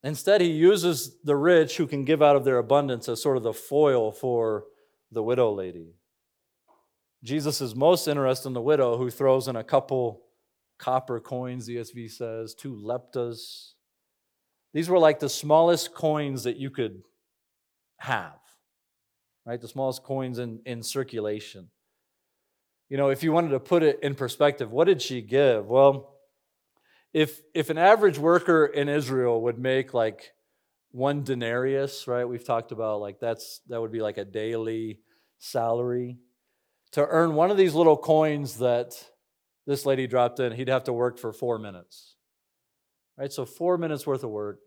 Instead, 0.04 0.42
he 0.42 0.50
uses 0.50 1.18
the 1.24 1.36
rich 1.36 1.78
who 1.78 1.88
can 1.88 2.04
give 2.04 2.22
out 2.22 2.36
of 2.36 2.44
their 2.44 2.58
abundance 2.58 3.08
as 3.08 3.22
sort 3.22 3.38
of 3.38 3.44
the 3.44 3.54
foil 3.54 4.12
for 4.12 4.66
the 5.12 5.24
widow 5.24 5.54
lady. 5.54 5.94
Jesus 7.24 7.62
is 7.62 7.74
most 7.74 8.08
interested 8.08 8.48
in 8.48 8.54
the 8.54 8.62
widow 8.62 8.98
who 8.98 9.10
throws 9.10 9.48
in 9.48 9.56
a 9.56 9.64
couple 9.64 10.24
copper 10.78 11.22
coins, 11.22 11.66
the 11.66 11.78
ESV 11.78 12.12
says, 12.12 12.54
two 12.54 12.76
leptas. 12.76 13.74
These 14.74 14.90
were 14.90 15.00
like 15.00 15.20
the 15.20 15.30
smallest 15.30 15.94
coins 15.94 16.44
that 16.44 16.58
you 16.58 16.70
could 16.70 17.04
have 17.98 18.43
right? 19.46 19.60
The 19.60 19.68
smallest 19.68 20.04
coins 20.04 20.40
in, 20.40 20.60
in 20.66 20.84
circulation. 20.84 21.70
You 22.90 22.98
know, 22.98 23.10
if 23.10 23.24
you 23.24 23.32
wanted 23.32 23.50
to 23.50 23.60
put 23.60 23.84
it 23.84 24.00
in 24.02 24.16
perspective, 24.16 24.72
what 24.72 24.86
did 24.86 25.02
she 25.02 25.22
give? 25.22 25.66
Well, 25.66 26.14
if 27.14 27.42
if 27.54 27.70
an 27.70 27.78
average 27.78 28.18
worker 28.18 28.66
in 28.66 28.90
Israel 28.90 29.42
would 29.44 29.60
make 29.60 29.94
like 29.94 30.34
one 30.92 31.24
denarius, 31.24 32.08
right? 32.08 32.26
We've 32.26 32.46
talked 32.46 32.72
about 32.72 33.02
like 33.02 33.20
that's 33.20 33.62
that 33.70 33.82
would 33.82 33.92
be 33.92 34.02
like 34.02 34.18
a 34.18 34.26
daily 34.26 35.00
salary. 35.40 36.18
To 36.94 37.06
earn 37.06 37.34
one 37.34 37.50
of 37.50 37.58
these 37.58 37.74
little 37.74 37.98
coins 37.98 38.60
that 38.60 38.94
this 39.66 39.86
lady 39.86 40.06
dropped 40.06 40.40
in, 40.40 40.52
he'd 40.52 40.68
have 40.68 40.84
to 40.86 40.94
work 40.94 41.18
for 41.18 41.34
four 41.34 41.58
minutes. 41.58 42.16
Right? 43.18 43.32
So 43.32 43.46
four 43.46 43.78
minutes 43.78 44.06
worth 44.06 44.24
of 44.24 44.30
work. 44.30 44.60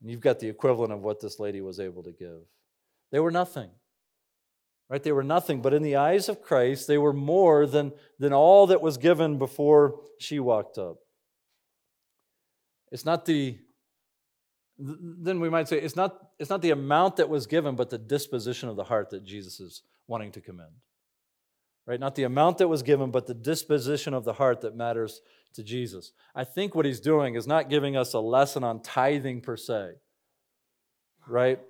And 0.00 0.10
you've 0.10 0.20
got 0.20 0.38
the 0.38 0.48
equivalent 0.48 0.92
of 0.92 1.00
what 1.00 1.20
this 1.20 1.38
lady 1.38 1.60
was 1.60 1.78
able 1.78 2.02
to 2.02 2.12
give. 2.12 2.40
They 3.10 3.20
were 3.20 3.30
nothing. 3.30 3.70
Right? 4.88 5.02
They 5.02 5.12
were 5.12 5.22
nothing, 5.22 5.62
but 5.62 5.72
in 5.72 5.82
the 5.82 5.96
eyes 5.96 6.28
of 6.28 6.42
Christ, 6.42 6.88
they 6.88 6.98
were 6.98 7.12
more 7.12 7.64
than, 7.64 7.92
than 8.18 8.32
all 8.32 8.66
that 8.66 8.82
was 8.82 8.98
given 8.98 9.38
before 9.38 10.00
she 10.18 10.40
walked 10.40 10.78
up. 10.78 10.96
It's 12.90 13.04
not 13.04 13.24
the 13.24 13.58
then 14.82 15.40
we 15.40 15.50
might 15.50 15.68
say 15.68 15.78
it's 15.78 15.94
not 15.94 16.18
it's 16.38 16.48
not 16.48 16.62
the 16.62 16.70
amount 16.70 17.16
that 17.16 17.28
was 17.28 17.46
given, 17.46 17.76
but 17.76 17.90
the 17.90 17.98
disposition 17.98 18.68
of 18.68 18.76
the 18.76 18.84
heart 18.84 19.10
that 19.10 19.24
Jesus 19.24 19.60
is 19.60 19.82
wanting 20.06 20.32
to 20.32 20.40
commend. 20.40 20.72
Right? 21.86 22.00
Not 22.00 22.14
the 22.14 22.24
amount 22.24 22.58
that 22.58 22.68
was 22.68 22.82
given, 22.82 23.10
but 23.10 23.26
the 23.26 23.34
disposition 23.34 24.14
of 24.14 24.24
the 24.24 24.32
heart 24.32 24.62
that 24.62 24.74
matters 24.76 25.20
to 25.54 25.62
Jesus. 25.62 26.12
I 26.34 26.44
think 26.44 26.74
what 26.74 26.86
he's 26.86 27.00
doing 27.00 27.34
is 27.34 27.46
not 27.46 27.68
giving 27.68 27.96
us 27.96 28.14
a 28.14 28.20
lesson 28.20 28.64
on 28.64 28.82
tithing 28.82 29.42
per 29.42 29.56
se. 29.56 29.92
Right? 31.26 31.60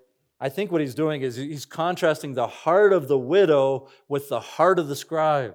I 0.41 0.49
think 0.49 0.72
what 0.72 0.80
he's 0.80 0.95
doing 0.95 1.20
is 1.20 1.36
he's 1.36 1.66
contrasting 1.66 2.32
the 2.32 2.47
heart 2.47 2.93
of 2.93 3.09
the 3.09 3.18
widow 3.18 3.88
with 4.09 4.28
the 4.28 4.41
heart 4.41 4.78
of 4.78 4.88
the 4.88 4.97
scribe. 4.97 5.55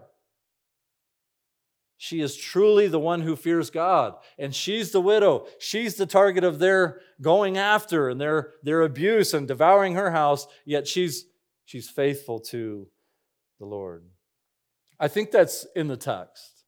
She 1.97 2.21
is 2.21 2.35
truly 2.35 2.87
the 2.87 2.99
one 2.99 3.21
who 3.21 3.35
fears 3.35 3.69
God, 3.69 4.15
and 4.37 4.53
she's 4.53 4.91
the 4.91 5.01
widow. 5.01 5.47
She's 5.59 5.95
the 5.95 6.05
target 6.05 6.43
of 6.43 6.59
their 6.59 6.99
going 7.21 7.57
after 7.57 8.09
and 8.09 8.19
their, 8.19 8.53
their 8.63 8.83
abuse 8.83 9.33
and 9.33 9.47
devouring 9.47 9.95
her 9.95 10.11
house, 10.11 10.45
yet 10.65 10.87
she's, 10.87 11.25
she's 11.63 11.89
faithful 11.89 12.39
to 12.41 12.87
the 13.59 13.65
Lord. 13.65 14.03
I 14.99 15.07
think 15.07 15.31
that's 15.31 15.65
in 15.75 15.87
the 15.87 15.97
text, 15.97 16.65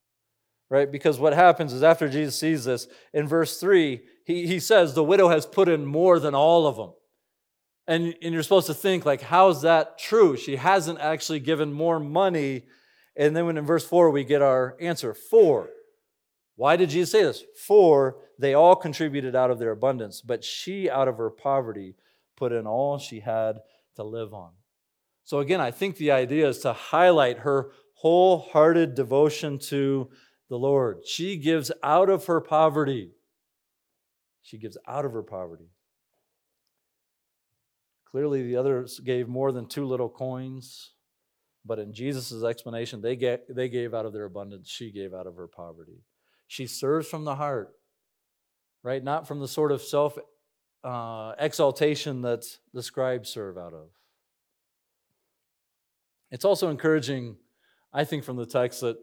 right? 0.70 0.92
Because 0.92 1.20
what 1.20 1.34
happens 1.34 1.74
is 1.74 1.84
after 1.84 2.10
Jesus 2.10 2.40
sees 2.40 2.66
this, 2.66 2.88
in 3.14 3.28
verse 3.28 3.60
3, 3.60 4.02
he, 4.26 4.48
he 4.48 4.60
says, 4.60 4.94
The 4.94 5.04
widow 5.04 5.30
has 5.30 5.46
put 5.46 5.70
in 5.70 5.86
more 5.86 6.20
than 6.20 6.34
all 6.34 6.66
of 6.66 6.78
them. 6.78 6.94
And, 7.88 8.16
and 8.22 8.34
you're 8.34 8.44
supposed 8.44 8.68
to 8.68 8.74
think, 8.74 9.06
like, 9.06 9.22
how's 9.22 9.62
that 9.62 9.98
true? 9.98 10.36
She 10.36 10.58
hasn't 10.58 11.00
actually 11.00 11.40
given 11.40 11.72
more 11.72 12.00
money. 12.00 12.66
And 13.16 13.36
then 13.36 13.46
when 13.46 13.58
in 13.58 13.66
verse 13.66 13.88
4 13.88 14.10
we 14.10 14.26
get 14.26 14.42
our 14.42 14.76
answer, 14.80 15.14
for. 15.14 15.70
Why 16.56 16.76
did 16.76 16.90
Jesus 16.90 17.12
say 17.12 17.24
this? 17.24 17.44
For 17.66 18.18
they 18.40 18.54
all 18.54 18.76
contributed 18.76 19.36
out 19.36 19.52
of 19.52 19.60
their 19.60 19.72
abundance, 19.72 20.22
but 20.22 20.44
she 20.44 20.90
out 20.90 21.08
of 21.08 21.18
her 21.18 21.30
poverty 21.30 21.96
put 22.36 22.52
in 22.52 22.68
all 22.68 22.98
she 22.98 23.22
had 23.22 23.60
to 23.96 24.04
live 24.04 24.34
on. 24.34 24.52
So 25.24 25.40
again, 25.40 25.62
I 25.62 25.72
think 25.72 25.98
the 25.98 26.12
idea 26.12 26.48
is 26.48 26.60
to 26.60 26.74
highlight 26.74 27.40
her 27.40 27.72
wholehearted 27.96 28.96
devotion 28.96 29.60
to 29.60 30.10
the 30.50 30.58
Lord. 30.58 31.00
She 31.06 31.38
gives 31.38 31.72
out 31.84 32.10
of 32.10 32.26
her 32.26 32.40
poverty. 32.40 33.12
She 34.42 34.58
gives 34.58 34.78
out 34.88 35.04
of 35.04 35.14
her 35.14 35.24
poverty. 35.24 35.70
Clearly, 38.12 38.44
the 38.44 38.56
others 38.56 39.00
gave 39.00 39.28
more 39.28 39.52
than 39.52 39.68
two 39.68 39.86
little 39.86 40.10
coins, 40.10 40.94
but 41.66 41.80
in 41.80 41.94
Jesus' 41.94 42.44
explanation, 42.44 43.02
they, 43.02 43.16
get, 43.16 43.54
they 43.54 43.68
gave 43.68 43.94
out 43.94 44.06
of 44.06 44.14
their 44.14 44.26
abundance, 44.26 44.70
she 44.70 44.92
gave 44.92 45.14
out 45.14 45.28
of 45.28 45.36
her 45.36 45.48
poverty. 45.48 46.04
She 46.48 46.68
serves 46.68 47.08
from 47.08 47.26
the 47.26 47.36
heart, 47.36 47.74
right? 48.82 49.04
Not 49.04 49.28
from 49.28 49.42
the 49.42 49.48
sort 49.48 49.74
of 49.74 49.82
self 49.82 50.18
uh, 50.84 51.34
exaltation 51.38 52.22
that 52.22 52.46
the 52.74 52.82
scribes 52.82 53.30
serve 53.30 53.58
out 53.58 53.74
of. 53.74 53.90
It's 56.32 56.46
also 56.46 56.70
encouraging, 56.70 57.36
I 57.92 58.06
think, 58.06 58.24
from 58.24 58.38
the 58.38 58.46
text 58.46 58.82
that 58.82 58.98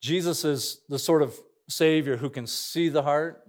Jesus 0.00 0.44
is 0.44 0.80
the 0.88 0.98
sort 0.98 1.22
of 1.22 1.34
Savior 1.68 2.16
who 2.16 2.30
can 2.30 2.46
see 2.46 2.88
the 2.88 3.02
heart 3.02 3.42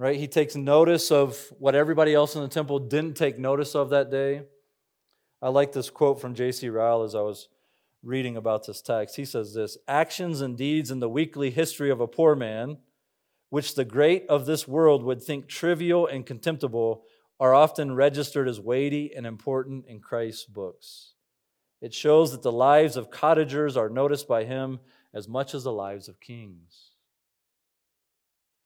right? 0.00 0.18
He 0.18 0.28
takes 0.28 0.56
notice 0.56 1.12
of 1.12 1.52
what 1.58 1.74
everybody 1.74 2.14
else 2.14 2.34
in 2.34 2.40
the 2.40 2.48
temple 2.48 2.78
didn't 2.78 3.18
take 3.18 3.38
notice 3.38 3.74
of 3.74 3.90
that 3.90 4.10
day. 4.10 4.44
I 5.42 5.50
like 5.50 5.72
this 5.72 5.90
quote 5.90 6.22
from 6.22 6.34
J.C. 6.34 6.70
Ryle 6.70 7.02
as 7.02 7.14
I 7.14 7.20
was 7.20 7.48
reading 8.02 8.38
about 8.38 8.66
this 8.66 8.80
text. 8.80 9.16
He 9.16 9.26
says 9.26 9.52
this 9.52 9.76
Actions 9.86 10.40
and 10.40 10.56
deeds 10.56 10.90
in 10.90 11.00
the 11.00 11.08
weekly 11.08 11.50
history 11.50 11.90
of 11.90 12.00
a 12.00 12.06
poor 12.06 12.34
man, 12.34 12.78
which 13.50 13.74
the 13.74 13.84
great 13.84 14.26
of 14.30 14.46
this 14.46 14.66
world 14.66 15.02
would 15.02 15.22
think 15.22 15.48
trivial 15.48 16.06
and 16.06 16.24
contemptible, 16.24 17.02
are 17.38 17.54
often 17.54 17.94
registered 17.94 18.48
as 18.48 18.58
weighty 18.58 19.12
and 19.14 19.26
important 19.26 19.84
in 19.86 20.00
Christ's 20.00 20.46
books. 20.46 21.12
It 21.82 21.92
shows 21.92 22.32
that 22.32 22.40
the 22.40 22.50
lives 22.50 22.96
of 22.96 23.10
cottagers 23.10 23.76
are 23.76 23.90
noticed 23.90 24.26
by 24.26 24.44
him 24.44 24.80
as 25.12 25.28
much 25.28 25.54
as 25.54 25.64
the 25.64 25.72
lives 25.72 26.08
of 26.08 26.20
kings. 26.20 26.92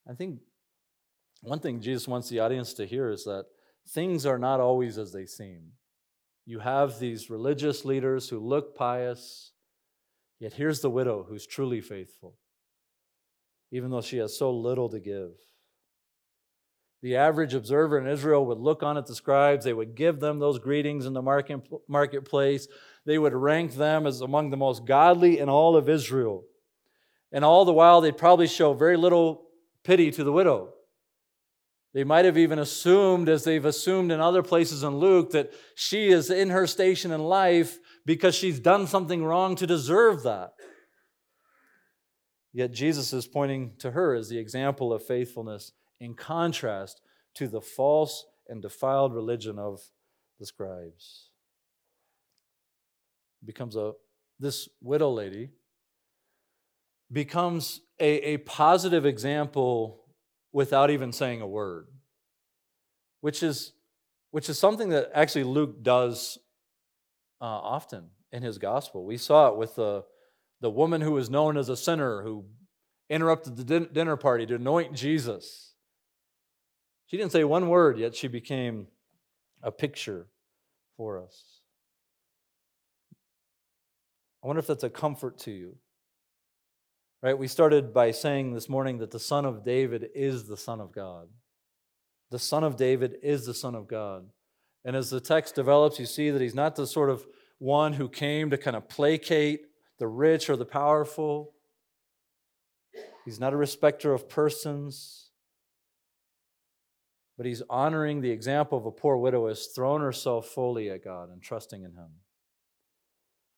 I 0.09 0.14
think 0.14 0.39
one 1.45 1.61
thing 1.61 1.80
Jesus 1.80 2.09
wants 2.09 2.28
the 2.28 2.40
audience 2.40 2.72
to 2.74 2.86
hear 2.86 3.11
is 3.11 3.24
that 3.24 3.45
things 3.88 4.24
are 4.24 4.38
not 4.38 4.61
always 4.61 4.99
as 4.99 5.12
they 5.12 5.26
seem. 5.26 5.72
You 6.47 6.59
have 6.59 6.99
these 6.99 7.30
religious 7.30 7.84
leaders 7.84 8.28
who 8.28 8.38
look 8.38 8.74
pious, 8.74 9.53
yet 10.38 10.55
here's 10.55 10.80
the 10.80 10.90
widow 10.90 11.24
who's 11.28 11.47
truly 11.47 11.80
faithful, 11.80 12.36
even 13.70 13.90
though 13.90 14.03
she 14.03 14.18
has 14.18 14.36
so 14.36 14.51
little 14.51 14.88
to 14.90 15.01
give. 15.01 15.32
The 17.03 17.16
average 17.16 17.53
observer 17.53 17.99
in 17.99 18.07
Israel 18.07 18.47
would 18.47 18.59
look 18.59 18.82
on 18.82 18.97
at 18.97 19.07
the 19.07 19.14
scribes, 19.14 19.64
they 19.64 19.74
would 19.74 19.95
give 19.95 20.20
them 20.20 20.38
those 20.38 20.59
greetings 20.59 21.05
in 21.05 21.12
the 21.12 21.22
market, 21.22 21.61
marketplace, 21.88 22.66
they 23.05 23.18
would 23.18 23.34
rank 23.34 23.74
them 23.74 24.07
as 24.07 24.22
among 24.22 24.51
the 24.51 24.57
most 24.57 24.86
godly 24.86 25.38
in 25.38 25.51
all 25.51 25.76
of 25.76 25.88
Israel. 25.88 26.45
And 27.32 27.45
all 27.45 27.64
the 27.64 27.72
while, 27.72 28.01
they'd 28.01 28.16
probably 28.16 28.47
show 28.47 28.72
very 28.72 28.97
little 28.97 29.49
pity 29.82 30.11
to 30.12 30.24
the 30.24 30.32
widow. 30.32 30.74
They 31.95 32.03
might 32.03 32.24
have 32.24 32.36
even 32.36 32.59
assumed, 32.59 33.28
as 33.28 33.45
they've 33.45 33.64
assumed 33.64 34.11
in 34.11 34.20
other 34.20 34.42
places 34.42 34.82
in 34.82 34.97
Luke, 34.97 35.30
that 35.30 35.53
she 35.76 36.09
is 36.09 36.28
in 36.28 36.51
her 36.51 36.66
station 36.66 37.12
in 37.12 37.22
life 37.22 37.78
because 38.05 38.34
she's 38.34 38.59
done 38.59 38.88
something 38.88 39.24
wrong 39.24 39.55
to 39.57 39.66
deserve 39.66 40.24
that. 40.24 40.55
Yet 42.53 42.72
Jesus 42.72 43.12
is 43.12 43.28
pointing 43.28 43.74
to 43.78 43.92
her 43.92 44.14
as 44.14 44.28
the 44.28 44.38
example 44.38 44.92
of 44.92 45.07
faithfulness 45.07 45.72
in 46.01 46.14
contrast 46.14 47.01
to 47.34 47.47
the 47.47 47.61
false 47.61 48.26
and 48.49 48.61
defiled 48.61 49.14
religion 49.14 49.59
of 49.59 49.80
the 50.40 50.47
scribes. 50.47 51.30
Becomes 53.45 53.76
a 53.76 53.92
this 54.40 54.68
widow 54.80 55.11
lady 55.11 55.51
becomes 57.12 57.80
a, 58.01 58.34
a 58.34 58.36
positive 58.38 59.07
example 59.07 60.04
without 60.55 60.89
even 60.89 61.13
saying 61.13 61.43
a 61.43 61.47
word, 61.47 61.89
which 63.21 63.43
is, 63.43 63.73
which 64.31 64.49
is 64.49 64.57
something 64.57 64.91
that 64.91 65.11
actually 65.13 65.43
Luke 65.43 65.83
does 65.83 66.39
uh, 67.41 67.45
often 67.45 68.05
in 68.33 68.43
his 68.43 68.57
gospel. 68.57 69.05
We 69.05 69.17
saw 69.17 69.49
it 69.49 69.57
with 69.57 69.75
the, 69.75 70.05
the 70.61 70.71
woman 70.71 71.01
who 71.01 71.11
was 71.11 71.29
known 71.29 71.57
as 71.57 71.69
a 71.69 71.77
sinner 71.77 72.23
who 72.23 72.45
interrupted 73.11 73.57
the 73.57 73.65
din- 73.65 73.89
dinner 73.93 74.17
party 74.17 74.47
to 74.47 74.55
anoint 74.55 74.95
Jesus. 74.95 75.75
She 77.07 77.17
didn't 77.17 77.33
say 77.33 77.43
one 77.43 77.69
word, 77.69 77.99
yet 77.99 78.15
she 78.15 78.29
became 78.29 78.87
a 79.61 79.73
picture 79.73 80.29
for 80.97 81.21
us. 81.21 81.59
I 84.43 84.47
wonder 84.47 84.61
if 84.61 84.69
that's 84.69 84.85
a 84.85 84.91
comfort 84.91 85.37
to 85.39 85.51
you. 85.51 85.77
Right? 87.25 87.39
We 87.39 87.49
started 87.49 87.95
by 87.95 88.11
saying 88.11 88.53
this 88.53 88.68
morning 88.68 88.99
that 88.99 89.11
the 89.11 89.18
Son 89.18 89.47
of 89.47 89.64
David 89.64 90.11
is 90.14 90.47
the 90.47 90.59
Son 90.59 90.79
of 90.79 90.93
God. 90.93 91.29
The 92.31 92.39
Son 92.39 92.62
of 92.62 92.77
David 92.77 93.16
is 93.22 93.47
the 93.47 93.55
Son 93.55 93.75
of 93.75 93.89
God. 93.89 94.27
And 94.85 94.95
as 94.95 95.09
the 95.09 95.22
text 95.22 95.55
develops, 95.55 95.99
you 95.99 96.05
see 96.05 96.29
that 96.29 96.43
he's 96.43 96.55
not 96.55 96.77
the 96.77 96.87
sort 96.87 97.09
of 97.09 97.27
one 97.57 97.95
who 97.95 98.11
came 98.11 98.51
to 98.51 98.59
kind 98.59 98.77
of 98.77 98.91
placate 98.91 99.62
the 99.99 100.07
rich 100.07 100.51
or 100.51 100.57
the 100.57 100.66
powerful. 100.66 101.55
He's 103.25 103.41
not 103.41 103.55
a 103.55 103.57
respecter 103.57 104.12
of 104.12 104.29
persons, 104.29 105.31
but 107.39 107.47
he's 107.47 107.62
honoring 107.70 108.20
the 108.20 108.33
example 108.33 108.77
of 108.77 108.85
a 108.85 108.91
poor 108.91 109.16
widow 109.16 109.41
who 109.41 109.47
has 109.47 109.68
thrown 109.68 110.03
herself 110.03 110.49
fully 110.49 110.91
at 110.91 111.03
God 111.03 111.31
and 111.31 111.43
trusting 111.43 111.85
in 111.85 111.93
him. 111.93 112.11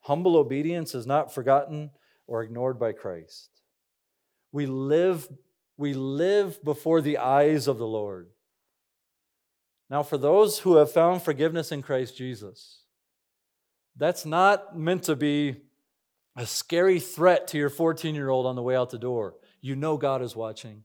Humble 0.03 0.37
obedience 0.37 0.95
is 0.95 1.05
not 1.05 1.35
forgotten 1.35 1.91
or 2.29 2.45
ignored 2.45 2.79
by 2.79 2.93
Christ. 2.93 3.56
We 4.53 4.67
live, 4.67 5.29
we 5.77 5.95
live 5.95 6.63
before 6.65 7.01
the 7.01 7.19
eyes 7.19 7.69
of 7.69 7.79
the 7.79 7.87
Lord. 7.87 8.29
Now, 9.89 10.03
for 10.03 10.19
those 10.19 10.61
who 10.61 10.77
have 10.77 10.91
found 10.91 11.23
forgiveness 11.23 11.71
in 11.71 11.83
Christ 11.83 12.17
Jesus, 12.17 12.83
that's 13.97 14.27
not 14.27 14.77
meant 14.77 15.05
to 15.05 15.17
be 15.17 15.57
a 16.37 16.45
scary 16.45 17.01
threat 17.01 17.49
to 17.49 17.59
your 17.59 17.71
14 17.71 18.15
year 18.15 18.29
old 18.29 18.47
on 18.47 18.57
the 18.57 18.63
way 18.63 18.77
out 18.77 18.91
the 18.91 18.99
door. 18.99 19.35
You 19.61 19.75
know 19.77 19.97
God 19.97 20.23
is 20.23 20.37
watching. 20.37 20.83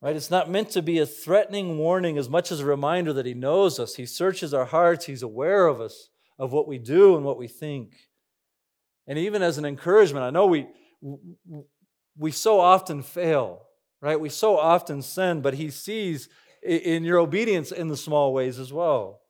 Right? 0.00 0.16
It's 0.16 0.30
not 0.30 0.50
meant 0.50 0.70
to 0.70 0.82
be 0.82 0.98
a 0.98 1.06
threatening 1.06 1.78
warning 1.78 2.18
as 2.18 2.28
much 2.28 2.52
as 2.52 2.60
a 2.60 2.66
reminder 2.66 3.12
that 3.14 3.24
He 3.24 3.32
knows 3.32 3.78
us. 3.78 3.94
He 3.94 4.04
searches 4.04 4.52
our 4.52 4.66
hearts. 4.66 5.06
He's 5.06 5.22
aware 5.22 5.66
of 5.66 5.80
us, 5.80 6.10
of 6.38 6.52
what 6.52 6.68
we 6.68 6.78
do 6.78 7.16
and 7.16 7.24
what 7.24 7.38
we 7.38 7.48
think. 7.48 7.94
And 9.06 9.18
even 9.18 9.42
as 9.42 9.58
an 9.58 9.64
encouragement, 9.64 10.24
I 10.24 10.30
know 10.30 10.46
we, 10.46 10.66
we 12.16 12.30
so 12.30 12.60
often 12.60 13.02
fail, 13.02 13.62
right? 14.00 14.18
We 14.18 14.28
so 14.28 14.56
often 14.56 15.02
sin, 15.02 15.42
but 15.42 15.54
He 15.54 15.70
sees 15.70 16.28
in 16.62 17.04
your 17.04 17.18
obedience 17.18 17.72
in 17.72 17.88
the 17.88 17.96
small 17.96 18.32
ways 18.32 18.58
as 18.58 18.72
well. 18.72 19.20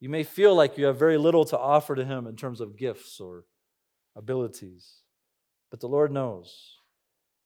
You 0.00 0.08
may 0.08 0.24
feel 0.24 0.54
like 0.54 0.76
you 0.76 0.86
have 0.86 0.98
very 0.98 1.16
little 1.16 1.44
to 1.46 1.58
offer 1.58 1.94
to 1.94 2.04
Him 2.04 2.26
in 2.26 2.36
terms 2.36 2.60
of 2.60 2.76
gifts 2.76 3.20
or 3.20 3.44
abilities, 4.16 5.02
but 5.70 5.80
the 5.80 5.88
Lord 5.88 6.12
knows. 6.12 6.78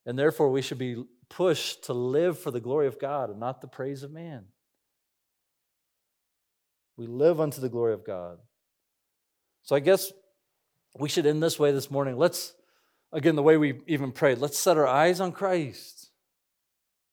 And 0.06 0.18
therefore, 0.18 0.50
we 0.50 0.62
should 0.62 0.78
be 0.78 1.04
pushed 1.28 1.84
to 1.84 1.92
live 1.92 2.38
for 2.38 2.50
the 2.50 2.60
glory 2.60 2.86
of 2.86 2.98
God 2.98 3.30
and 3.30 3.38
not 3.38 3.60
the 3.60 3.68
praise 3.68 4.02
of 4.02 4.10
man. 4.10 4.46
We 6.96 7.06
live 7.06 7.40
unto 7.40 7.60
the 7.60 7.68
glory 7.68 7.94
of 7.94 8.04
God. 8.04 8.38
So 9.62 9.76
I 9.76 9.80
guess 9.80 10.12
we 10.99 11.09
should 11.09 11.26
end 11.26 11.43
this 11.43 11.59
way 11.59 11.72
this 11.72 11.91
morning. 11.91 12.16
Let's, 12.16 12.55
again, 13.12 13.36
the 13.36 13.43
way 13.43 13.57
we 13.57 13.80
even 13.86 14.12
prayed, 14.12 14.38
let's 14.38 14.59
set 14.59 14.76
our 14.76 14.86
eyes 14.86 15.20
on 15.20 15.32
Christ. 15.32 16.11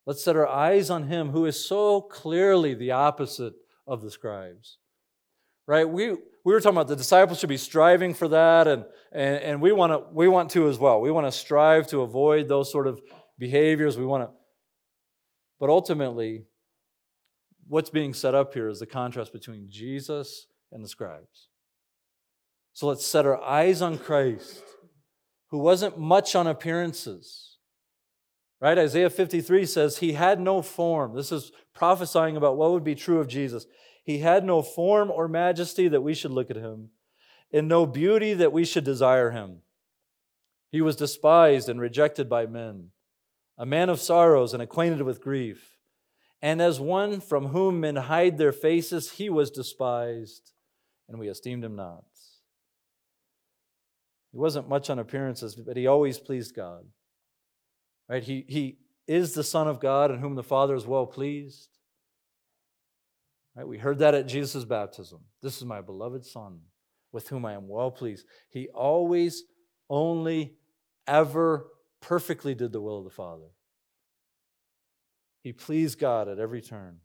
Let's 0.06 0.24
set 0.24 0.36
our 0.36 0.48
eyes 0.48 0.90
on 0.90 1.04
Him 1.04 1.30
who 1.30 1.46
is 1.46 1.68
so 1.68 2.02
clearly 2.02 2.74
the 2.74 2.92
opposite 2.92 3.54
of 3.86 4.02
the 4.02 4.10
scribes. 4.10 4.78
Right? 5.68 5.88
We, 5.88 6.12
we 6.12 6.54
were 6.54 6.62
talking 6.62 6.78
about 6.78 6.88
the 6.88 6.96
disciples 6.96 7.40
should 7.40 7.50
be 7.50 7.58
striving 7.58 8.14
for 8.14 8.30
that, 8.30 8.68
and, 8.68 8.86
and, 9.12 9.36
and 9.44 9.62
we, 9.62 9.74
want 9.74 9.92
to, 9.92 10.04
we 10.14 10.30
want 10.30 10.50
to 10.52 10.70
as 10.70 10.80
well. 10.80 11.02
We 11.02 11.12
want 11.12 11.28
to 11.28 11.32
strive 11.32 11.88
to 11.88 12.02
avoid 12.02 12.48
those 12.48 12.72
sort 12.72 12.88
of 12.88 13.02
behaviors. 13.38 13.98
We 13.98 14.06
want 14.06 14.24
to, 14.24 14.30
but 15.60 15.70
ultimately, 15.70 16.46
what's 17.68 17.90
being 17.90 18.14
set 18.14 18.34
up 18.34 18.54
here 18.54 18.70
is 18.70 18.80
the 18.80 18.86
contrast 18.86 19.34
between 19.34 19.68
Jesus 19.70 20.48
and 20.72 20.82
the 20.84 20.88
scribes. 20.88 21.50
So 22.78 22.86
let's 22.86 23.08
set 23.08 23.26
our 23.26 23.42
eyes 23.42 23.82
on 23.82 23.98
Christ, 23.98 24.62
who 25.50 25.58
wasn't 25.58 25.98
much 25.98 26.36
on 26.36 26.46
appearances. 26.46 27.58
Right? 28.62 28.78
Isaiah 28.78 29.10
53 29.10 29.66
says 29.66 29.98
he 29.98 30.14
had 30.14 30.40
no 30.40 30.62
form. 30.62 31.16
This 31.16 31.32
is 31.32 31.52
prophesying 31.74 32.38
about 32.38 32.56
what 32.56 32.70
would 32.70 32.84
be 32.84 32.94
true 32.94 33.18
of 33.18 33.28
Jesus. 33.28 33.66
He 34.04 34.20
had 34.20 34.46
no 34.46 34.62
form 34.62 35.10
or 35.10 35.28
majesty 35.28 35.88
that 35.88 36.04
we 36.04 36.14
should 36.14 36.30
look 36.30 36.52
at 36.52 36.56
him, 36.56 36.90
and 37.52 37.68
no 37.68 37.88
beauty 37.88 38.36
that 38.36 38.54
we 38.54 38.64
should 38.64 38.84
desire 38.84 39.32
him. 39.32 39.64
He 40.70 40.80
was 40.80 40.96
despised 40.96 41.70
and 41.70 41.82
rejected 41.82 42.30
by 42.30 42.46
men, 42.46 42.90
a 43.58 43.66
man 43.66 43.90
of 43.90 44.00
sorrows 44.00 44.54
and 44.54 44.62
acquainted 44.62 45.02
with 45.02 45.20
grief. 45.20 45.80
And 46.44 46.62
as 46.62 46.80
one 46.80 47.22
from 47.22 47.48
whom 47.48 47.80
men 47.80 47.96
hide 47.96 48.38
their 48.38 48.52
faces, 48.52 49.14
he 49.14 49.32
was 49.32 49.50
despised, 49.50 50.54
and 51.10 51.18
we 51.18 51.28
esteemed 51.28 51.64
him 51.64 51.76
not. 51.76 52.04
He 54.32 54.38
wasn't 54.38 54.70
much 54.70 54.90
on 54.90 55.00
appearances, 55.00 55.56
but 55.56 55.78
he 55.78 55.88
always 55.88 56.20
pleased 56.20 56.56
God. 56.56 56.86
Right? 58.10 58.24
He, 58.24 58.46
he 58.48 58.78
is 59.08 59.34
the 59.34 59.44
Son 59.44 59.68
of 59.68 59.80
God 59.80 60.12
in 60.12 60.20
whom 60.20 60.36
the 60.36 60.44
Father 60.44 60.76
is 60.76 60.86
well 60.86 61.06
pleased. 61.06 61.70
Right? 63.56 63.68
We 63.68 63.78
heard 63.78 64.00
that 64.00 64.16
at 64.16 64.28
Jesus' 64.28 64.66
baptism. 64.66 65.20
This 65.42 65.58
is 65.58 65.66
my 65.66 65.82
beloved 65.82 66.26
Son 66.26 66.60
with 67.12 67.30
whom 67.30 67.46
I 67.46 67.54
am 67.54 67.68
well 67.68 67.92
pleased. 67.92 68.26
He 68.50 68.68
always, 68.74 69.44
only, 69.90 70.56
ever 71.08 71.68
perfectly 72.02 72.54
did 72.54 72.72
the 72.72 72.82
will 72.82 73.00
of 73.00 73.06
the 73.06 73.10
Father. 73.10 73.48
He 75.42 75.54
pleased 75.54 76.00
God 76.00 76.28
at 76.28 76.40
every 76.40 76.62
turn. 76.62 76.98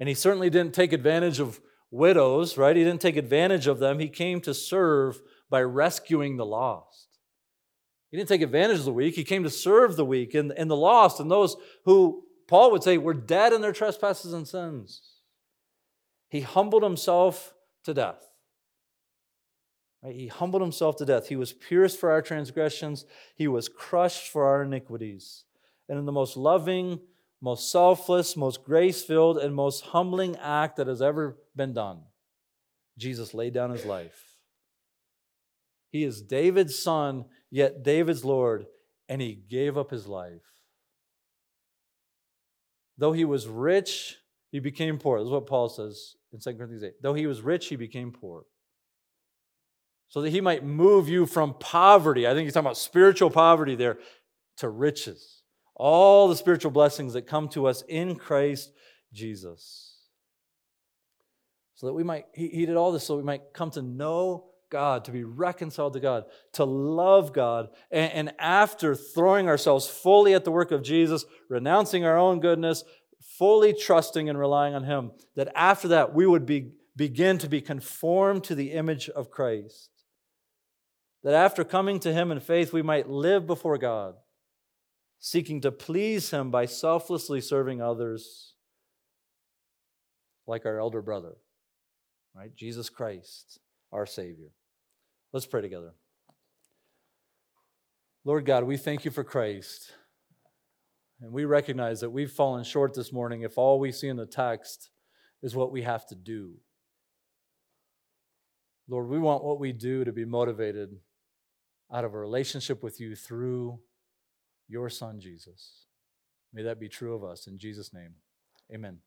And 0.00 0.08
he 0.08 0.14
certainly 0.14 0.50
didn't 0.50 0.74
take 0.74 0.92
advantage 0.92 1.38
of 1.38 1.60
widows, 1.90 2.58
right? 2.58 2.74
He 2.74 2.82
didn't 2.82 3.00
take 3.00 3.16
advantage 3.16 3.66
of 3.66 3.78
them. 3.78 4.00
He 4.00 4.08
came 4.08 4.40
to 4.40 4.52
serve 4.52 5.22
by 5.52 5.62
rescuing 5.62 6.38
the 6.38 6.46
lost. 6.46 7.18
He 8.10 8.16
didn't 8.16 8.30
take 8.30 8.40
advantage 8.42 8.78
of 8.78 8.86
the 8.86 8.92
weak, 8.92 9.14
he 9.14 9.22
came 9.22 9.44
to 9.44 9.50
serve 9.50 9.96
the 9.96 10.04
weak 10.04 10.34
and, 10.34 10.50
and 10.52 10.70
the 10.70 10.76
lost 10.76 11.20
and 11.20 11.30
those 11.30 11.56
who 11.84 12.24
Paul 12.48 12.72
would 12.72 12.82
say 12.82 12.98
were 12.98 13.14
dead 13.14 13.52
in 13.52 13.60
their 13.60 13.72
trespasses 13.72 14.32
and 14.32 14.48
sins. 14.48 15.02
He 16.28 16.40
humbled 16.40 16.82
himself 16.82 17.52
to 17.84 17.92
death. 17.92 18.22
Right? 20.02 20.14
He 20.14 20.26
humbled 20.28 20.62
himself 20.62 20.96
to 20.96 21.04
death. 21.04 21.28
He 21.28 21.36
was 21.36 21.52
pierced 21.52 22.00
for 22.00 22.10
our 22.10 22.22
transgressions, 22.22 23.04
he 23.36 23.46
was 23.46 23.68
crushed 23.68 24.28
for 24.28 24.46
our 24.46 24.62
iniquities. 24.62 25.44
And 25.88 25.98
in 25.98 26.06
the 26.06 26.12
most 26.12 26.36
loving, 26.36 27.00
most 27.42 27.70
selfless, 27.70 28.36
most 28.36 28.64
grace 28.64 29.02
filled, 29.02 29.36
and 29.36 29.54
most 29.54 29.84
humbling 29.86 30.36
act 30.36 30.76
that 30.76 30.86
has 30.86 31.02
ever 31.02 31.36
been 31.54 31.74
done. 31.74 32.00
Jesus 32.96 33.34
laid 33.34 33.52
down 33.52 33.70
his 33.70 33.84
life. 33.84 34.31
He 35.92 36.04
is 36.04 36.22
David's 36.22 36.76
son, 36.76 37.26
yet 37.50 37.82
David's 37.82 38.24
Lord, 38.24 38.64
and 39.08 39.20
he 39.20 39.34
gave 39.34 39.76
up 39.76 39.90
his 39.90 40.08
life. 40.08 40.40
Though 42.96 43.12
he 43.12 43.26
was 43.26 43.46
rich, 43.46 44.16
he 44.50 44.58
became 44.58 44.98
poor. 44.98 45.18
This 45.18 45.26
is 45.26 45.32
what 45.32 45.46
Paul 45.46 45.68
says 45.68 46.16
in 46.32 46.40
2 46.40 46.56
Corinthians 46.56 46.82
8. 46.82 46.92
Though 47.02 47.14
he 47.14 47.26
was 47.26 47.42
rich, 47.42 47.66
he 47.66 47.76
became 47.76 48.10
poor. 48.10 48.44
So 50.08 50.22
that 50.22 50.30
he 50.30 50.40
might 50.40 50.64
move 50.64 51.08
you 51.08 51.26
from 51.26 51.54
poverty. 51.58 52.26
I 52.26 52.32
think 52.32 52.44
he's 52.44 52.54
talking 52.54 52.66
about 52.66 52.78
spiritual 52.78 53.30
poverty 53.30 53.74
there 53.76 53.98
to 54.58 54.68
riches. 54.70 55.42
All 55.74 56.28
the 56.28 56.36
spiritual 56.36 56.70
blessings 56.70 57.12
that 57.12 57.26
come 57.26 57.48
to 57.50 57.66
us 57.66 57.82
in 57.88 58.16
Christ 58.16 58.72
Jesus. 59.12 59.96
So 61.74 61.86
that 61.86 61.94
we 61.94 62.02
might, 62.02 62.26
he, 62.34 62.48
he 62.48 62.66
did 62.66 62.76
all 62.76 62.92
this 62.92 63.04
so 63.04 63.16
we 63.16 63.22
might 63.22 63.52
come 63.52 63.70
to 63.72 63.82
know 63.82 64.51
God, 64.72 65.04
to 65.04 65.12
be 65.12 65.22
reconciled 65.22 65.92
to 65.92 66.00
God, 66.00 66.24
to 66.54 66.64
love 66.64 67.32
God. 67.32 67.68
And, 67.92 68.12
and, 68.12 68.34
after 68.40 68.96
throwing 68.96 69.46
ourselves 69.46 69.86
fully 69.86 70.34
at 70.34 70.44
the 70.44 70.50
work 70.50 70.72
of 70.72 70.82
Jesus, 70.82 71.24
renouncing 71.48 72.04
our 72.04 72.18
own 72.18 72.40
goodness, 72.40 72.82
fully 73.38 73.72
trusting 73.72 74.28
and 74.28 74.36
relying 74.36 74.74
on 74.74 74.82
Him, 74.82 75.12
that 75.36 75.52
after 75.54 75.86
that 75.88 76.12
we 76.12 76.26
would 76.26 76.46
be, 76.46 76.72
begin 76.96 77.38
to 77.38 77.48
be 77.48 77.60
conformed 77.60 78.42
to 78.44 78.56
the 78.56 78.72
image 78.72 79.08
of 79.08 79.30
Christ. 79.30 79.90
That 81.22 81.34
after 81.34 81.62
coming 81.62 82.00
to 82.00 82.12
Him 82.12 82.32
in 82.32 82.40
faith, 82.40 82.72
we 82.72 82.82
might 82.82 83.08
live 83.08 83.46
before 83.46 83.78
God 83.78 84.14
seeking 85.24 85.60
to 85.60 85.70
please 85.70 86.30
Him 86.30 86.50
by 86.50 86.66
selflessly 86.66 87.40
serving 87.40 87.80
others, 87.80 88.54
like 90.48 90.66
our 90.66 90.80
elder 90.80 91.00
brother, 91.00 91.36
right? 92.34 92.54
Jesus 92.56 92.90
Christ, 92.90 93.60
our 93.92 94.04
Savior. 94.04 94.50
Let's 95.32 95.46
pray 95.46 95.62
together. 95.62 95.92
Lord 98.24 98.44
God, 98.44 98.64
we 98.64 98.76
thank 98.76 99.04
you 99.04 99.10
for 99.10 99.24
Christ. 99.24 99.92
And 101.20 101.32
we 101.32 101.44
recognize 101.44 102.00
that 102.00 102.10
we've 102.10 102.30
fallen 102.30 102.64
short 102.64 102.94
this 102.94 103.12
morning 103.12 103.42
if 103.42 103.56
all 103.56 103.78
we 103.78 103.92
see 103.92 104.08
in 104.08 104.16
the 104.16 104.26
text 104.26 104.90
is 105.42 105.56
what 105.56 105.72
we 105.72 105.82
have 105.82 106.06
to 106.08 106.14
do. 106.14 106.54
Lord, 108.88 109.08
we 109.08 109.18
want 109.18 109.44
what 109.44 109.60
we 109.60 109.72
do 109.72 110.04
to 110.04 110.12
be 110.12 110.24
motivated 110.24 110.90
out 111.92 112.04
of 112.04 112.14
a 112.14 112.18
relationship 112.18 112.82
with 112.82 113.00
you 113.00 113.14
through 113.14 113.78
your 114.68 114.88
Son, 114.88 115.20
Jesus. 115.20 115.86
May 116.52 116.62
that 116.62 116.80
be 116.80 116.88
true 116.88 117.14
of 117.14 117.24
us. 117.24 117.46
In 117.46 117.58
Jesus' 117.58 117.92
name, 117.94 118.14
amen. 118.72 118.98